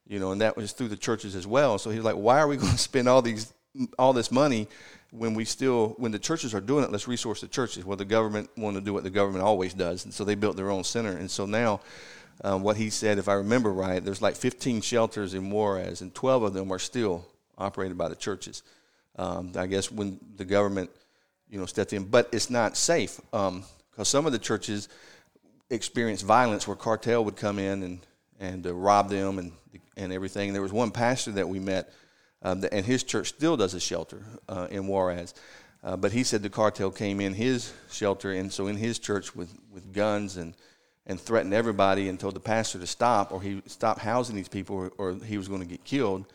you 0.09 0.19
know, 0.19 0.31
and 0.31 0.41
that 0.41 0.57
was 0.57 0.73
through 0.73 0.89
the 0.89 0.97
churches 0.97 1.35
as 1.35 1.47
well. 1.47 1.77
So 1.77 1.91
he's 1.91 2.03
like, 2.03 2.15
why 2.15 2.39
are 2.39 2.47
we 2.47 2.57
going 2.57 2.71
to 2.73 2.77
spend 2.77 3.07
all 3.07 3.21
these 3.21 3.53
all 3.99 4.11
this 4.11 4.31
money 4.31 4.67
when 5.11 5.35
we 5.35 5.45
still 5.45 5.89
when 5.97 6.11
the 6.11 6.19
churches 6.19 6.53
are 6.53 6.59
doing 6.59 6.83
it? 6.83 6.91
Let's 6.91 7.07
resource 7.07 7.39
the 7.39 7.47
churches. 7.47 7.85
Well, 7.85 7.95
the 7.95 8.03
government 8.03 8.49
wanted 8.57 8.79
to 8.79 8.85
do 8.85 8.93
what 8.93 9.03
the 9.03 9.09
government 9.09 9.45
always 9.45 9.73
does, 9.73 10.03
and 10.03 10.13
so 10.13 10.25
they 10.25 10.35
built 10.35 10.57
their 10.57 10.71
own 10.71 10.83
center. 10.83 11.11
And 11.11 11.29
so 11.29 11.45
now, 11.45 11.79
um, 12.43 12.63
what 12.63 12.75
he 12.75 12.89
said, 12.89 13.19
if 13.19 13.29
I 13.29 13.33
remember 13.35 13.71
right, 13.71 14.03
there's 14.03 14.21
like 14.21 14.35
15 14.35 14.81
shelters 14.81 15.35
in 15.35 15.49
Juarez, 15.51 16.01
and 16.01 16.13
12 16.13 16.43
of 16.43 16.53
them 16.53 16.73
are 16.73 16.79
still 16.79 17.25
operated 17.57 17.97
by 17.97 18.09
the 18.09 18.15
churches. 18.15 18.63
Um, 19.15 19.51
I 19.55 19.67
guess 19.67 19.91
when 19.91 20.19
the 20.37 20.45
government, 20.45 20.89
you 21.49 21.59
know, 21.59 21.65
stepped 21.65 21.93
in, 21.93 22.05
but 22.05 22.29
it's 22.31 22.49
not 22.49 22.77
safe 22.77 23.19
because 23.31 23.57
um, 23.97 24.05
some 24.05 24.25
of 24.25 24.31
the 24.31 24.39
churches 24.39 24.89
experienced 25.69 26.25
violence 26.25 26.67
where 26.67 26.75
cartel 26.75 27.23
would 27.25 27.35
come 27.35 27.59
in 27.59 27.83
and 27.83 27.99
and 28.39 28.65
uh, 28.65 28.73
rob 28.73 29.09
them 29.09 29.37
and 29.37 29.51
and 29.99 30.13
everything. 30.13 30.49
And 30.49 30.55
there 30.55 30.61
was 30.61 30.73
one 30.73 30.91
pastor 30.91 31.31
that 31.33 31.47
we 31.47 31.59
met, 31.59 31.91
um, 32.41 32.63
and 32.71 32.85
his 32.85 33.03
church 33.03 33.29
still 33.29 33.57
does 33.57 33.73
a 33.73 33.79
shelter 33.79 34.23
uh, 34.47 34.67
in 34.71 34.87
Juarez. 34.87 35.33
Uh, 35.83 35.95
but 35.95 36.11
he 36.11 36.23
said 36.23 36.41
the 36.41 36.49
cartel 36.49 36.91
came 36.91 37.21
in 37.21 37.33
his 37.33 37.71
shelter, 37.91 38.31
and 38.31 38.51
so 38.51 38.67
in 38.67 38.75
his 38.75 38.99
church 38.99 39.35
with, 39.35 39.53
with 39.71 39.93
guns 39.93 40.37
and, 40.37 40.53
and 41.05 41.19
threatened 41.19 41.53
everybody 41.53 42.09
and 42.09 42.19
told 42.19 42.35
the 42.35 42.39
pastor 42.39 42.79
to 42.79 42.87
stop, 42.87 43.31
or 43.31 43.41
he 43.41 43.61
stopped 43.65 44.01
housing 44.01 44.35
these 44.35 44.49
people, 44.49 44.75
or, 44.75 44.91
or 44.97 45.15
he 45.25 45.37
was 45.37 45.47
going 45.47 45.61
to 45.61 45.67
get 45.67 45.83
killed. 45.83 46.25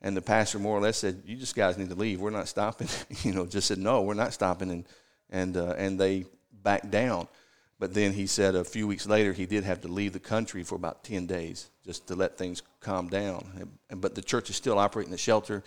And 0.00 0.16
the 0.16 0.22
pastor 0.22 0.58
more 0.58 0.76
or 0.76 0.80
less 0.80 0.98
said, 0.98 1.22
"You 1.24 1.36
just 1.36 1.54
guys 1.54 1.78
need 1.78 1.88
to 1.88 1.94
leave. 1.94 2.20
We're 2.20 2.30
not 2.30 2.48
stopping." 2.48 2.88
you 3.22 3.32
know, 3.32 3.46
just 3.46 3.68
said, 3.68 3.78
"No, 3.78 4.02
we're 4.02 4.14
not 4.14 4.34
stopping," 4.34 4.70
and 4.70 4.84
and 5.30 5.56
uh, 5.56 5.74
and 5.78 5.98
they 5.98 6.26
backed 6.62 6.90
down. 6.90 7.26
But 7.78 7.94
then 7.94 8.12
he 8.12 8.26
said 8.26 8.54
a 8.54 8.64
few 8.64 8.86
weeks 8.86 9.06
later 9.06 9.32
he 9.32 9.46
did 9.46 9.64
have 9.64 9.80
to 9.82 9.88
leave 9.88 10.12
the 10.12 10.20
country 10.20 10.62
for 10.62 10.74
about 10.74 11.04
10 11.04 11.26
days 11.26 11.68
just 11.84 12.06
to 12.08 12.14
let 12.14 12.38
things 12.38 12.62
calm 12.80 13.08
down. 13.08 13.68
But 13.90 14.14
the 14.14 14.22
church 14.22 14.50
is 14.50 14.56
still 14.56 14.78
operating 14.78 15.12
the 15.12 15.18
shelter, 15.18 15.62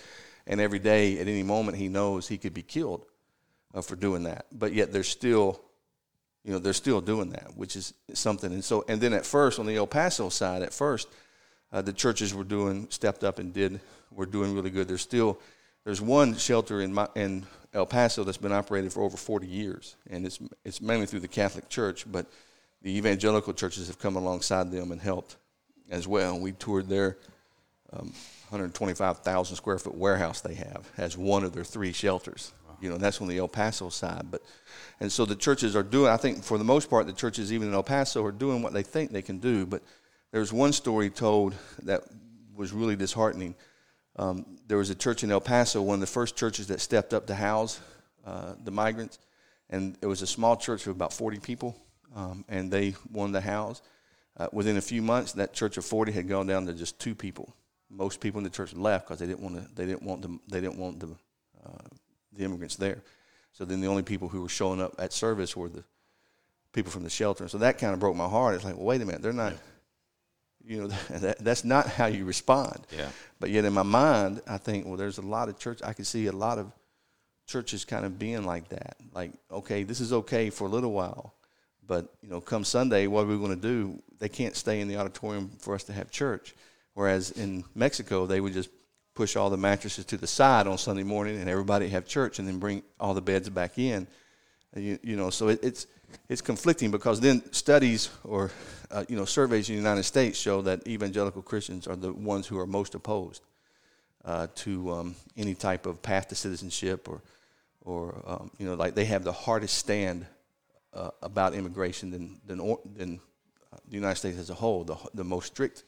and 0.46 0.62
every 0.62 0.80
day, 0.80 1.20
at 1.20 1.28
any 1.28 1.44
moment, 1.44 1.78
he 1.78 1.90
knows 1.90 2.28
he 2.28 2.38
could 2.38 2.54
be 2.54 2.64
killed 2.64 3.06
uh, 3.74 3.82
for 3.82 3.96
doing 3.96 4.24
that. 4.24 4.46
But 4.52 4.74
yet 4.74 4.92
they're 4.92 5.04
still, 5.04 5.62
you 6.44 6.54
know, 6.54 6.60
they're 6.60 6.74
still 6.74 7.02
doing 7.02 7.30
that, 7.32 7.56
which 7.56 7.76
is 7.76 7.94
something. 8.14 8.52
And 8.52 8.64
so, 8.64 8.86
and 8.88 9.00
then 9.02 9.14
at 9.14 9.26
first, 9.26 9.60
on 9.60 9.66
the 9.66 9.76
El 9.76 9.88
Paso 9.88 10.30
side, 10.30 10.62
at 10.62 10.74
first, 10.74 11.10
uh, 11.72 11.82
the 11.82 11.94
churches 11.94 12.34
were 12.34 12.46
doing, 12.46 12.88
stepped 12.90 13.24
up 13.24 13.40
and 13.40 13.54
did, 13.54 13.80
were 14.12 14.26
doing 14.26 14.56
really 14.56 14.70
good. 14.70 14.88
There's 14.88 15.02
still, 15.02 15.38
there's 15.84 16.02
one 16.02 16.36
shelter 16.36 16.82
in, 16.82 16.94
my, 16.94 17.10
in 17.16 17.46
El 17.74 17.86
Paso 17.86 18.24
that's 18.24 18.38
been 18.38 18.54
operated 18.54 18.94
for 18.94 19.04
over 19.04 19.18
40 19.18 19.48
years, 19.48 19.98
and 20.10 20.26
it's, 20.26 20.40
it's 20.64 20.82
mainly 20.82 21.06
through 21.06 21.20
the 21.20 21.28
Catholic 21.28 21.68
Church, 21.68 22.10
but 22.10 22.26
the 22.82 22.96
evangelical 22.96 23.54
churches 23.54 23.88
have 23.88 24.00
come 24.00 24.16
alongside 24.16 24.72
them 24.72 24.92
and 24.92 25.02
helped 25.02 25.36
as 25.90 26.08
well. 26.08 26.40
We 26.40 26.52
toured 26.54 26.88
their 26.88 27.18
um, 27.94 28.14
125,000 28.50 29.56
square 29.56 29.80
foot 29.80 29.96
warehouse 29.96 30.42
they 30.42 30.56
have 30.56 30.90
as 30.98 31.18
one 31.18 31.44
of 31.44 31.54
their 31.54 31.64
three 31.64 31.92
shelters. 31.92 32.54
Wow. 32.68 32.78
You 32.82 32.90
know, 32.90 32.98
that's 32.98 33.22
on 33.22 33.28
the 33.28 33.38
El 33.38 33.48
Paso 33.48 33.90
side. 33.90 34.28
But 34.30 34.42
and 35.00 35.12
so 35.12 35.26
the 35.26 35.36
churches 35.36 35.76
are 35.76 35.84
doing. 35.84 36.12
I 36.12 36.18
think 36.18 36.44
for 36.44 36.58
the 36.58 36.64
most 36.64 36.90
part, 36.90 37.08
the 37.08 37.14
churches 37.14 37.52
even 37.54 37.68
in 37.68 37.74
El 37.74 37.84
Paso 37.84 38.24
are 38.24 38.32
doing 38.32 38.62
what 38.62 38.74
they 38.74 38.84
think 38.84 39.12
they 39.12 39.22
can 39.22 39.40
do. 39.40 39.66
But 39.66 39.84
there's 40.32 40.52
one 40.52 40.74
story 40.74 41.10
told 41.10 41.56
that 41.84 42.04
was 42.56 42.74
really 42.74 42.96
disheartening. 42.96 43.56
Um, 44.18 44.46
there 44.68 44.78
was 44.78 44.90
a 44.90 44.96
church 44.96 45.24
in 45.24 45.32
El 45.32 45.42
Paso, 45.42 45.82
one 45.82 45.96
of 45.96 46.02
the 46.02 46.08
first 46.08 46.36
churches 46.36 46.68
that 46.68 46.82
stepped 46.82 47.14
up 47.14 47.28
to 47.28 47.36
house 47.36 47.80
uh, 48.26 48.54
the 48.64 48.72
migrants, 48.72 49.20
and 49.70 49.98
it 50.02 50.08
was 50.08 50.22
a 50.22 50.28
small 50.28 50.58
church 50.58 50.86
of 50.88 50.96
about 50.96 51.14
40 51.14 51.40
people, 51.40 51.78
um, 52.16 52.44
and 52.50 52.72
they 52.72 52.96
wanted 53.12 53.34
to 53.34 53.42
house. 53.42 53.82
Uh, 54.38 54.48
within 54.52 54.78
a 54.78 54.82
few 54.82 55.02
months, 55.02 55.34
that 55.34 55.54
church 55.54 55.78
of 55.78 55.86
40 55.86 56.12
had 56.12 56.28
gone 56.28 56.46
down 56.46 56.68
to 56.68 56.74
just 56.74 57.00
two 57.00 57.16
people. 57.16 57.56
Most 57.90 58.20
people 58.20 58.38
in 58.38 58.44
the 58.44 58.50
church 58.50 58.74
left 58.74 59.08
because 59.08 59.20
they 59.20 59.26
didn't 59.26 59.42
want 59.42 59.56
to. 59.56 59.76
They 59.76 59.86
didn't 59.86 60.04
want 60.04 60.22
the. 60.22 60.40
They 60.48 60.62
didn't 60.62 60.78
want 60.78 61.00
the 61.00 61.08
uh, 61.66 61.88
the 62.34 62.44
immigrants 62.44 62.76
there. 62.76 63.02
So 63.54 63.66
then 63.66 63.82
the 63.82 63.88
only 63.88 64.04
people 64.04 64.28
who 64.28 64.42
were 64.42 64.50
showing 64.50 64.82
up 64.82 64.94
at 65.00 65.12
service 65.12 65.56
were 65.58 65.70
the 65.70 65.84
people 66.74 66.92
from 66.92 67.04
the 67.04 67.10
shelter. 67.10 67.48
So 67.48 67.58
that 67.60 67.80
kind 67.80 67.94
of 67.94 68.00
broke 68.00 68.16
my 68.16 68.28
heart. 68.28 68.56
It's 68.56 68.64
like, 68.64 68.76
well, 68.76 68.86
wait 68.86 69.02
a 69.02 69.06
minute, 69.06 69.22
they're 69.22 69.34
not. 69.34 69.54
You 70.64 70.82
know 70.82 70.88
that, 71.10 71.40
that's 71.40 71.64
not 71.64 71.88
how 71.88 72.08
you 72.08 72.26
respond 72.26 72.86
yeah 72.92 73.08
but 73.40 73.52
yet 73.52 73.64
in 73.64 73.72
my 73.72 73.84
mind 73.84 74.42
i 74.48 74.58
think 74.58 74.86
well 74.86 74.98
there's 74.98 75.18
a 75.18 75.22
lot 75.22 75.48
of 75.48 75.58
church 75.58 75.80
i 75.82 75.94
can 75.94 76.04
see 76.04 76.26
a 76.26 76.34
lot 76.34 76.58
of 76.58 76.70
churches 77.46 77.86
kind 77.86 78.06
of 78.06 78.20
being 78.20 78.44
like 78.44 78.68
that 78.68 78.98
like 79.14 79.32
okay 79.50 79.84
this 79.84 80.02
is 80.02 80.12
okay 80.12 80.50
for 80.50 80.68
a 80.68 80.70
little 80.70 80.92
while 80.92 81.37
but 81.88 82.14
you 82.22 82.30
know 82.30 82.42
come 82.42 82.64
sunday 82.64 83.08
what 83.08 83.24
are 83.24 83.28
we 83.28 83.38
going 83.38 83.56
to 83.56 83.56
do? 83.56 84.02
They 84.20 84.30
can't 84.30 84.56
stay 84.56 84.82
in 84.82 84.88
the 84.88 84.98
auditorium 84.98 85.52
for 85.60 85.76
us 85.76 85.84
to 85.86 85.94
have 85.94 86.12
church. 86.12 86.56
Whereas 86.94 87.32
in 87.32 87.64
mexico 87.76 88.26
they 88.26 88.42
would 88.42 88.54
just 88.54 88.70
push 89.16 89.36
all 89.36 89.50
the 89.50 89.58
mattresses 89.58 90.06
to 90.06 90.18
the 90.18 90.28
side 90.28 90.68
on 90.68 90.78
sunday 90.78 91.04
morning 91.04 91.40
and 91.40 91.50
everybody 91.50 91.90
have 91.90 92.06
church 92.06 92.40
and 92.40 92.48
then 92.48 92.60
bring 92.60 92.84
all 93.00 93.14
the 93.14 93.22
beds 93.22 93.50
back 93.50 93.78
in. 93.78 94.08
You, 94.76 95.00
you 95.02 95.16
know 95.16 95.30
so 95.30 95.48
it, 95.48 95.60
it's 95.64 95.88
it's 96.30 96.42
conflicting 96.42 96.92
because 96.92 97.20
then 97.20 97.42
studies 97.52 98.10
or 98.24 98.52
uh, 98.92 99.04
you 99.08 99.16
know 99.16 99.26
surveys 99.26 99.70
in 99.70 99.76
the 99.76 99.82
United 99.82 100.04
States 100.04 100.38
show 100.38 100.62
that 100.62 100.88
evangelical 100.88 101.42
Christians 101.42 101.88
are 101.88 101.96
the 101.96 102.14
ones 102.14 102.48
who 102.48 102.58
are 102.58 102.68
most 102.68 102.96
opposed 102.96 103.42
uh, 104.26 104.48
to 104.56 104.92
um, 104.92 105.16
any 105.36 105.56
type 105.56 105.86
of 105.86 106.02
path 106.02 106.28
to 106.30 106.36
citizenship 106.36 107.08
or 107.10 107.22
or 107.84 108.22
um, 108.26 108.52
you 108.58 108.66
know 108.66 108.76
like 108.76 108.96
they 108.96 109.06
have 109.06 109.24
the 109.24 109.32
hardest 109.32 109.78
stand 109.78 110.26
uh, 110.98 111.12
about 111.22 111.54
immigration 111.54 112.12
than 112.12 112.42
than, 112.46 112.58
than 112.96 113.20
uh, 113.72 113.78
the 113.88 113.96
United 113.96 114.16
States 114.16 114.38
as 114.38 114.50
a 114.50 114.54
whole. 114.54 114.84
The 114.84 114.98
the 115.14 115.24
most 115.24 115.48
strict 115.48 115.84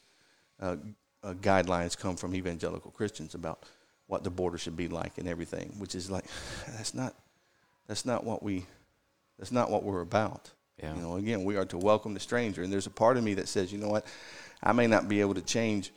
uh, 0.62 0.76
uh, 1.24 1.34
guidelines 1.34 1.98
come 1.98 2.16
from 2.16 2.36
evangelical 2.36 2.92
Christians 2.92 3.34
about 3.36 3.66
what 4.08 4.24
the 4.24 4.30
border 4.30 4.58
should 4.58 4.78
be 4.78 4.88
like 4.88 5.18
and 5.18 5.28
everything, 5.28 5.74
which 5.80 5.96
is 5.96 6.10
like 6.12 6.26
that's 6.68 6.94
not 6.94 7.16
that's 7.88 8.06
not 8.06 8.24
what 8.24 8.44
we 8.44 8.66
that's 9.38 9.52
not 9.52 9.72
what 9.72 9.84
we're 9.84 10.02
about. 10.02 10.52
Yeah. 10.78 10.96
You 10.96 11.02
know, 11.02 11.16
again, 11.18 11.44
we 11.44 11.58
are 11.58 11.66
to 11.66 11.78
welcome 11.78 12.14
the 12.14 12.22
stranger, 12.22 12.64
and 12.64 12.72
there's 12.72 12.88
a 12.88 12.92
part 12.92 13.18
of 13.18 13.24
me 13.24 13.34
that 13.34 13.50
says, 13.50 13.74
you 13.74 13.78
know 13.78 13.90
what, 13.90 14.06
I 14.64 14.72
may 14.72 14.88
not 14.88 15.10
be 15.10 15.20
able 15.20 15.34
to 15.34 15.42
change 15.42 15.92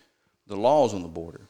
the 0.48 0.56
laws 0.56 0.92
on 0.92 1.02
the 1.02 1.08
border, 1.08 1.42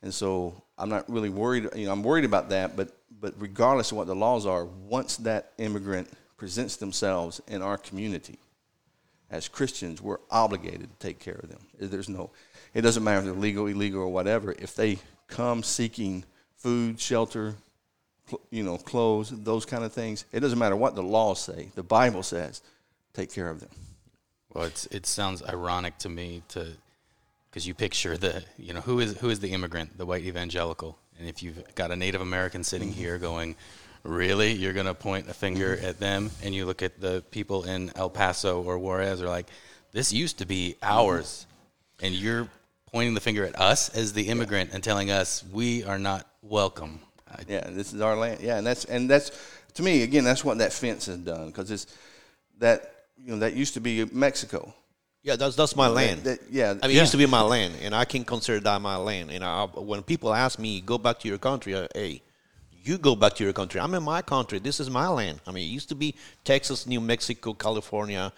and 0.00 0.14
so 0.14 0.62
I'm 0.78 0.88
not 0.88 1.10
really 1.10 1.28
worried. 1.28 1.68
You 1.74 1.86
know, 1.86 1.92
I'm 1.92 2.02
worried 2.02 2.24
about 2.24 2.50
that, 2.50 2.76
but 2.76 2.96
but 3.20 3.34
regardless 3.38 3.90
of 3.90 3.98
what 3.98 4.06
the 4.06 4.14
laws 4.14 4.46
are, 4.46 4.64
once 4.64 5.18
that 5.18 5.52
immigrant 5.58 6.08
presents 6.40 6.76
themselves 6.76 7.38
in 7.48 7.60
our 7.60 7.76
community, 7.76 8.38
as 9.30 9.46
Christians, 9.46 10.00
we're 10.00 10.20
obligated 10.30 10.88
to 10.90 11.06
take 11.06 11.18
care 11.18 11.34
of 11.34 11.50
them. 11.50 11.58
There's 11.78 12.08
no, 12.08 12.30
it 12.72 12.80
doesn't 12.80 13.04
matter 13.04 13.18
if 13.18 13.24
they're 13.26 13.34
legal, 13.34 13.66
illegal, 13.66 14.00
or 14.00 14.08
whatever. 14.08 14.52
If 14.52 14.74
they 14.74 15.00
come 15.28 15.62
seeking 15.62 16.24
food, 16.56 16.98
shelter, 16.98 17.56
you 18.50 18.62
know, 18.62 18.78
clothes, 18.78 19.28
those 19.44 19.66
kind 19.66 19.84
of 19.84 19.92
things, 19.92 20.24
it 20.32 20.40
doesn't 20.40 20.58
matter 20.58 20.76
what 20.76 20.94
the 20.94 21.02
laws 21.02 21.42
say. 21.42 21.68
The 21.74 21.82
Bible 21.82 22.22
says, 22.22 22.62
take 23.12 23.30
care 23.30 23.50
of 23.50 23.60
them. 23.60 23.68
Well, 24.54 24.64
it's 24.64 24.86
it 24.86 25.04
sounds 25.04 25.42
ironic 25.42 25.98
to 25.98 26.08
me 26.08 26.42
to 26.48 26.68
because 27.50 27.66
you 27.66 27.74
picture 27.74 28.16
the 28.16 28.42
you 28.56 28.72
know 28.72 28.80
who 28.80 28.98
is 28.98 29.18
who 29.18 29.28
is 29.28 29.40
the 29.40 29.52
immigrant, 29.52 29.98
the 29.98 30.06
white 30.06 30.24
evangelical, 30.24 30.98
and 31.18 31.28
if 31.28 31.42
you've 31.42 31.62
got 31.74 31.90
a 31.90 31.96
Native 31.96 32.22
American 32.22 32.64
sitting 32.64 32.88
mm-hmm. 32.88 32.98
here 32.98 33.18
going, 33.18 33.56
really, 34.02 34.52
you're 34.52 34.72
going 34.72 34.86
to 34.86 34.94
point 34.94 35.28
a 35.28 35.34
finger 35.34 35.78
at 35.82 35.98
them, 36.00 36.30
and 36.42 36.54
you 36.54 36.66
look 36.66 36.82
at 36.82 37.00
the 37.00 37.22
people 37.30 37.64
in 37.64 37.92
El 37.96 38.10
Paso 38.10 38.62
or 38.62 38.78
Juarez, 38.78 39.20
are 39.22 39.28
like, 39.28 39.46
this 39.92 40.12
used 40.12 40.38
to 40.38 40.46
be 40.46 40.76
ours, 40.82 41.46
and 42.02 42.14
you're 42.14 42.48
pointing 42.92 43.14
the 43.14 43.20
finger 43.20 43.44
at 43.44 43.58
us 43.60 43.88
as 43.90 44.12
the 44.12 44.28
immigrant 44.28 44.70
and 44.72 44.82
telling 44.82 45.10
us 45.10 45.44
we 45.52 45.84
are 45.84 45.98
not 45.98 46.26
welcome. 46.42 47.00
Yeah, 47.48 47.68
this 47.70 47.92
is 47.92 48.00
our 48.00 48.16
land. 48.16 48.40
Yeah, 48.40 48.58
and 48.58 48.66
that's 48.66 48.84
and 48.86 49.08
that's 49.08 49.30
to 49.74 49.82
me 49.82 50.02
again. 50.02 50.24
That's 50.24 50.44
what 50.44 50.58
that 50.58 50.72
fence 50.72 51.06
has 51.06 51.18
done 51.18 51.46
because 51.46 51.70
it's 51.70 51.86
that 52.58 52.92
you 53.16 53.32
know 53.32 53.38
that 53.40 53.54
used 53.54 53.74
to 53.74 53.80
be 53.80 54.04
Mexico. 54.06 54.74
Yeah, 55.22 55.36
that's 55.36 55.54
that's 55.54 55.76
my 55.76 55.86
land. 55.86 56.24
that- 56.24 56.40
yeah. 56.50 56.74
I 56.82 56.88
mean, 56.88 56.96
it 56.96 57.00
used 57.00 57.12
to 57.12 57.18
be 57.18 57.26
my 57.26 57.42
land, 57.42 57.74
and 57.82 57.94
I 57.94 58.04
can 58.04 58.24
consider 58.24 58.58
that 58.60 58.80
my 58.80 58.96
land. 58.96 59.30
And 59.30 59.44
I, 59.44 59.64
when 59.64 60.02
people 60.02 60.34
ask 60.34 60.58
me, 60.58 60.80
"Go 60.80 60.98
back 60.98 61.20
to 61.20 61.28
your 61.28 61.38
country," 61.38 61.76
I, 61.76 61.86
hey, 61.94 62.22
you 62.82 62.98
go 62.98 63.14
back 63.14 63.34
to 63.34 63.44
your 63.44 63.52
country. 63.52 63.80
I'm 63.80 63.94
in 63.94 64.02
my 64.02 64.22
country. 64.22 64.58
This 64.58 64.80
is 64.80 64.88
my 64.88 65.08
land. 65.08 65.40
I 65.46 65.50
mean, 65.52 65.64
it 65.64 65.72
used 65.72 65.88
to 65.90 65.94
be 65.94 66.14
Texas, 66.44 66.86
New 66.86 67.00
Mexico, 67.00 67.52
California. 67.54 68.32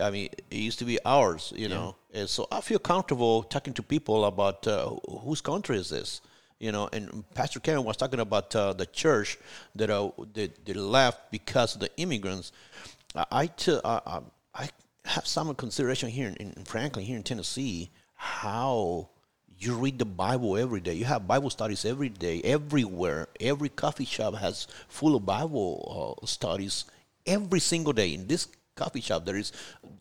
I 0.00 0.10
mean, 0.10 0.28
it 0.50 0.56
used 0.56 0.78
to 0.80 0.84
be 0.84 0.98
ours. 1.04 1.52
You 1.56 1.68
know, 1.68 1.96
and 2.14 2.28
so 2.28 2.46
I 2.52 2.60
feel 2.60 2.78
comfortable 2.78 3.42
talking 3.42 3.74
to 3.74 3.82
people 3.82 4.24
about 4.24 4.66
uh, 4.66 4.90
whose 5.24 5.40
country 5.40 5.76
is 5.78 5.90
this. 5.90 6.20
You 6.60 6.72
know, 6.72 6.88
and 6.92 7.24
Pastor 7.34 7.60
Kevin 7.60 7.84
was 7.84 7.96
talking 7.96 8.18
about 8.20 8.54
uh, 8.56 8.72
the 8.72 8.86
church 8.86 9.38
that, 9.76 9.90
uh, 9.90 10.10
that 10.34 10.64
that 10.66 10.76
left 10.76 11.30
because 11.30 11.74
of 11.74 11.80
the 11.80 11.90
immigrants. 11.96 12.52
I 13.14 13.24
I, 13.30 13.46
t- 13.46 13.80
I, 13.84 14.00
I- 14.06 14.20
I 14.54 14.68
have 15.04 15.26
some 15.26 15.54
consideration 15.54 16.08
here 16.10 16.28
in, 16.28 16.50
in 16.56 16.64
Franklin, 16.64 17.04
here 17.06 17.16
in 17.16 17.22
Tennessee, 17.22 17.90
how 18.16 19.08
you 19.58 19.74
read 19.74 19.98
the 19.98 20.04
Bible 20.04 20.56
every 20.56 20.80
day. 20.80 20.94
You 20.94 21.04
have 21.04 21.26
Bible 21.26 21.50
studies 21.50 21.84
every 21.84 22.08
day, 22.08 22.40
everywhere. 22.42 23.28
Every 23.40 23.68
coffee 23.68 24.04
shop 24.04 24.34
has 24.36 24.68
full 24.88 25.16
of 25.16 25.26
Bible 25.26 26.16
uh, 26.22 26.26
studies 26.26 26.84
every 27.26 27.60
single 27.60 27.92
day. 27.92 28.14
In 28.14 28.26
this 28.26 28.46
coffee 28.76 29.00
shop, 29.00 29.24
there 29.24 29.36
is, 29.36 29.52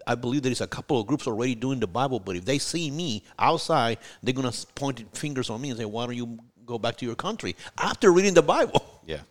I 0.06 0.16
believe, 0.16 0.44
there 0.44 0.52
is 0.52 0.62
a 0.62 0.68
couple 0.68 1.00
of 1.00 1.08
groups 1.08 1.28
already 1.28 1.56
doing 1.56 1.80
the 1.80 1.88
Bible. 1.88 2.20
But 2.20 2.36
if 2.36 2.46
they 2.46 2.60
see 2.60 2.92
me 2.92 3.24
outside, 3.40 3.98
they're 4.22 4.34
gonna 4.34 4.54
point 4.76 5.04
fingers 5.18 5.50
on 5.50 5.60
me 5.60 5.70
and 5.72 5.80
say, 5.80 5.86
"Why 5.86 6.06
don't 6.06 6.16
you 6.16 6.38
go 6.66 6.78
back 6.78 6.98
to 6.98 7.06
your 7.06 7.16
country 7.16 7.56
after 7.78 8.12
reading 8.12 8.36
the 8.36 8.44
Bible?" 8.44 9.02
yeah. 9.06 9.22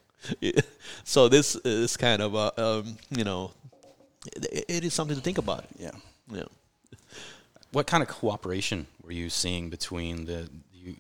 so 1.05 1.29
this 1.29 1.55
is 1.57 1.97
kind 1.97 2.21
of 2.21 2.35
a, 2.35 2.61
um, 2.61 2.97
you 3.11 3.23
know, 3.23 3.53
it, 4.35 4.65
it 4.69 4.85
is 4.85 4.93
something 4.93 5.17
to 5.17 5.23
think 5.23 5.39
about. 5.39 5.65
yeah. 5.79 5.93
Yeah. 6.33 6.43
What 7.73 7.87
kind 7.87 8.03
of 8.03 8.09
cooperation 8.09 8.87
were 9.03 9.13
you 9.13 9.29
seeing 9.29 9.71
between 9.71 10.25
the 10.25 10.49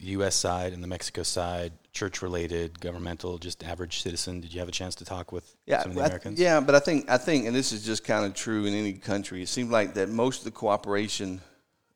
U.S. 0.00 0.34
side 0.34 0.72
and 0.72 0.82
the 0.82 0.88
Mexico 0.88 1.22
side, 1.22 1.72
church-related, 1.92 2.80
governmental, 2.80 3.38
just 3.38 3.64
average 3.64 4.02
citizen? 4.02 4.40
Did 4.40 4.52
you 4.52 4.60
have 4.60 4.68
a 4.68 4.72
chance 4.72 4.94
to 4.96 5.04
talk 5.04 5.32
with 5.32 5.54
Yeah, 5.66 5.82
some 5.82 5.92
of 5.92 5.96
the 5.96 6.02
I- 6.02 6.06
Americans? 6.06 6.38
yeah, 6.40 6.60
but 6.60 6.74
I 6.74 6.80
think 6.80 7.08
I 7.08 7.18
think, 7.18 7.46
and 7.46 7.54
this 7.54 7.72
is 7.72 7.84
just 7.84 8.04
kind 8.04 8.24
of 8.26 8.34
true 8.34 8.66
in 8.66 8.74
any 8.74 8.92
country. 8.94 9.42
It 9.42 9.48
seems 9.48 9.70
like 9.70 9.94
that 9.94 10.08
most 10.10 10.38
of 10.40 10.44
the 10.44 10.50
cooperation 10.50 11.40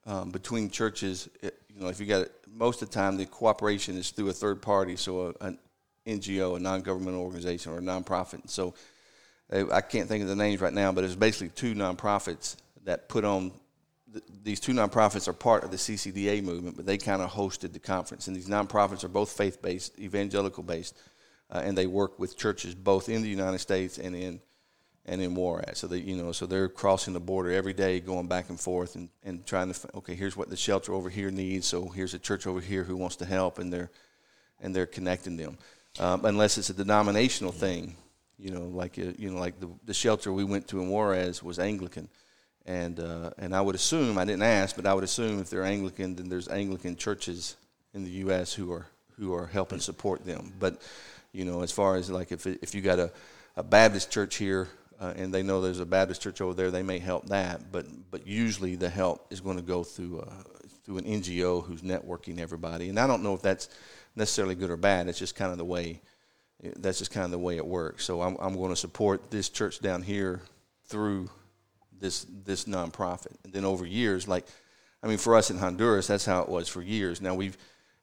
um, 0.06 0.30
between 0.30 0.70
churches, 0.70 1.28
it, 1.42 1.60
you 1.74 1.80
know, 1.82 1.88
if 1.88 2.00
you 2.00 2.06
got 2.06 2.22
it, 2.22 2.32
most 2.52 2.80
of 2.82 2.88
the 2.90 2.94
time 2.94 3.16
the 3.16 3.26
cooperation 3.26 3.96
is 3.96 4.10
through 4.10 4.28
a 4.30 4.32
third 4.32 4.62
party, 4.62 4.96
so 4.96 5.34
a, 5.40 5.44
an 5.46 5.58
NGO, 6.06 6.56
a 6.56 6.60
non-governmental 6.60 7.20
organization, 7.20 7.72
or 7.72 7.78
a 7.78 7.82
nonprofit. 7.82 8.48
So 8.48 8.74
uh, 9.52 9.70
I 9.72 9.80
can't 9.82 10.08
think 10.08 10.22
of 10.22 10.28
the 10.28 10.36
names 10.36 10.60
right 10.60 10.72
now, 10.72 10.90
but 10.92 11.04
it's 11.04 11.14
basically 11.16 11.48
two 11.50 11.74
nonprofits 11.74 12.56
that 12.84 13.08
put 13.08 13.24
on. 13.24 13.50
Th- 14.12 14.24
These 14.42 14.60
two 14.60 14.72
nonprofits 14.72 15.28
are 15.28 15.32
part 15.32 15.64
of 15.64 15.70
the 15.70 15.76
CCDA 15.76 16.42
movement, 16.42 16.76
but 16.76 16.86
they 16.86 16.98
kind 16.98 17.22
of 17.22 17.30
hosted 17.30 17.72
the 17.72 17.78
conference. 17.78 18.26
And 18.26 18.36
these 18.36 18.48
nonprofits 18.48 19.04
are 19.04 19.08
both 19.08 19.32
faith-based, 19.32 19.98
evangelical-based, 19.98 20.96
uh, 21.50 21.62
and 21.64 21.76
they 21.76 21.86
work 21.86 22.18
with 22.18 22.36
churches 22.36 22.74
both 22.74 23.08
in 23.08 23.22
the 23.22 23.28
United 23.28 23.58
States 23.58 23.98
and 23.98 24.14
in 24.14 24.40
and 25.06 25.20
in 25.20 25.34
Juarez. 25.34 25.78
So 25.78 25.86
they, 25.86 25.98
you 25.98 26.16
know, 26.16 26.30
so 26.30 26.46
they're 26.46 26.68
crossing 26.68 27.14
the 27.14 27.20
border 27.20 27.50
every 27.50 27.72
day, 27.72 28.00
going 28.00 28.28
back 28.28 28.50
and 28.50 28.60
forth, 28.60 28.94
and, 28.94 29.08
and 29.24 29.44
trying 29.46 29.72
to. 29.72 29.96
Okay, 29.96 30.14
here's 30.14 30.36
what 30.36 30.50
the 30.50 30.56
shelter 30.56 30.92
over 30.92 31.08
here 31.08 31.30
needs. 31.30 31.66
So 31.66 31.88
here's 31.88 32.14
a 32.14 32.18
church 32.18 32.46
over 32.46 32.60
here 32.60 32.84
who 32.84 32.96
wants 32.96 33.16
to 33.16 33.24
help, 33.24 33.58
and 33.58 33.72
they're 33.72 33.90
and 34.60 34.74
they're 34.74 34.86
connecting 34.86 35.36
them. 35.36 35.58
Um, 35.98 36.24
unless 36.24 36.58
it's 36.58 36.70
a 36.70 36.74
denominational 36.74 37.50
thing, 37.50 37.96
you 38.38 38.50
know, 38.50 38.66
like 38.66 38.98
uh, 38.98 39.12
you 39.18 39.30
know, 39.30 39.40
like 39.40 39.58
the 39.58 39.68
the 39.84 39.94
shelter 39.94 40.32
we 40.32 40.44
went 40.44 40.68
to 40.68 40.80
in 40.80 40.88
Juarez 40.88 41.42
was 41.42 41.58
Anglican. 41.58 42.08
And 42.66 43.00
uh, 43.00 43.30
and 43.38 43.54
I 43.54 43.60
would 43.60 43.74
assume 43.74 44.18
I 44.18 44.24
didn't 44.24 44.42
ask, 44.42 44.76
but 44.76 44.86
I 44.86 44.94
would 44.94 45.04
assume 45.04 45.40
if 45.40 45.50
they're 45.50 45.64
Anglican, 45.64 46.16
then 46.16 46.28
there's 46.28 46.48
Anglican 46.48 46.96
churches 46.96 47.56
in 47.94 48.04
the 48.04 48.10
U.S. 48.10 48.52
who 48.52 48.70
are 48.72 48.86
who 49.18 49.34
are 49.34 49.46
helping 49.46 49.80
support 49.80 50.24
them. 50.24 50.52
But 50.58 50.80
you 51.32 51.44
know, 51.44 51.62
as 51.62 51.70
far 51.70 51.96
as 51.96 52.10
like 52.10 52.32
if 52.32 52.46
if 52.46 52.74
you 52.74 52.80
got 52.80 52.98
a, 52.98 53.12
a 53.56 53.62
Baptist 53.62 54.10
church 54.10 54.36
here 54.36 54.68
uh, 55.00 55.14
and 55.16 55.32
they 55.32 55.42
know 55.42 55.60
there's 55.60 55.80
a 55.80 55.86
Baptist 55.86 56.22
church 56.22 56.40
over 56.40 56.54
there, 56.54 56.70
they 56.70 56.82
may 56.82 56.98
help 56.98 57.26
that. 57.26 57.70
But 57.70 57.86
but 58.10 58.26
usually 58.26 58.76
the 58.76 58.88
help 58.88 59.26
is 59.30 59.40
going 59.40 59.56
to 59.56 59.62
go 59.62 59.84
through 59.84 60.20
uh, 60.20 60.32
through 60.84 60.98
an 60.98 61.04
NGO 61.04 61.64
who's 61.64 61.82
networking 61.82 62.38
everybody. 62.38 62.88
And 62.88 62.98
I 62.98 63.06
don't 63.06 63.22
know 63.22 63.34
if 63.34 63.42
that's 63.42 63.68
necessarily 64.16 64.54
good 64.54 64.70
or 64.70 64.76
bad. 64.76 65.08
It's 65.08 65.18
just 65.18 65.34
kind 65.34 65.52
of 65.52 65.58
the 65.58 65.64
way. 65.64 66.00
That's 66.76 66.98
just 66.98 67.10
kind 67.10 67.24
of 67.24 67.30
the 67.30 67.38
way 67.38 67.56
it 67.56 67.66
works. 67.66 68.04
So 68.04 68.22
I'm 68.22 68.36
I'm 68.40 68.54
going 68.54 68.70
to 68.70 68.76
support 68.76 69.30
this 69.30 69.48
church 69.48 69.80
down 69.80 70.02
here 70.02 70.40
through 70.84 71.30
this 72.00 72.26
this 72.44 72.64
nonprofit. 72.64 73.36
And 73.44 73.52
then 73.52 73.64
over 73.64 73.86
years, 73.86 74.26
like 74.26 74.46
I 75.02 75.06
mean, 75.06 75.18
for 75.18 75.36
us 75.36 75.50
in 75.50 75.58
Honduras, 75.58 76.06
that's 76.06 76.26
how 76.26 76.42
it 76.42 76.48
was 76.48 76.68
for 76.68 76.82
years. 76.82 77.20
Now 77.20 77.34
we've 77.34 77.56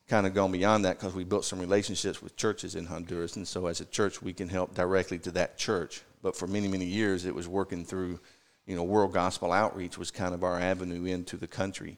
kind 0.07 0.25
of 0.25 0.33
gone 0.33 0.51
beyond 0.51 0.85
that 0.85 0.97
because 0.97 1.13
we 1.13 1.23
built 1.23 1.45
some 1.45 1.59
relationships 1.59 2.21
with 2.21 2.35
churches 2.35 2.75
in 2.75 2.85
Honduras, 2.85 3.35
and 3.35 3.47
so 3.47 3.67
as 3.67 3.81
a 3.81 3.85
church, 3.85 4.21
we 4.21 4.33
can 4.33 4.47
help 4.47 4.73
directly 4.73 5.19
to 5.19 5.31
that 5.31 5.57
church. 5.57 6.01
But 6.21 6.35
for 6.35 6.47
many 6.47 6.67
many 6.67 6.85
years, 6.85 7.25
it 7.25 7.35
was 7.35 7.47
working 7.47 7.85
through, 7.85 8.19
you 8.65 8.75
know, 8.75 8.83
World 8.83 9.13
Gospel 9.13 9.51
Outreach 9.51 9.97
was 9.97 10.11
kind 10.11 10.33
of 10.33 10.43
our 10.43 10.59
avenue 10.59 11.05
into 11.05 11.37
the 11.37 11.47
country, 11.47 11.97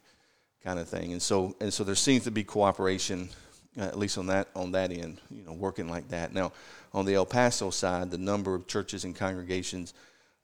kind 0.64 0.80
of 0.80 0.88
thing. 0.88 1.12
And 1.12 1.22
so 1.22 1.56
and 1.60 1.74
so 1.74 1.84
there 1.84 1.96
seems 1.96 2.24
to 2.24 2.32
be 2.32 2.44
cooperation. 2.44 3.30
Uh, 3.78 3.84
at 3.84 4.00
least 4.00 4.18
on 4.18 4.26
that 4.26 4.48
on 4.56 4.72
that 4.72 4.92
end, 4.92 5.22
you 5.30 5.44
know, 5.44 5.54
working 5.54 5.88
like 5.88 6.08
that. 6.10 6.34
Now, 6.34 6.52
on 6.92 7.06
the 7.06 7.14
El 7.14 7.26
Paso 7.26 7.70
side, 7.70 8.10
the 8.10 8.18
number 8.18 8.56
of 8.56 8.66
churches 8.66 9.04
and 9.06 9.16
congregations 9.16 9.94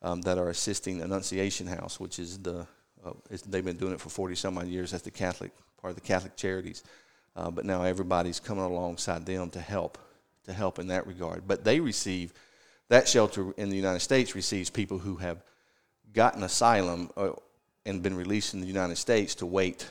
um, 0.06 0.22
that 0.22 0.38
are 0.38 0.50
assisting 0.50 1.02
Annunciation 1.02 1.68
House, 1.68 2.00
which 2.00 2.20
is 2.20 2.38
the 2.38 2.68
uh, 3.06 3.12
they've 3.48 3.66
been 3.66 3.78
doing 3.78 3.94
it 3.94 4.00
for 4.00 4.10
forty 4.10 4.36
some 4.36 4.58
odd 4.58 4.68
years. 4.68 4.92
That's 4.92 5.04
the 5.04 5.12
Catholic 5.12 5.52
part 5.82 5.92
of 5.92 5.96
the 5.96 6.08
Catholic 6.08 6.36
Charities, 6.38 6.84
uh, 7.36 7.52
but 7.52 7.66
now 7.66 7.84
everybody's 7.84 8.40
coming 8.40 8.64
alongside 8.64 9.26
them 9.26 9.50
to 9.50 9.60
help 9.60 9.98
to 10.46 10.54
help 10.54 10.80
in 10.80 10.88
that 10.88 11.08
regard. 11.08 11.48
But 11.48 11.64
they 11.64 11.80
receive 11.80 12.34
that 12.88 13.08
shelter 13.08 13.52
in 13.58 13.70
the 13.70 13.76
United 13.76 14.00
States 14.00 14.36
receives 14.36 14.70
people 14.70 15.00
who 15.00 15.16
have 15.16 15.44
gotten 16.14 16.44
asylum 16.44 17.10
uh, 17.18 17.32
and 17.86 18.02
been 18.04 18.16
released 18.16 18.54
in 18.54 18.62
the 18.62 18.68
United 18.68 18.98
States 18.98 19.36
to 19.36 19.46
wait 19.46 19.90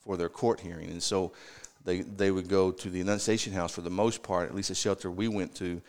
for 0.00 0.16
their 0.16 0.28
court 0.28 0.58
hearing, 0.60 0.90
and 0.90 1.02
so 1.02 1.32
they 1.84 2.00
they 2.02 2.32
would 2.32 2.48
go 2.48 2.72
to 2.72 2.90
the 2.90 3.00
Annunciation 3.00 3.52
House 3.52 3.72
for 3.72 3.82
the 3.82 3.90
most 3.90 4.22
part, 4.22 4.48
at 4.48 4.54
least 4.54 4.68
the 4.68 4.74
shelter 4.74 5.10
we 5.10 5.28
went 5.28 5.54
to, 5.56 5.80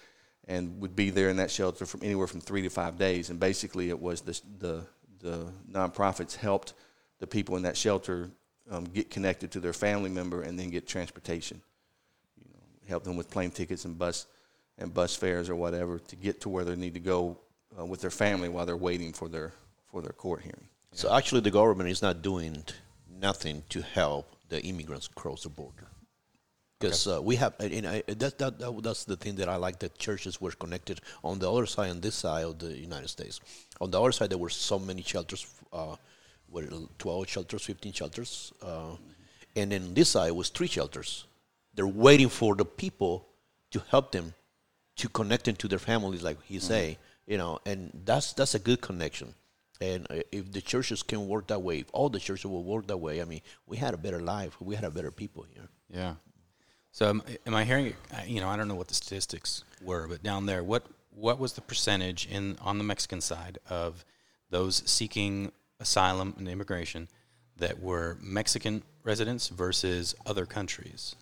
and 0.48 0.82
would 0.82 0.96
be 0.96 1.10
there 1.10 1.30
in 1.30 1.38
that 1.38 1.52
shelter 1.52 1.86
from 1.86 2.02
anywhere 2.04 2.28
from 2.28 2.41
three 2.41 2.62
to 2.64 2.70
five 2.70 2.98
days. 2.98 3.30
And 3.30 3.39
basically, 3.39 3.89
it 3.89 4.00
was 4.00 4.22
the 4.22 4.39
the, 4.60 4.86
the 5.20 5.48
nonprofits 5.72 6.36
helped 6.36 6.74
the 7.20 7.28
people 7.28 7.56
in 7.56 7.64
that 7.64 7.78
shelter 7.78 8.30
um, 8.70 8.86
get 8.86 9.10
connected 9.10 9.52
to 9.52 9.60
their 9.60 9.74
family 9.74 10.10
member 10.10 10.41
and 10.41 10.58
then 10.58 10.70
get 10.70 10.88
transportation. 10.88 11.62
You 12.38 12.52
know, 12.54 12.60
help 12.88 13.04
them 13.04 13.16
with 13.16 13.30
plane 13.30 13.52
tickets 13.52 13.86
and 13.86 13.98
bus 13.98 14.26
and 14.78 14.94
bus 14.94 15.16
fares 15.16 15.50
or 15.50 15.56
whatever 15.56 16.00
to 16.00 16.16
get 16.16 16.41
to 16.41 16.50
where 16.50 16.66
they 16.66 16.76
need 16.76 16.94
to 16.96 17.00
go 17.00 17.38
uh, 17.80 17.86
with 17.86 18.02
their 18.02 18.10
family 18.10 18.50
while 18.50 18.66
they're 18.66 18.78
waiting 18.78 19.14
for 19.14 19.30
their 19.30 19.52
for 19.86 20.02
their 20.02 20.14
court 20.14 20.41
hearing. 20.41 20.68
So 20.91 21.14
actually, 21.16 21.41
the 21.41 21.52
government 21.52 21.89
is 21.89 22.02
not 22.02 22.22
doing 22.22 22.64
nothing 23.20 23.64
to 23.70 23.82
help 23.82 24.36
the 24.50 24.62
immigrants 24.62 25.08
cross 25.08 25.44
the 25.44 25.50
border. 25.50 25.88
Because 26.84 27.07
uh, 27.07 27.21
we 27.21 27.36
have, 27.38 27.53
and 27.59 27.88
I, 27.88 28.03
that, 28.07 28.38
that, 28.38 28.59
that, 28.59 28.84
that's 28.84 29.05
the 29.05 29.15
thing 29.15 29.36
that 29.36 29.47
I 29.47 29.55
like 29.55 29.79
that 29.79 29.97
churches 29.97 30.41
were 30.41 30.51
connected 30.51 30.99
on 31.23 31.39
the 31.39 31.51
other 31.51 31.65
side, 31.65 31.89
on 31.91 32.01
this 32.01 32.15
side 32.15 32.45
of 32.45 32.59
the 32.59 32.77
United 32.77 33.07
States. 33.07 33.39
On 33.79 33.89
the 33.89 34.01
other 34.01 34.11
side, 34.11 34.29
there 34.29 34.38
were 34.38 34.49
so 34.49 34.77
many 34.77 35.01
shelters, 35.01 35.47
uh, 35.71 35.95
what, 36.49 36.65
12 36.99 37.29
shelters, 37.29 37.63
15 37.63 37.93
shelters. 37.93 38.51
Uh, 38.61 38.95
and 39.55 39.71
then 39.71 39.93
this 39.93 40.09
side 40.09 40.31
was 40.31 40.49
three 40.49 40.67
shelters. 40.67 41.25
They're 41.73 41.88
waiting 41.88 42.29
for 42.29 42.55
the 42.55 42.65
people 42.65 43.27
to 43.71 43.81
help 43.89 44.11
them 44.11 44.34
to 44.97 45.09
connect 45.09 45.45
them 45.45 45.55
to 45.55 45.67
their 45.67 45.79
families, 45.79 46.21
like 46.21 46.38
he 46.43 46.59
say, 46.59 46.97
you 47.25 47.38
know, 47.38 47.59
and 47.65 47.91
that's 48.05 48.34
that's 48.34 48.53
a 48.53 48.59
good 48.59 48.79
connection. 48.79 49.34
And 49.81 50.05
uh, 50.11 50.21
if 50.31 50.51
the 50.51 50.61
churches 50.61 51.01
can 51.01 51.27
work 51.27 51.47
that 51.47 51.61
way, 51.61 51.79
if 51.79 51.88
all 51.93 52.09
the 52.09 52.19
churches 52.19 52.45
will 52.45 52.63
work 52.63 52.86
that 52.88 52.97
way, 52.97 53.21
I 53.21 53.25
mean, 53.25 53.41
we 53.65 53.77
had 53.77 53.95
a 53.95 53.97
better 53.97 54.19
life. 54.19 54.55
We 54.61 54.75
had 54.75 54.84
a 54.84 54.91
better 54.91 55.09
people 55.09 55.47
here. 55.51 55.67
Yeah. 55.89 56.13
So 56.94 57.10
am, 57.10 57.24
am 57.48 57.56
I 57.56 57.64
hearing? 57.66 57.94
You 58.28 58.39
know, 58.39 58.48
I 58.48 58.56
don't 58.56 58.68
know 58.68 58.76
what 58.76 58.88
the 58.88 58.94
statistics 58.94 59.64
were, 59.82 60.08
but 60.08 60.22
down 60.24 60.46
there, 60.46 60.64
what 60.64 60.86
what 61.16 61.39
was 61.39 61.54
the 61.54 61.62
percentage 61.62 62.28
in 62.28 62.56
on 62.62 62.78
the 62.78 62.84
Mexican 62.84 63.20
side 63.20 63.58
of 63.70 64.06
those 64.52 64.84
seeking 64.86 65.52
asylum 65.80 66.36
and 66.38 66.48
immigration 66.48 67.08
that 67.58 67.82
were 67.82 68.18
Mexican 68.22 68.84
residents 69.04 69.48
versus 69.50 70.14
other 70.28 70.46
countries? 70.46 71.16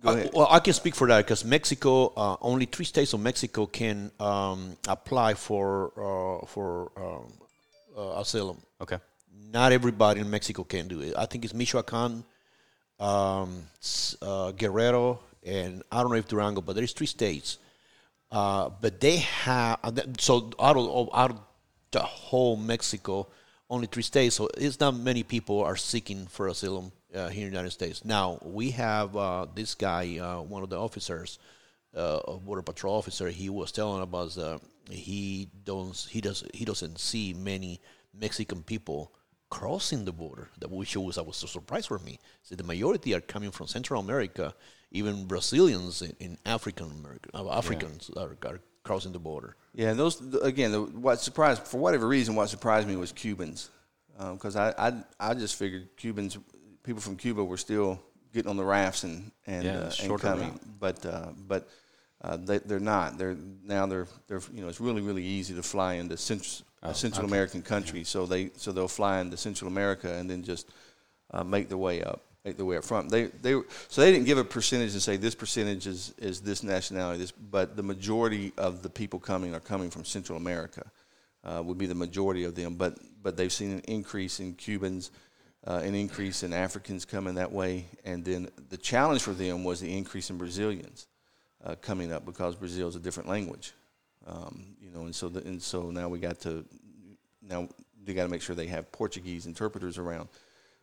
Go 0.00 0.08
Uh, 0.08 0.12
ahead. 0.14 0.30
well, 0.32 0.48
I 0.50 0.60
can 0.60 0.72
speak 0.72 0.94
for 0.94 1.06
that 1.08 1.18
because 1.24 1.44
Mexico, 1.44 2.12
uh, 2.16 2.36
only 2.40 2.64
three 2.64 2.84
states 2.86 3.12
of 3.12 3.20
Mexico 3.20 3.66
can 3.66 4.10
um, 4.20 4.76
apply 4.88 5.34
for 5.34 5.92
uh, 6.08 6.46
for 6.46 6.92
um, 6.96 7.32
uh, 7.96 8.20
asylum. 8.20 8.56
Okay. 8.80 8.98
Not 9.52 9.72
everybody 9.72 10.20
in 10.20 10.30
Mexico 10.30 10.64
can 10.64 10.88
do 10.88 11.00
it. 11.02 11.14
I 11.16 11.26
think 11.26 11.44
it's 11.44 11.54
Michoacan, 11.54 12.24
um, 12.98 13.66
uh, 14.22 14.52
Guerrero, 14.52 15.20
and 15.44 15.82
I 15.90 16.00
don't 16.02 16.10
know 16.10 16.16
if 16.16 16.28
Durango, 16.28 16.60
but 16.60 16.76
there's 16.76 16.92
three 16.92 17.06
states. 17.06 17.58
Uh, 18.30 18.70
but 18.80 19.00
they 19.00 19.18
have 19.18 19.78
uh, 19.84 19.92
so 20.18 20.50
out 20.60 20.76
of 20.76 21.08
out 21.14 21.30
of 21.30 21.40
the 21.92 22.00
whole 22.00 22.56
Mexico, 22.56 23.28
only 23.70 23.86
three 23.86 24.02
states. 24.02 24.34
So 24.34 24.48
it's 24.56 24.80
not 24.80 24.96
many 24.96 25.22
people 25.22 25.62
are 25.62 25.76
seeking 25.76 26.26
for 26.26 26.48
asylum 26.48 26.90
uh, 27.14 27.28
here 27.28 27.46
in 27.46 27.50
the 27.50 27.56
United 27.56 27.70
States. 27.70 28.04
Now 28.04 28.38
we 28.42 28.70
have 28.72 29.16
uh, 29.16 29.46
this 29.54 29.74
guy, 29.74 30.18
uh, 30.18 30.42
one 30.42 30.64
of 30.64 30.70
the 30.70 30.78
officers, 30.78 31.38
a 31.94 32.36
border 32.44 32.62
patrol 32.62 32.96
officer. 32.96 33.28
He 33.28 33.48
was 33.48 33.70
telling 33.72 34.02
about 34.02 34.36
he 34.90 35.48
don't 35.64 35.96
he 36.10 36.20
does 36.20 36.44
he 36.52 36.64
doesn't 36.64 36.98
see 36.98 37.32
many 37.32 37.80
Mexican 38.12 38.62
people 38.62 39.12
crossing 39.50 40.04
the 40.04 40.12
border. 40.12 40.48
That 40.58 40.70
which 40.70 40.96
was 40.96 41.18
I 41.18 41.22
was 41.22 41.42
a 41.42 41.48
surprise 41.48 41.86
for 41.86 41.98
me. 41.98 42.18
So 42.42 42.54
the 42.56 42.64
majority 42.64 43.14
are 43.14 43.20
coming 43.20 43.50
from 43.50 43.66
Central 43.66 44.00
America. 44.00 44.54
Even 44.92 45.26
Brazilians 45.26 46.00
in, 46.02 46.14
in 46.20 46.38
African 46.46 46.90
America, 46.90 47.28
uh, 47.34 47.50
Africans 47.50 48.10
are, 48.16 48.36
are 48.46 48.60
crossing 48.84 49.12
the 49.12 49.18
border. 49.18 49.56
Yeah, 49.74 49.90
and 49.90 49.98
those 49.98 50.16
th- 50.16 50.42
again. 50.42 50.70
The, 50.72 50.82
what 50.82 51.20
surprised 51.20 51.62
for 51.66 51.78
whatever 51.78 52.06
reason, 52.06 52.34
what 52.36 52.48
surprised 52.48 52.86
me 52.86 52.96
was 52.96 53.12
Cubans, 53.12 53.70
because 54.32 54.54
I, 54.56 54.72
I 54.78 54.92
I 55.30 55.34
just 55.34 55.56
figured 55.56 55.88
Cubans, 55.96 56.38
people 56.84 57.00
from 57.00 57.16
Cuba 57.16 57.44
were 57.44 57.56
still 57.58 58.00
getting 58.32 58.48
on 58.48 58.56
the 58.56 58.64
rafts 58.64 59.02
and 59.02 59.32
and, 59.46 59.64
Yeah, 59.64 59.78
uh, 59.78 59.92
and 60.02 60.20
coming, 60.20 60.50
route. 60.50 60.78
but 60.80 61.04
uh, 61.04 61.30
but 61.36 61.68
uh, 62.22 62.36
they, 62.36 62.58
they're 62.58 62.78
not. 62.80 63.18
They're 63.18 63.36
now 63.64 63.86
they're 63.86 64.06
they're 64.28 64.40
you 64.54 64.62
know 64.62 64.68
it's 64.68 64.80
really 64.80 65.02
really 65.02 65.24
easy 65.24 65.54
to 65.54 65.62
fly 65.62 65.94
into 65.94 66.16
Central, 66.16 66.65
Oh, 66.86 66.90
uh, 66.90 66.92
Central 66.92 67.26
American 67.26 67.62
countries. 67.62 68.08
So 68.08 68.26
they 68.26 68.50
so 68.56 68.72
they'll 68.72 68.88
fly 68.88 69.20
into 69.20 69.36
Central 69.36 69.68
America 69.68 70.12
and 70.12 70.30
then 70.30 70.42
just 70.42 70.68
uh, 71.32 71.42
make 71.42 71.68
their 71.68 71.78
way 71.78 72.02
up, 72.02 72.22
make 72.44 72.56
their 72.56 72.66
way 72.66 72.76
up 72.76 72.84
front. 72.84 73.10
They 73.10 73.24
they 73.24 73.60
so 73.88 74.00
they 74.00 74.12
didn't 74.12 74.26
give 74.26 74.38
a 74.38 74.44
percentage 74.44 74.92
and 74.92 75.02
say 75.02 75.16
this 75.16 75.34
percentage 75.34 75.86
is 75.86 76.14
is 76.18 76.40
this 76.40 76.62
nationality. 76.62 77.18
This, 77.18 77.32
but 77.32 77.76
the 77.76 77.82
majority 77.82 78.52
of 78.56 78.82
the 78.82 78.90
people 78.90 79.18
coming 79.18 79.54
are 79.54 79.60
coming 79.60 79.90
from 79.90 80.04
Central 80.04 80.38
America. 80.38 80.90
Uh, 81.44 81.62
would 81.62 81.78
be 81.78 81.86
the 81.86 81.94
majority 81.94 82.42
of 82.42 82.56
them, 82.56 82.74
but 82.74 82.98
but 83.22 83.36
they've 83.36 83.52
seen 83.52 83.70
an 83.70 83.80
increase 83.86 84.40
in 84.40 84.54
Cubans, 84.54 85.12
uh, 85.64 85.80
an 85.84 85.94
increase 85.94 86.42
in 86.42 86.52
Africans 86.52 87.04
coming 87.04 87.36
that 87.36 87.52
way, 87.52 87.86
and 88.04 88.24
then 88.24 88.48
the 88.68 88.76
challenge 88.76 89.22
for 89.22 89.32
them 89.32 89.62
was 89.62 89.78
the 89.80 89.96
increase 89.96 90.28
in 90.28 90.38
Brazilians 90.38 91.06
uh, 91.64 91.76
coming 91.76 92.12
up 92.12 92.24
because 92.24 92.56
Brazil 92.56 92.88
is 92.88 92.96
a 92.96 92.98
different 92.98 93.28
language, 93.28 93.74
um, 94.26 94.76
you 94.80 94.90
know, 94.90 95.02
and 95.02 95.14
so 95.14 95.28
the, 95.28 95.40
and 95.40 95.62
so 95.62 95.90
now 95.90 96.08
we 96.08 96.18
got 96.18 96.40
to 96.40 96.64
now 97.42 97.68
they 98.04 98.14
got 98.14 98.24
to 98.24 98.28
make 98.28 98.42
sure 98.42 98.54
they 98.54 98.66
have 98.66 98.90
Portuguese 98.92 99.46
interpreters 99.46 99.98
around 99.98 100.28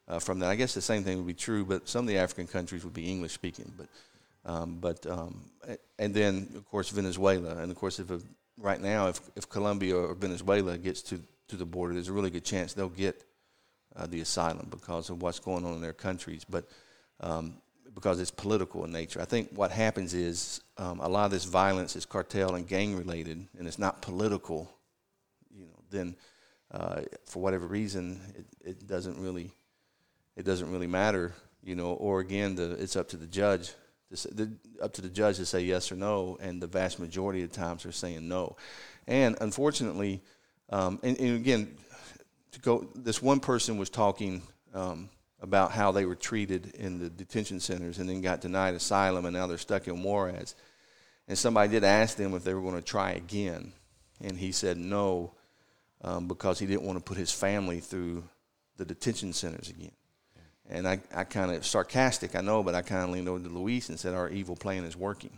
uh, 0.07 0.19
from 0.19 0.39
that. 0.39 0.49
I 0.49 0.55
guess 0.55 0.73
the 0.73 0.81
same 0.81 1.03
thing 1.03 1.17
would 1.17 1.27
be 1.27 1.33
true, 1.33 1.65
but 1.65 1.87
some 1.87 2.05
of 2.05 2.07
the 2.07 2.17
African 2.17 2.47
countries 2.47 2.83
would 2.83 2.93
be 2.93 3.09
English 3.09 3.33
speaking, 3.33 3.71
but 3.77 3.87
um, 4.45 4.77
but 4.79 5.05
um, 5.05 5.41
and 5.99 6.13
then 6.13 6.49
of 6.55 6.69
course 6.69 6.89
Venezuela, 6.89 7.57
and 7.57 7.71
of 7.71 7.77
course 7.77 7.99
if 7.99 8.09
a, 8.11 8.19
right 8.57 8.81
now 8.81 9.07
if 9.07 9.19
if 9.35 9.49
Colombia 9.49 9.95
or 9.95 10.13
Venezuela 10.13 10.77
gets 10.77 11.01
to 11.03 11.21
to 11.49 11.55
the 11.55 11.65
border, 11.65 11.93
there's 11.93 12.09
a 12.09 12.13
really 12.13 12.29
good 12.29 12.45
chance 12.45 12.73
they'll 12.73 12.89
get 12.89 13.23
uh, 13.95 14.07
the 14.07 14.21
asylum 14.21 14.67
because 14.69 15.09
of 15.09 15.21
what's 15.21 15.39
going 15.39 15.65
on 15.65 15.73
in 15.73 15.81
their 15.81 15.93
countries, 15.93 16.45
but 16.49 16.65
um, 17.19 17.55
because 17.93 18.19
it's 18.19 18.31
political 18.31 18.83
in 18.85 18.91
nature. 18.91 19.21
I 19.21 19.25
think 19.25 19.49
what 19.53 19.71
happens 19.71 20.13
is 20.13 20.61
um, 20.77 20.99
a 20.99 21.07
lot 21.07 21.25
of 21.25 21.31
this 21.31 21.45
violence 21.45 21.95
is 21.95 22.05
cartel 22.05 22.55
and 22.55 22.67
gang 22.67 22.97
related, 22.97 23.45
and 23.57 23.67
it's 23.67 23.79
not 23.79 24.01
political. 24.01 24.71
You 25.55 25.65
know, 25.65 25.79
then 25.89 26.15
uh, 26.71 27.01
for 27.25 27.41
whatever 27.41 27.67
reason, 27.67 28.19
it, 28.37 28.69
it 28.69 28.87
doesn't 28.87 29.19
really 29.19 29.51
it 30.35 30.45
doesn't 30.45 30.71
really 30.71 30.87
matter. 30.87 31.33
You 31.63 31.75
know, 31.75 31.93
or 31.93 32.19
again, 32.19 32.55
the, 32.55 32.71
it's 32.71 32.95
up 32.95 33.09
to 33.09 33.17
the 33.17 33.27
judge. 33.27 33.71
To 34.09 34.17
say, 34.17 34.29
the, 34.33 34.51
up 34.81 34.93
to 34.93 35.01
the 35.01 35.09
judge 35.09 35.37
to 35.37 35.45
say 35.45 35.61
yes 35.61 35.91
or 35.91 35.95
no, 35.95 36.37
and 36.41 36.61
the 36.61 36.67
vast 36.67 36.99
majority 36.99 37.43
of 37.43 37.51
the 37.51 37.55
times 37.55 37.83
they're 37.83 37.91
saying 37.91 38.27
no. 38.27 38.57
And 39.07 39.37
unfortunately, 39.39 40.21
um, 40.69 40.99
and, 41.03 41.17
and 41.19 41.35
again, 41.35 41.77
to 42.51 42.59
go, 42.59 42.87
this 42.95 43.21
one 43.21 43.39
person 43.39 43.77
was 43.77 43.89
talking 43.89 44.41
um, 44.73 45.09
about 45.43 45.73
how 45.73 45.91
they 45.91 46.05
were 46.05 46.15
treated 46.15 46.73
in 46.75 46.99
the 46.99 47.09
detention 47.09 47.59
centers 47.59 47.99
and 47.99 48.09
then 48.09 48.21
got 48.21 48.39
denied 48.39 48.73
asylum 48.73 49.25
and 49.25 49.35
now 49.35 49.45
they're 49.45 49.57
stuck 49.57 49.89
in 49.89 50.01
Juarez. 50.01 50.55
And 51.27 51.37
somebody 51.37 51.69
did 51.69 51.83
ask 51.83 52.15
them 52.15 52.33
if 52.33 52.45
they 52.45 52.53
were 52.53 52.61
going 52.61 52.75
to 52.75 52.81
try 52.81 53.11
again. 53.11 53.73
And 54.21 54.37
he 54.37 54.53
said 54.53 54.77
no 54.77 55.33
um, 56.01 56.29
because 56.29 56.59
he 56.59 56.65
didn't 56.65 56.83
want 56.83 56.97
to 56.97 57.03
put 57.03 57.17
his 57.17 57.31
family 57.31 57.81
through 57.81 58.23
the 58.77 58.85
detention 58.85 59.33
centers 59.33 59.69
again. 59.69 59.91
And 60.69 60.87
I, 60.87 61.01
I 61.13 61.25
kind 61.25 61.51
of 61.51 61.65
sarcastic, 61.65 62.35
I 62.35 62.41
know, 62.41 62.63
but 62.63 62.73
I 62.73 62.81
kind 62.81 63.03
of 63.03 63.09
leaned 63.09 63.27
over 63.27 63.43
to 63.43 63.49
Luis 63.49 63.89
and 63.89 63.99
said, 63.99 64.13
Our 64.13 64.29
evil 64.29 64.55
plan 64.55 64.85
is 64.85 64.95
working. 64.95 65.37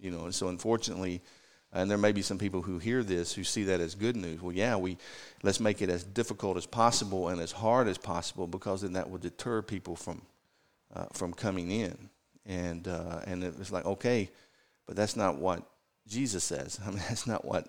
You 0.00 0.10
know, 0.10 0.24
and 0.24 0.34
so 0.34 0.48
unfortunately, 0.48 1.22
and 1.72 1.90
there 1.90 1.98
may 1.98 2.12
be 2.12 2.22
some 2.22 2.38
people 2.38 2.62
who 2.62 2.78
hear 2.78 3.02
this 3.02 3.34
who 3.34 3.44
see 3.44 3.64
that 3.64 3.80
as 3.80 3.94
good 3.94 4.16
news. 4.16 4.40
Well, 4.40 4.54
yeah, 4.54 4.76
we 4.76 4.96
let's 5.42 5.60
make 5.60 5.82
it 5.82 5.90
as 5.90 6.02
difficult 6.02 6.56
as 6.56 6.66
possible 6.66 7.28
and 7.28 7.40
as 7.40 7.52
hard 7.52 7.88
as 7.88 7.98
possible 7.98 8.46
because 8.46 8.82
then 8.82 8.94
that 8.94 9.10
will 9.10 9.18
deter 9.18 9.62
people 9.62 9.94
from 9.94 10.22
uh, 10.94 11.06
from 11.12 11.32
coming 11.32 11.70
in. 11.70 12.08
And 12.46 12.88
uh, 12.88 13.20
and 13.26 13.44
it 13.44 13.58
was 13.58 13.70
like 13.70 13.84
okay, 13.84 14.30
but 14.86 14.96
that's 14.96 15.16
not 15.16 15.36
what 15.36 15.62
Jesus 16.06 16.42
says. 16.44 16.80
I 16.86 16.90
mean, 16.90 17.02
that's 17.08 17.26
not 17.26 17.44
what 17.44 17.68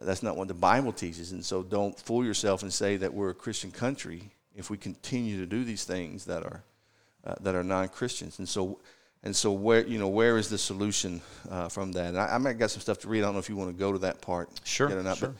that's 0.00 0.22
not 0.22 0.36
what 0.36 0.48
the 0.48 0.54
Bible 0.54 0.92
teaches. 0.92 1.32
And 1.32 1.44
so, 1.44 1.62
don't 1.62 1.98
fool 1.98 2.24
yourself 2.24 2.62
and 2.62 2.72
say 2.72 2.96
that 2.96 3.12
we're 3.12 3.30
a 3.30 3.34
Christian 3.34 3.70
country 3.70 4.30
if 4.54 4.70
we 4.70 4.76
continue 4.76 5.38
to 5.38 5.46
do 5.46 5.64
these 5.64 5.84
things 5.84 6.24
that 6.26 6.42
are 6.44 6.62
uh, 7.24 7.34
that 7.40 7.54
are 7.54 7.64
non-Christians. 7.64 8.38
And 8.38 8.48
so, 8.48 8.80
and 9.24 9.34
so, 9.34 9.52
where 9.52 9.84
you 9.86 9.98
know 9.98 10.08
where 10.08 10.36
is 10.38 10.48
the 10.50 10.58
solution 10.58 11.20
uh, 11.50 11.68
from 11.68 11.92
that? 11.92 12.08
And 12.08 12.18
I, 12.18 12.34
I 12.34 12.38
might 12.38 12.58
got 12.58 12.70
some 12.70 12.80
stuff 12.82 12.98
to 13.00 13.08
read. 13.08 13.20
I 13.20 13.22
don't 13.22 13.32
know 13.32 13.38
if 13.40 13.48
you 13.48 13.56
want 13.56 13.70
to 13.70 13.78
go 13.78 13.90
to 13.90 13.98
that 14.00 14.20
part, 14.20 14.48
Sure, 14.64 14.96
or 14.96 15.02
not. 15.02 15.16
sure. 15.16 15.34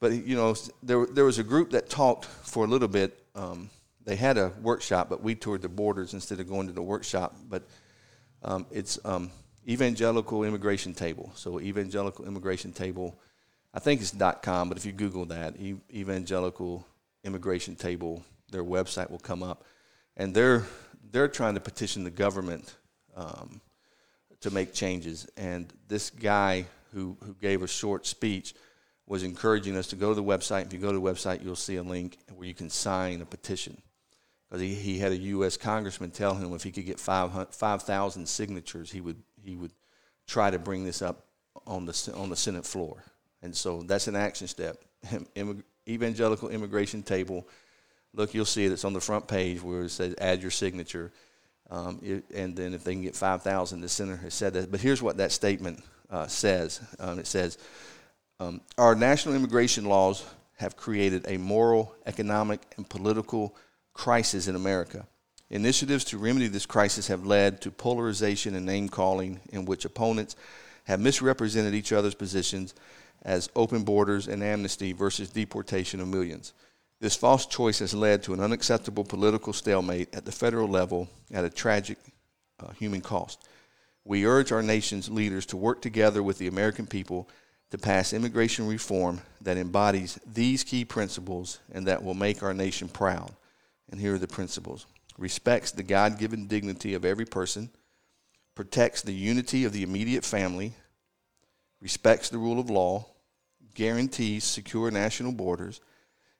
But, 0.00 0.10
but 0.12 0.24
you 0.26 0.36
know, 0.36 0.54
there 0.82 1.04
there 1.06 1.24
was 1.24 1.38
a 1.38 1.42
group 1.44 1.70
that 1.70 1.90
talked 1.90 2.24
for 2.24 2.64
a 2.64 2.68
little 2.68 2.88
bit. 2.88 3.18
Um, 3.34 3.68
they 4.04 4.16
had 4.16 4.38
a 4.38 4.52
workshop, 4.62 5.08
but 5.08 5.22
we 5.22 5.34
toured 5.34 5.62
the 5.62 5.68
borders 5.68 6.14
instead 6.14 6.38
of 6.40 6.48
going 6.48 6.68
to 6.68 6.72
the 6.72 6.82
workshop. 6.82 7.34
But 7.48 7.62
um, 8.42 8.66
it's 8.70 8.98
um, 9.04 9.30
Evangelical 9.68 10.44
Immigration 10.44 10.94
Table. 10.94 11.32
So 11.34 11.60
Evangelical 11.60 12.26
Immigration 12.26 12.72
Table, 12.72 13.18
I 13.72 13.80
think 13.80 14.00
it's 14.00 14.14
.com, 14.42 14.68
but 14.68 14.78
if 14.78 14.86
you 14.86 14.92
Google 14.92 15.24
that, 15.26 15.56
e- 15.58 15.80
Evangelical 15.92 16.86
Immigration 17.24 17.74
Table, 17.74 18.22
their 18.50 18.62
website 18.62 19.10
will 19.10 19.18
come 19.18 19.42
up, 19.42 19.64
and 20.16 20.32
they're 20.34 20.64
they're 21.10 21.28
trying 21.28 21.54
to 21.54 21.60
petition 21.60 22.04
the 22.04 22.10
government 22.10 22.74
um, 23.16 23.60
to 24.40 24.50
make 24.50 24.72
changes. 24.72 25.26
And 25.36 25.72
this 25.88 26.10
guy 26.10 26.66
who 26.92 27.16
who 27.24 27.34
gave 27.34 27.62
a 27.62 27.68
short 27.68 28.06
speech 28.06 28.54
was 29.06 29.22
encouraging 29.22 29.76
us 29.76 29.88
to 29.88 29.96
go 29.96 30.10
to 30.10 30.14
the 30.14 30.22
website. 30.22 30.66
If 30.66 30.72
you 30.72 30.78
go 30.78 30.92
to 30.92 30.98
the 30.98 31.04
website, 31.04 31.44
you'll 31.44 31.56
see 31.56 31.76
a 31.76 31.82
link 31.82 32.18
where 32.34 32.48
you 32.48 32.54
can 32.54 32.70
sign 32.70 33.20
a 33.20 33.26
petition 33.26 33.80
because 34.54 34.62
he, 34.62 34.74
he 34.74 34.98
had 34.98 35.12
a 35.12 35.16
U.S. 35.16 35.56
congressman 35.56 36.10
tell 36.10 36.34
him 36.34 36.54
if 36.54 36.62
he 36.62 36.70
could 36.70 36.86
get 36.86 37.00
5,000 37.00 37.52
5,000 37.52 38.28
signatures, 38.28 38.90
he 38.90 39.00
would 39.00 39.20
he 39.42 39.56
would 39.56 39.72
try 40.26 40.50
to 40.50 40.58
bring 40.58 40.84
this 40.84 41.02
up 41.02 41.26
on 41.66 41.86
the 41.86 42.12
on 42.14 42.30
the 42.30 42.36
Senate 42.36 42.64
floor. 42.64 43.02
And 43.42 43.54
so 43.54 43.82
that's 43.82 44.06
an 44.08 44.16
action 44.16 44.46
step. 44.46 44.78
Evangelical 45.88 46.48
immigration 46.48 47.02
table. 47.02 47.48
Look, 48.14 48.32
you'll 48.32 48.44
see 48.44 48.64
it. 48.64 48.72
It's 48.72 48.84
on 48.84 48.92
the 48.92 49.00
front 49.00 49.26
page 49.26 49.60
where 49.60 49.82
it 49.82 49.90
says 49.90 50.14
add 50.18 50.40
your 50.40 50.50
signature. 50.50 51.12
Um, 51.70 51.98
it, 52.02 52.24
and 52.34 52.54
then 52.54 52.74
if 52.74 52.84
they 52.84 52.92
can 52.92 53.02
get 53.02 53.16
5,000, 53.16 53.80
the 53.80 53.88
center 53.88 54.16
has 54.16 54.34
said 54.34 54.54
that. 54.54 54.70
But 54.70 54.80
here's 54.80 55.02
what 55.02 55.16
that 55.16 55.32
statement 55.32 55.82
uh, 56.10 56.26
says 56.26 56.80
um, 57.00 57.18
it 57.18 57.26
says, 57.26 57.58
um, 58.40 58.60
Our 58.78 58.94
national 58.94 59.34
immigration 59.34 59.84
laws 59.86 60.24
have 60.58 60.76
created 60.76 61.24
a 61.28 61.36
moral, 61.36 61.94
economic, 62.06 62.60
and 62.76 62.88
political 62.88 63.56
crisis 63.92 64.46
in 64.46 64.56
America. 64.56 65.06
Initiatives 65.50 66.04
to 66.06 66.18
remedy 66.18 66.48
this 66.48 66.66
crisis 66.66 67.08
have 67.08 67.26
led 67.26 67.60
to 67.62 67.70
polarization 67.70 68.54
and 68.54 68.66
name 68.66 68.88
calling, 68.88 69.40
in 69.52 69.64
which 69.64 69.84
opponents 69.84 70.36
have 70.84 71.00
misrepresented 71.00 71.74
each 71.74 71.92
other's 71.92 72.14
positions 72.14 72.74
as 73.22 73.48
open 73.56 73.84
borders 73.84 74.28
and 74.28 74.42
amnesty 74.42 74.92
versus 74.92 75.30
deportation 75.30 76.00
of 76.00 76.08
millions. 76.08 76.52
This 77.00 77.16
false 77.16 77.46
choice 77.46 77.80
has 77.80 77.92
led 77.92 78.22
to 78.22 78.34
an 78.34 78.40
unacceptable 78.40 79.04
political 79.04 79.52
stalemate 79.52 80.14
at 80.14 80.24
the 80.24 80.32
federal 80.32 80.68
level 80.68 81.08
at 81.32 81.44
a 81.44 81.50
tragic 81.50 81.98
uh, 82.60 82.72
human 82.72 83.00
cost. 83.00 83.46
We 84.04 84.26
urge 84.26 84.52
our 84.52 84.62
nation's 84.62 85.10
leaders 85.10 85.46
to 85.46 85.56
work 85.56 85.82
together 85.82 86.22
with 86.22 86.38
the 86.38 86.46
American 86.46 86.86
people 86.86 87.28
to 87.70 87.78
pass 87.78 88.12
immigration 88.12 88.66
reform 88.66 89.20
that 89.40 89.56
embodies 89.56 90.18
these 90.26 90.62
key 90.62 90.84
principles 90.84 91.58
and 91.72 91.86
that 91.86 92.04
will 92.04 92.14
make 92.14 92.42
our 92.42 92.54
nation 92.54 92.88
proud. 92.88 93.32
And 93.90 94.00
here 94.00 94.14
are 94.14 94.18
the 94.18 94.28
principles 94.28 94.86
respects 95.16 95.70
the 95.70 95.82
God 95.82 96.18
given 96.18 96.46
dignity 96.46 96.94
of 96.94 97.04
every 97.04 97.24
person, 97.24 97.70
protects 98.54 99.02
the 99.02 99.12
unity 99.12 99.64
of 99.64 99.72
the 99.72 99.82
immediate 99.82 100.24
family, 100.24 100.72
respects 101.80 102.28
the 102.28 102.38
rule 102.38 102.58
of 102.58 102.70
law, 102.70 103.06
guarantees 103.74 104.44
secure 104.44 104.90
national 104.90 105.32
borders, 105.32 105.80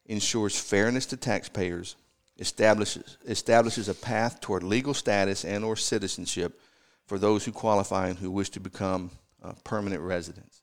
ensures 0.06 0.58
fairness 0.58 1.06
to 1.06 1.16
taxpayers, 1.16 1.96
establishes, 2.38 3.18
establishes 3.26 3.88
a 3.88 3.94
path 3.94 4.40
toward 4.40 4.62
legal 4.62 4.94
status 4.94 5.44
and 5.44 5.64
or 5.64 5.76
citizenship 5.76 6.60
for 7.06 7.18
those 7.18 7.44
who 7.44 7.52
qualify 7.52 8.08
and 8.08 8.18
who 8.18 8.30
wish 8.30 8.50
to 8.50 8.60
become 8.60 9.10
uh, 9.42 9.52
permanent 9.62 10.02
residents. 10.02 10.62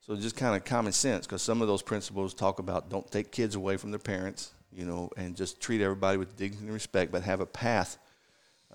So 0.00 0.16
just 0.16 0.36
kind 0.36 0.56
of 0.56 0.64
common 0.64 0.92
sense, 0.92 1.26
because 1.26 1.42
some 1.42 1.62
of 1.62 1.68
those 1.68 1.82
principles 1.82 2.34
talk 2.34 2.58
about 2.58 2.90
don't 2.90 3.10
take 3.10 3.30
kids 3.30 3.54
away 3.54 3.76
from 3.76 3.90
their 3.90 4.00
parents, 4.00 4.52
you 4.72 4.84
know, 4.84 5.10
and 5.16 5.36
just 5.36 5.60
treat 5.60 5.80
everybody 5.80 6.18
with 6.18 6.36
dignity 6.36 6.64
and 6.64 6.72
respect, 6.72 7.12
but 7.12 7.22
have 7.22 7.40
a 7.40 7.46
path 7.46 7.98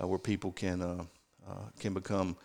uh, 0.02 0.08
where 0.08 0.20
people 0.20 0.52
can 0.52 0.82
uh, 0.82 1.04
uh 1.50 1.66
can 1.80 1.94
become 1.94 2.36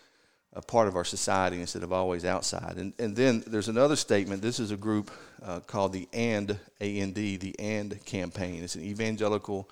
a 0.53 0.61
part 0.61 0.87
of 0.87 0.95
our 0.95 1.05
society 1.05 1.61
instead 1.61 1.83
of 1.83 1.93
always 1.93 2.25
outside. 2.25 2.75
And, 2.77 2.93
and 2.99 3.15
then 3.15 3.43
there's 3.47 3.69
another 3.69 3.95
statement. 3.95 4.41
This 4.41 4.59
is 4.59 4.71
a 4.71 4.77
group 4.77 5.09
uh, 5.41 5.61
called 5.61 5.93
the 5.93 6.07
AND, 6.11 6.57
A-N-D, 6.81 7.37
the 7.37 7.57
AND 7.59 8.03
campaign. 8.05 8.63
It's 8.63 8.75
an 8.75 8.83
evangelical 8.83 9.69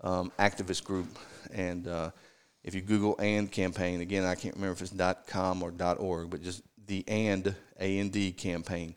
um, 0.00 0.32
activist 0.38 0.84
group. 0.84 1.18
And 1.52 1.86
uh, 1.86 2.10
if 2.64 2.74
you 2.74 2.80
Google 2.80 3.16
AND 3.20 3.52
campaign, 3.52 4.00
again, 4.00 4.24
I 4.24 4.34
can't 4.34 4.56
remember 4.56 4.72
if 4.72 4.82
it's 4.82 5.26
.com 5.28 5.62
or 5.62 5.72
.org, 5.98 6.30
but 6.30 6.42
just 6.42 6.62
the 6.86 7.04
AND, 7.06 7.54
A-N-D 7.78 8.32
campaign. 8.32 8.96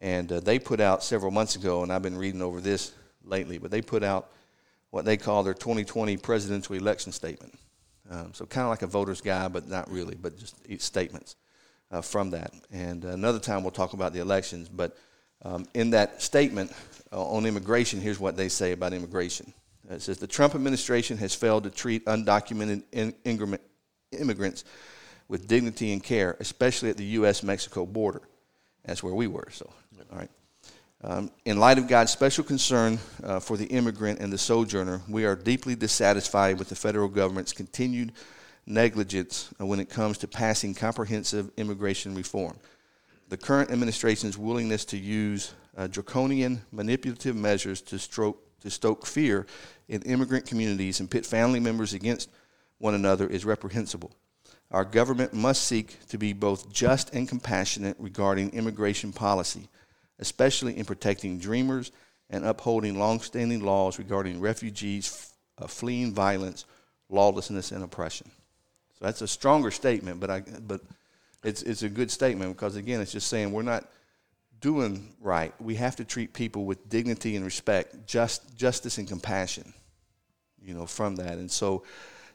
And 0.00 0.30
uh, 0.30 0.40
they 0.40 0.58
put 0.58 0.80
out 0.80 1.04
several 1.04 1.30
months 1.30 1.54
ago, 1.54 1.84
and 1.84 1.92
I've 1.92 2.02
been 2.02 2.18
reading 2.18 2.42
over 2.42 2.60
this 2.60 2.92
lately, 3.24 3.58
but 3.58 3.70
they 3.70 3.82
put 3.82 4.02
out 4.02 4.30
what 4.90 5.04
they 5.04 5.16
call 5.16 5.42
their 5.42 5.54
2020 5.54 6.16
presidential 6.16 6.74
election 6.74 7.12
statement. 7.12 7.56
Um, 8.10 8.32
so 8.32 8.46
kind 8.46 8.64
of 8.64 8.70
like 8.70 8.82
a 8.82 8.86
voter's 8.86 9.20
guide, 9.20 9.52
but 9.52 9.68
not 9.68 9.90
really, 9.90 10.14
but 10.14 10.38
just 10.38 10.56
statements 10.80 11.36
uh, 11.90 12.00
from 12.00 12.30
that. 12.30 12.52
And 12.72 13.04
another 13.04 13.38
time 13.38 13.62
we'll 13.62 13.70
talk 13.70 13.92
about 13.92 14.12
the 14.12 14.20
elections. 14.20 14.68
But 14.68 14.96
um, 15.42 15.66
in 15.74 15.90
that 15.90 16.22
statement 16.22 16.72
uh, 17.12 17.22
on 17.22 17.46
immigration, 17.46 18.00
here's 18.00 18.18
what 18.18 18.36
they 18.36 18.48
say 18.48 18.72
about 18.72 18.92
immigration. 18.92 19.52
Uh, 19.90 19.94
it 19.94 20.02
says 20.02 20.18
the 20.18 20.26
Trump 20.26 20.54
administration 20.54 21.16
has 21.18 21.34
failed 21.34 21.64
to 21.64 21.70
treat 21.70 22.04
undocumented 22.06 22.82
in- 22.92 23.14
immigrants 24.12 24.64
with 25.28 25.46
dignity 25.46 25.92
and 25.92 26.02
care, 26.02 26.36
especially 26.40 26.90
at 26.90 26.96
the 26.96 27.04
U.S.-Mexico 27.04 27.86
border. 27.90 28.22
That's 28.84 29.02
where 29.02 29.14
we 29.14 29.26
were. 29.26 29.48
So, 29.52 29.70
all 30.10 30.18
right. 30.18 30.30
Um, 31.02 31.30
in 31.44 31.60
light 31.60 31.78
of 31.78 31.86
God's 31.86 32.10
special 32.10 32.42
concern 32.42 32.98
uh, 33.22 33.38
for 33.38 33.56
the 33.56 33.66
immigrant 33.66 34.18
and 34.18 34.32
the 34.32 34.38
sojourner, 34.38 35.00
we 35.08 35.24
are 35.24 35.36
deeply 35.36 35.76
dissatisfied 35.76 36.58
with 36.58 36.68
the 36.68 36.74
federal 36.74 37.08
government's 37.08 37.52
continued 37.52 38.12
negligence 38.66 39.48
when 39.58 39.78
it 39.78 39.88
comes 39.88 40.18
to 40.18 40.28
passing 40.28 40.74
comprehensive 40.74 41.52
immigration 41.56 42.16
reform. 42.16 42.56
The 43.28 43.36
current 43.36 43.70
administration's 43.70 44.36
willingness 44.36 44.84
to 44.86 44.98
use 44.98 45.54
uh, 45.76 45.86
draconian, 45.86 46.62
manipulative 46.72 47.36
measures 47.36 47.80
to, 47.82 47.98
stroke, 47.98 48.42
to 48.62 48.70
stoke 48.70 49.06
fear 49.06 49.46
in 49.88 50.02
immigrant 50.02 50.46
communities 50.46 50.98
and 50.98 51.08
pit 51.08 51.24
family 51.24 51.60
members 51.60 51.94
against 51.94 52.28
one 52.78 52.94
another 52.94 53.28
is 53.28 53.44
reprehensible. 53.44 54.10
Our 54.72 54.84
government 54.84 55.32
must 55.32 55.62
seek 55.62 56.08
to 56.08 56.18
be 56.18 56.32
both 56.32 56.72
just 56.72 57.14
and 57.14 57.28
compassionate 57.28 57.96
regarding 58.00 58.50
immigration 58.50 59.12
policy 59.12 59.68
especially 60.18 60.76
in 60.76 60.84
protecting 60.84 61.38
dreamers 61.38 61.92
and 62.30 62.44
upholding 62.44 62.98
longstanding 62.98 63.60
laws 63.60 63.98
regarding 63.98 64.40
refugees 64.40 65.32
uh, 65.60 65.66
fleeing 65.66 66.14
violence, 66.14 66.64
lawlessness, 67.08 67.72
and 67.72 67.82
oppression. 67.82 68.30
So 68.98 69.04
that's 69.04 69.22
a 69.22 69.28
stronger 69.28 69.70
statement, 69.70 70.20
but 70.20 70.30
I, 70.30 70.40
but 70.40 70.80
it's 71.44 71.62
it's 71.62 71.82
a 71.82 71.88
good 71.88 72.10
statement 72.10 72.54
because 72.56 72.76
again, 72.76 73.00
it's 73.00 73.12
just 73.12 73.28
saying 73.28 73.52
we're 73.52 73.62
not 73.62 73.86
doing 74.60 75.14
right. 75.20 75.54
We 75.60 75.76
have 75.76 75.96
to 75.96 76.04
treat 76.04 76.32
people 76.32 76.64
with 76.64 76.88
dignity 76.88 77.36
and 77.36 77.44
respect, 77.44 78.06
just 78.06 78.56
justice 78.56 78.98
and 78.98 79.06
compassion. 79.06 79.72
You 80.60 80.74
know, 80.74 80.86
from 80.86 81.16
that, 81.16 81.38
and 81.38 81.50
so 81.50 81.84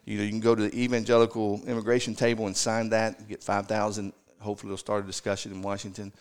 you 0.04 0.18
know 0.18 0.24
you 0.24 0.30
can 0.30 0.40
go 0.40 0.54
to 0.54 0.62
the 0.68 0.82
evangelical 0.82 1.60
immigration 1.66 2.14
table 2.14 2.46
and 2.46 2.56
sign 2.56 2.88
that, 2.90 3.28
get 3.28 3.42
five 3.44 3.66
thousand. 3.66 4.12
Hopefully, 4.40 4.70
they'll 4.70 4.78
start 4.78 5.04
a 5.04 5.06
discussion 5.06 5.52
in 5.52 5.62
Washington. 5.62 6.12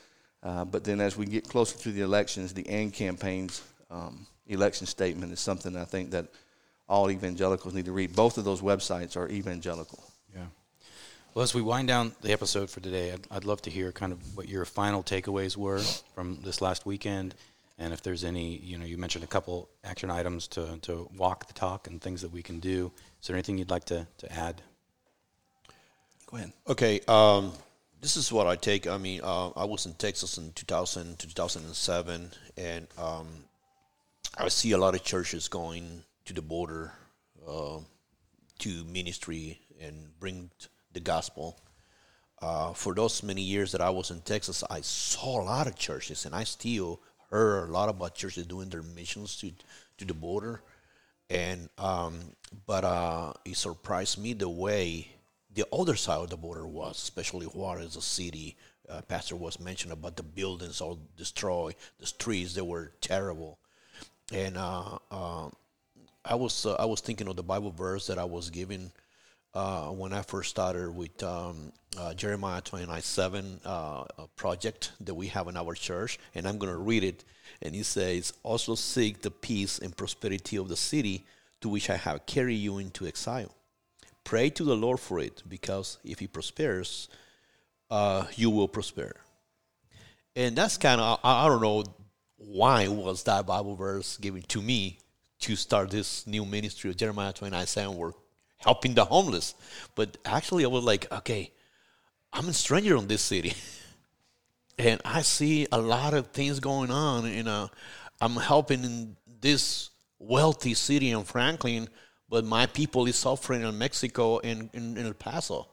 Uh, 0.44 0.66
but 0.66 0.84
then 0.84 1.00
as 1.00 1.18
we 1.18 1.26
get 1.26 1.48
closer 1.48 1.78
to 1.80 1.92
the 1.92 2.02
elections, 2.02 2.54
the 2.54 2.68
AND 2.68 2.94
campaign's 2.94 3.62
um, 3.90 4.28
election 4.48 4.86
statement 4.86 5.32
is 5.32 5.40
something 5.40 5.78
I 5.78 5.86
think 5.86 6.12
that 6.12 6.28
all 6.90 7.10
evangelicals 7.10 7.74
need 7.74 7.86
to 7.86 7.94
read. 7.94 8.14
Both 8.16 8.38
of 8.38 8.44
those 8.44 8.62
websites 8.62 9.16
are 9.16 9.30
evangelical. 9.30 10.04
Yeah. 10.36 10.46
Well, 11.34 11.44
as 11.44 11.54
we 11.54 11.62
wind 11.62 11.88
down 11.88 12.12
the 12.22 12.34
episode 12.34 12.70
for 12.70 12.82
today, 12.82 13.14
I'd, 13.14 13.26
I'd 13.32 13.46
love 13.46 13.62
to 13.64 13.70
hear 13.70 13.92
kind 13.92 14.12
of 14.12 14.38
what 14.38 14.50
your 14.50 14.66
final 14.66 15.02
takeaways 15.02 15.56
were 15.56 15.80
from 16.14 16.40
this 16.44 16.62
last 16.62 16.86
weekend. 16.86 17.36
And 17.80 17.94
if 17.94 18.04
there's 18.04 18.24
any, 18.24 18.58
you 18.58 18.78
know, 18.78 18.86
you 18.86 18.98
mentioned 18.98 19.24
a 19.24 19.28
couple 19.28 19.70
action 19.84 20.12
items 20.12 20.48
to, 20.50 20.78
to 20.84 21.10
walk 21.18 21.48
the 21.48 21.54
talk 21.54 21.88
and 21.88 22.02
things 22.02 22.22
that 22.22 22.32
we 22.32 22.44
can 22.44 22.60
do. 22.60 22.92
Is 23.22 23.28
there 23.28 23.36
anything 23.36 23.58
you'd 23.58 23.72
like 23.72 23.86
to, 23.86 24.06
to 24.20 24.32
add? 24.32 24.62
Go 26.28 26.38
ahead. 26.38 26.54
Okay. 26.68 27.00
Um, 27.08 27.54
this 28.04 28.18
is 28.18 28.34
what 28.34 28.48
I 28.48 28.58
take. 28.58 28.86
I 28.86 28.98
mean, 28.98 29.22
uh, 29.24 29.52
I 29.52 29.64
was 29.64 29.86
in 29.86 29.94
Texas 29.94 30.38
in 30.38 30.52
2000 30.52 31.18
to 31.20 31.28
2007, 31.28 32.32
and 32.58 32.88
um, 32.98 33.28
I 34.38 34.50
see 34.50 34.74
a 34.74 34.78
lot 34.78 34.94
of 34.94 35.06
churches 35.06 35.48
going 35.48 36.04
to 36.26 36.34
the 36.34 36.42
border 36.42 36.92
uh, 37.48 37.78
to 38.60 38.84
ministry 38.84 39.62
and 39.80 39.96
bring 40.20 40.52
the 40.92 41.00
gospel. 41.00 41.58
Uh, 42.42 42.74
for 42.74 42.94
those 42.94 43.24
many 43.24 43.42
years 43.42 43.72
that 43.72 43.80
I 43.80 43.90
was 43.90 44.12
in 44.12 44.20
Texas, 44.20 44.66
I 44.70 44.82
saw 44.82 45.42
a 45.42 45.46
lot 45.46 45.68
of 45.68 45.78
churches, 45.78 46.26
and 46.26 46.36
I 46.36 46.44
still 46.44 47.00
heard 47.32 47.70
a 47.70 47.72
lot 47.72 47.88
about 47.88 48.16
churches 48.16 48.46
doing 48.46 48.68
their 48.68 48.84
missions 48.84 49.38
to 49.38 49.54
to 50.00 50.06
the 50.06 50.14
border. 50.14 50.62
And 51.30 51.70
um, 51.78 52.20
but 52.68 52.84
uh, 52.84 53.32
it 53.46 53.56
surprised 53.56 54.18
me 54.18 54.34
the 54.34 54.50
way 54.50 55.08
the 55.56 55.66
other 55.72 55.96
side 55.96 56.20
of 56.20 56.30
the 56.30 56.38
border 56.38 56.68
was, 56.68 56.98
especially 56.98 57.46
Juarez, 57.46 57.96
the 57.96 58.02
city. 58.02 58.56
Uh, 58.90 59.02
Pastor 59.02 59.36
was 59.36 59.60
mentioned 59.60 59.94
about 59.94 60.18
the 60.18 60.24
buildings 60.24 60.82
all 60.82 61.00
destroyed, 61.18 61.76
the 62.00 62.06
streets 62.06 62.54
they 62.54 62.62
were 62.62 62.92
terrible, 63.00 63.58
and 64.34 64.58
uh, 64.58 64.98
uh, 65.10 65.50
I 66.26 66.36
was 66.36 66.66
uh, 66.66 66.76
I 66.76 66.86
was 66.86 67.00
thinking 67.00 67.28
of 67.28 67.36
the 67.36 67.44
Bible 67.44 67.72
verse 67.72 68.08
that 68.08 68.18
I 68.18 68.26
was 68.26 68.50
given 68.50 68.92
uh, 69.54 69.88
when 69.90 70.12
I 70.12 70.22
first 70.22 70.50
started 70.50 70.90
with 70.90 71.24
um, 71.24 71.72
uh, 71.98 72.14
Jeremiah 72.14 72.62
twenty 72.62 72.86
nine 72.86 73.02
seven 73.02 73.62
project 74.36 74.92
that 75.02 75.14
we 75.14 75.28
have 75.28 75.48
in 75.48 75.56
our 75.56 75.76
church, 75.76 76.20
and 76.36 76.48
I'm 76.48 76.58
going 76.58 76.74
to 76.74 76.80
read 76.80 77.04
it. 77.04 77.24
And 77.62 77.74
he 77.74 77.84
says, 77.84 78.34
"Also 78.44 78.76
seek 78.76 79.22
the 79.22 79.32
peace 79.32 79.80
and 79.80 79.96
prosperity 79.96 80.58
of 80.58 80.68
the 80.68 80.78
city 80.78 81.26
to 81.62 81.70
which 81.70 81.90
I 81.90 81.96
have 81.96 82.26
carried 82.26 82.56
you 82.56 82.80
into 82.80 83.08
exile." 83.08 83.56
Pray 84.24 84.50
to 84.52 84.64
the 84.64 84.76
Lord 84.76 85.00
for 85.00 85.20
it, 85.20 85.44
because 85.48 85.98
if 86.04 86.20
He 86.20 86.28
prospers, 86.28 87.10
uh, 87.94 88.26
you 88.36 88.50
will 88.50 88.68
prosper. 88.68 89.16
And 90.36 90.56
that's 90.56 90.78
kind 90.78 91.00
of 91.00 91.20
I, 91.24 91.46
I 91.46 91.48
don't 91.48 91.62
know 91.62 91.84
why 92.38 92.88
was 92.88 93.24
that 93.24 93.46
Bible 93.46 93.76
verse 93.76 94.18
given 94.18 94.42
to 94.44 94.62
me 94.62 95.00
to 95.42 95.56
start 95.56 95.92
this 95.92 96.26
new 96.26 96.46
ministry 96.46 96.90
of 96.90 96.98
Jeremiah 96.98 97.34
29 97.34 97.68
7 97.68 97.96
we're 97.96 98.14
helping 98.58 98.96
the 98.96 99.06
homeless. 99.06 99.54
But 99.94 100.18
actually 100.26 100.66
I 100.66 100.70
was 100.70 100.84
like, 100.84 101.12
okay, 101.12 101.52
I'm 102.32 102.50
a 102.50 102.54
stranger 102.54 102.98
in 102.98 103.08
this 103.08 103.22
city. 103.22 103.54
and 104.80 105.02
I 105.06 105.22
see 105.22 105.68
a 105.72 105.80
lot 105.80 106.14
of 106.14 106.28
things 106.28 106.60
going 106.60 106.90
on 106.90 107.26
and 107.26 107.48
uh, 107.48 107.68
I'm 108.20 108.38
helping 108.38 108.84
in 108.84 109.18
this 109.42 109.92
wealthy 110.18 110.74
city 110.74 111.12
in 111.12 111.24
Franklin 111.26 111.90
but 112.34 112.44
my 112.44 112.66
people 112.66 113.06
is 113.06 113.16
suffering 113.16 113.62
in 113.62 113.78
Mexico 113.78 114.40
and 114.40 114.68
in, 114.74 114.98
in 114.98 115.06
El 115.06 115.14
Paso. 115.14 115.68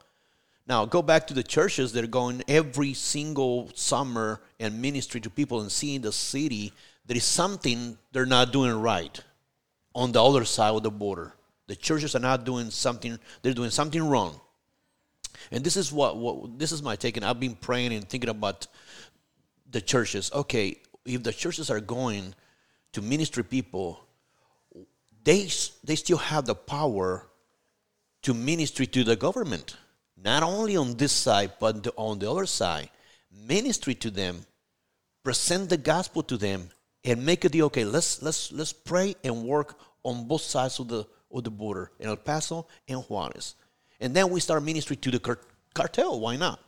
Now 0.67 0.85
go 0.85 1.01
back 1.01 1.25
to 1.25 1.33
the 1.33 1.41
churches 1.41 1.91
that 1.93 2.03
are 2.03 2.07
going 2.21 2.43
every 2.47 2.93
single 2.93 3.71
summer 3.73 4.39
and 4.59 4.79
ministry 4.79 5.19
to 5.21 5.29
people 5.31 5.61
and 5.61 5.71
seeing 5.71 6.01
the 6.01 6.11
city. 6.11 6.71
There 7.07 7.17
is 7.17 7.23
something 7.23 7.97
they're 8.11 8.27
not 8.27 8.53
doing 8.53 8.79
right 8.79 9.19
on 9.95 10.11
the 10.11 10.23
other 10.23 10.45
side 10.45 10.75
of 10.75 10.83
the 10.83 10.91
border. 10.91 11.33
The 11.65 11.75
churches 11.75 12.15
are 12.15 12.19
not 12.19 12.43
doing 12.43 12.69
something; 12.69 13.17
they're 13.41 13.55
doing 13.55 13.71
something 13.71 14.07
wrong. 14.07 14.39
And 15.51 15.63
this 15.63 15.75
is 15.75 15.91
what, 15.91 16.17
what 16.17 16.59
this 16.59 16.71
is 16.71 16.83
my 16.83 16.95
take. 16.95 17.17
And 17.17 17.25
I've 17.25 17.39
been 17.39 17.55
praying 17.55 17.91
and 17.91 18.07
thinking 18.07 18.29
about 18.29 18.67
the 19.71 19.81
churches. 19.81 20.29
Okay, 20.31 20.77
if 21.07 21.23
the 21.23 21.33
churches 21.33 21.71
are 21.71 21.79
going 21.79 22.35
to 22.93 23.01
ministry 23.01 23.43
people, 23.43 24.05
they 25.23 25.49
they 25.83 25.95
still 25.95 26.17
have 26.17 26.45
the 26.45 26.55
power 26.55 27.27
to 28.23 28.33
ministry 28.33 28.87
to 28.87 29.03
the 29.03 29.15
government, 29.15 29.77
not 30.17 30.43
only 30.43 30.75
on 30.77 30.95
this 30.97 31.11
side 31.11 31.53
but 31.59 31.87
on 31.97 32.19
the 32.19 32.29
other 32.29 32.45
side. 32.45 32.89
Ministry 33.31 33.95
to 33.95 34.11
them, 34.11 34.45
present 35.23 35.69
the 35.69 35.77
gospel 35.77 36.21
to 36.23 36.37
them, 36.37 36.69
and 37.03 37.25
make 37.25 37.45
a 37.45 37.49
deal. 37.49 37.67
Okay, 37.67 37.85
let's 37.85 38.21
let's 38.21 38.51
let's 38.51 38.73
pray 38.73 39.15
and 39.23 39.43
work 39.43 39.77
on 40.03 40.27
both 40.27 40.41
sides 40.41 40.79
of 40.79 40.87
the 40.87 41.05
of 41.31 41.43
the 41.43 41.49
border 41.51 41.91
in 41.99 42.07
El 42.07 42.17
Paso 42.17 42.67
and 42.87 43.01
Juarez, 43.03 43.55
and 43.99 44.13
then 44.13 44.29
we 44.29 44.39
start 44.39 44.63
ministry 44.63 44.95
to 44.97 45.11
the 45.11 45.19
car- 45.19 45.39
cartel. 45.73 46.19
Why 46.19 46.35
not? 46.35 46.59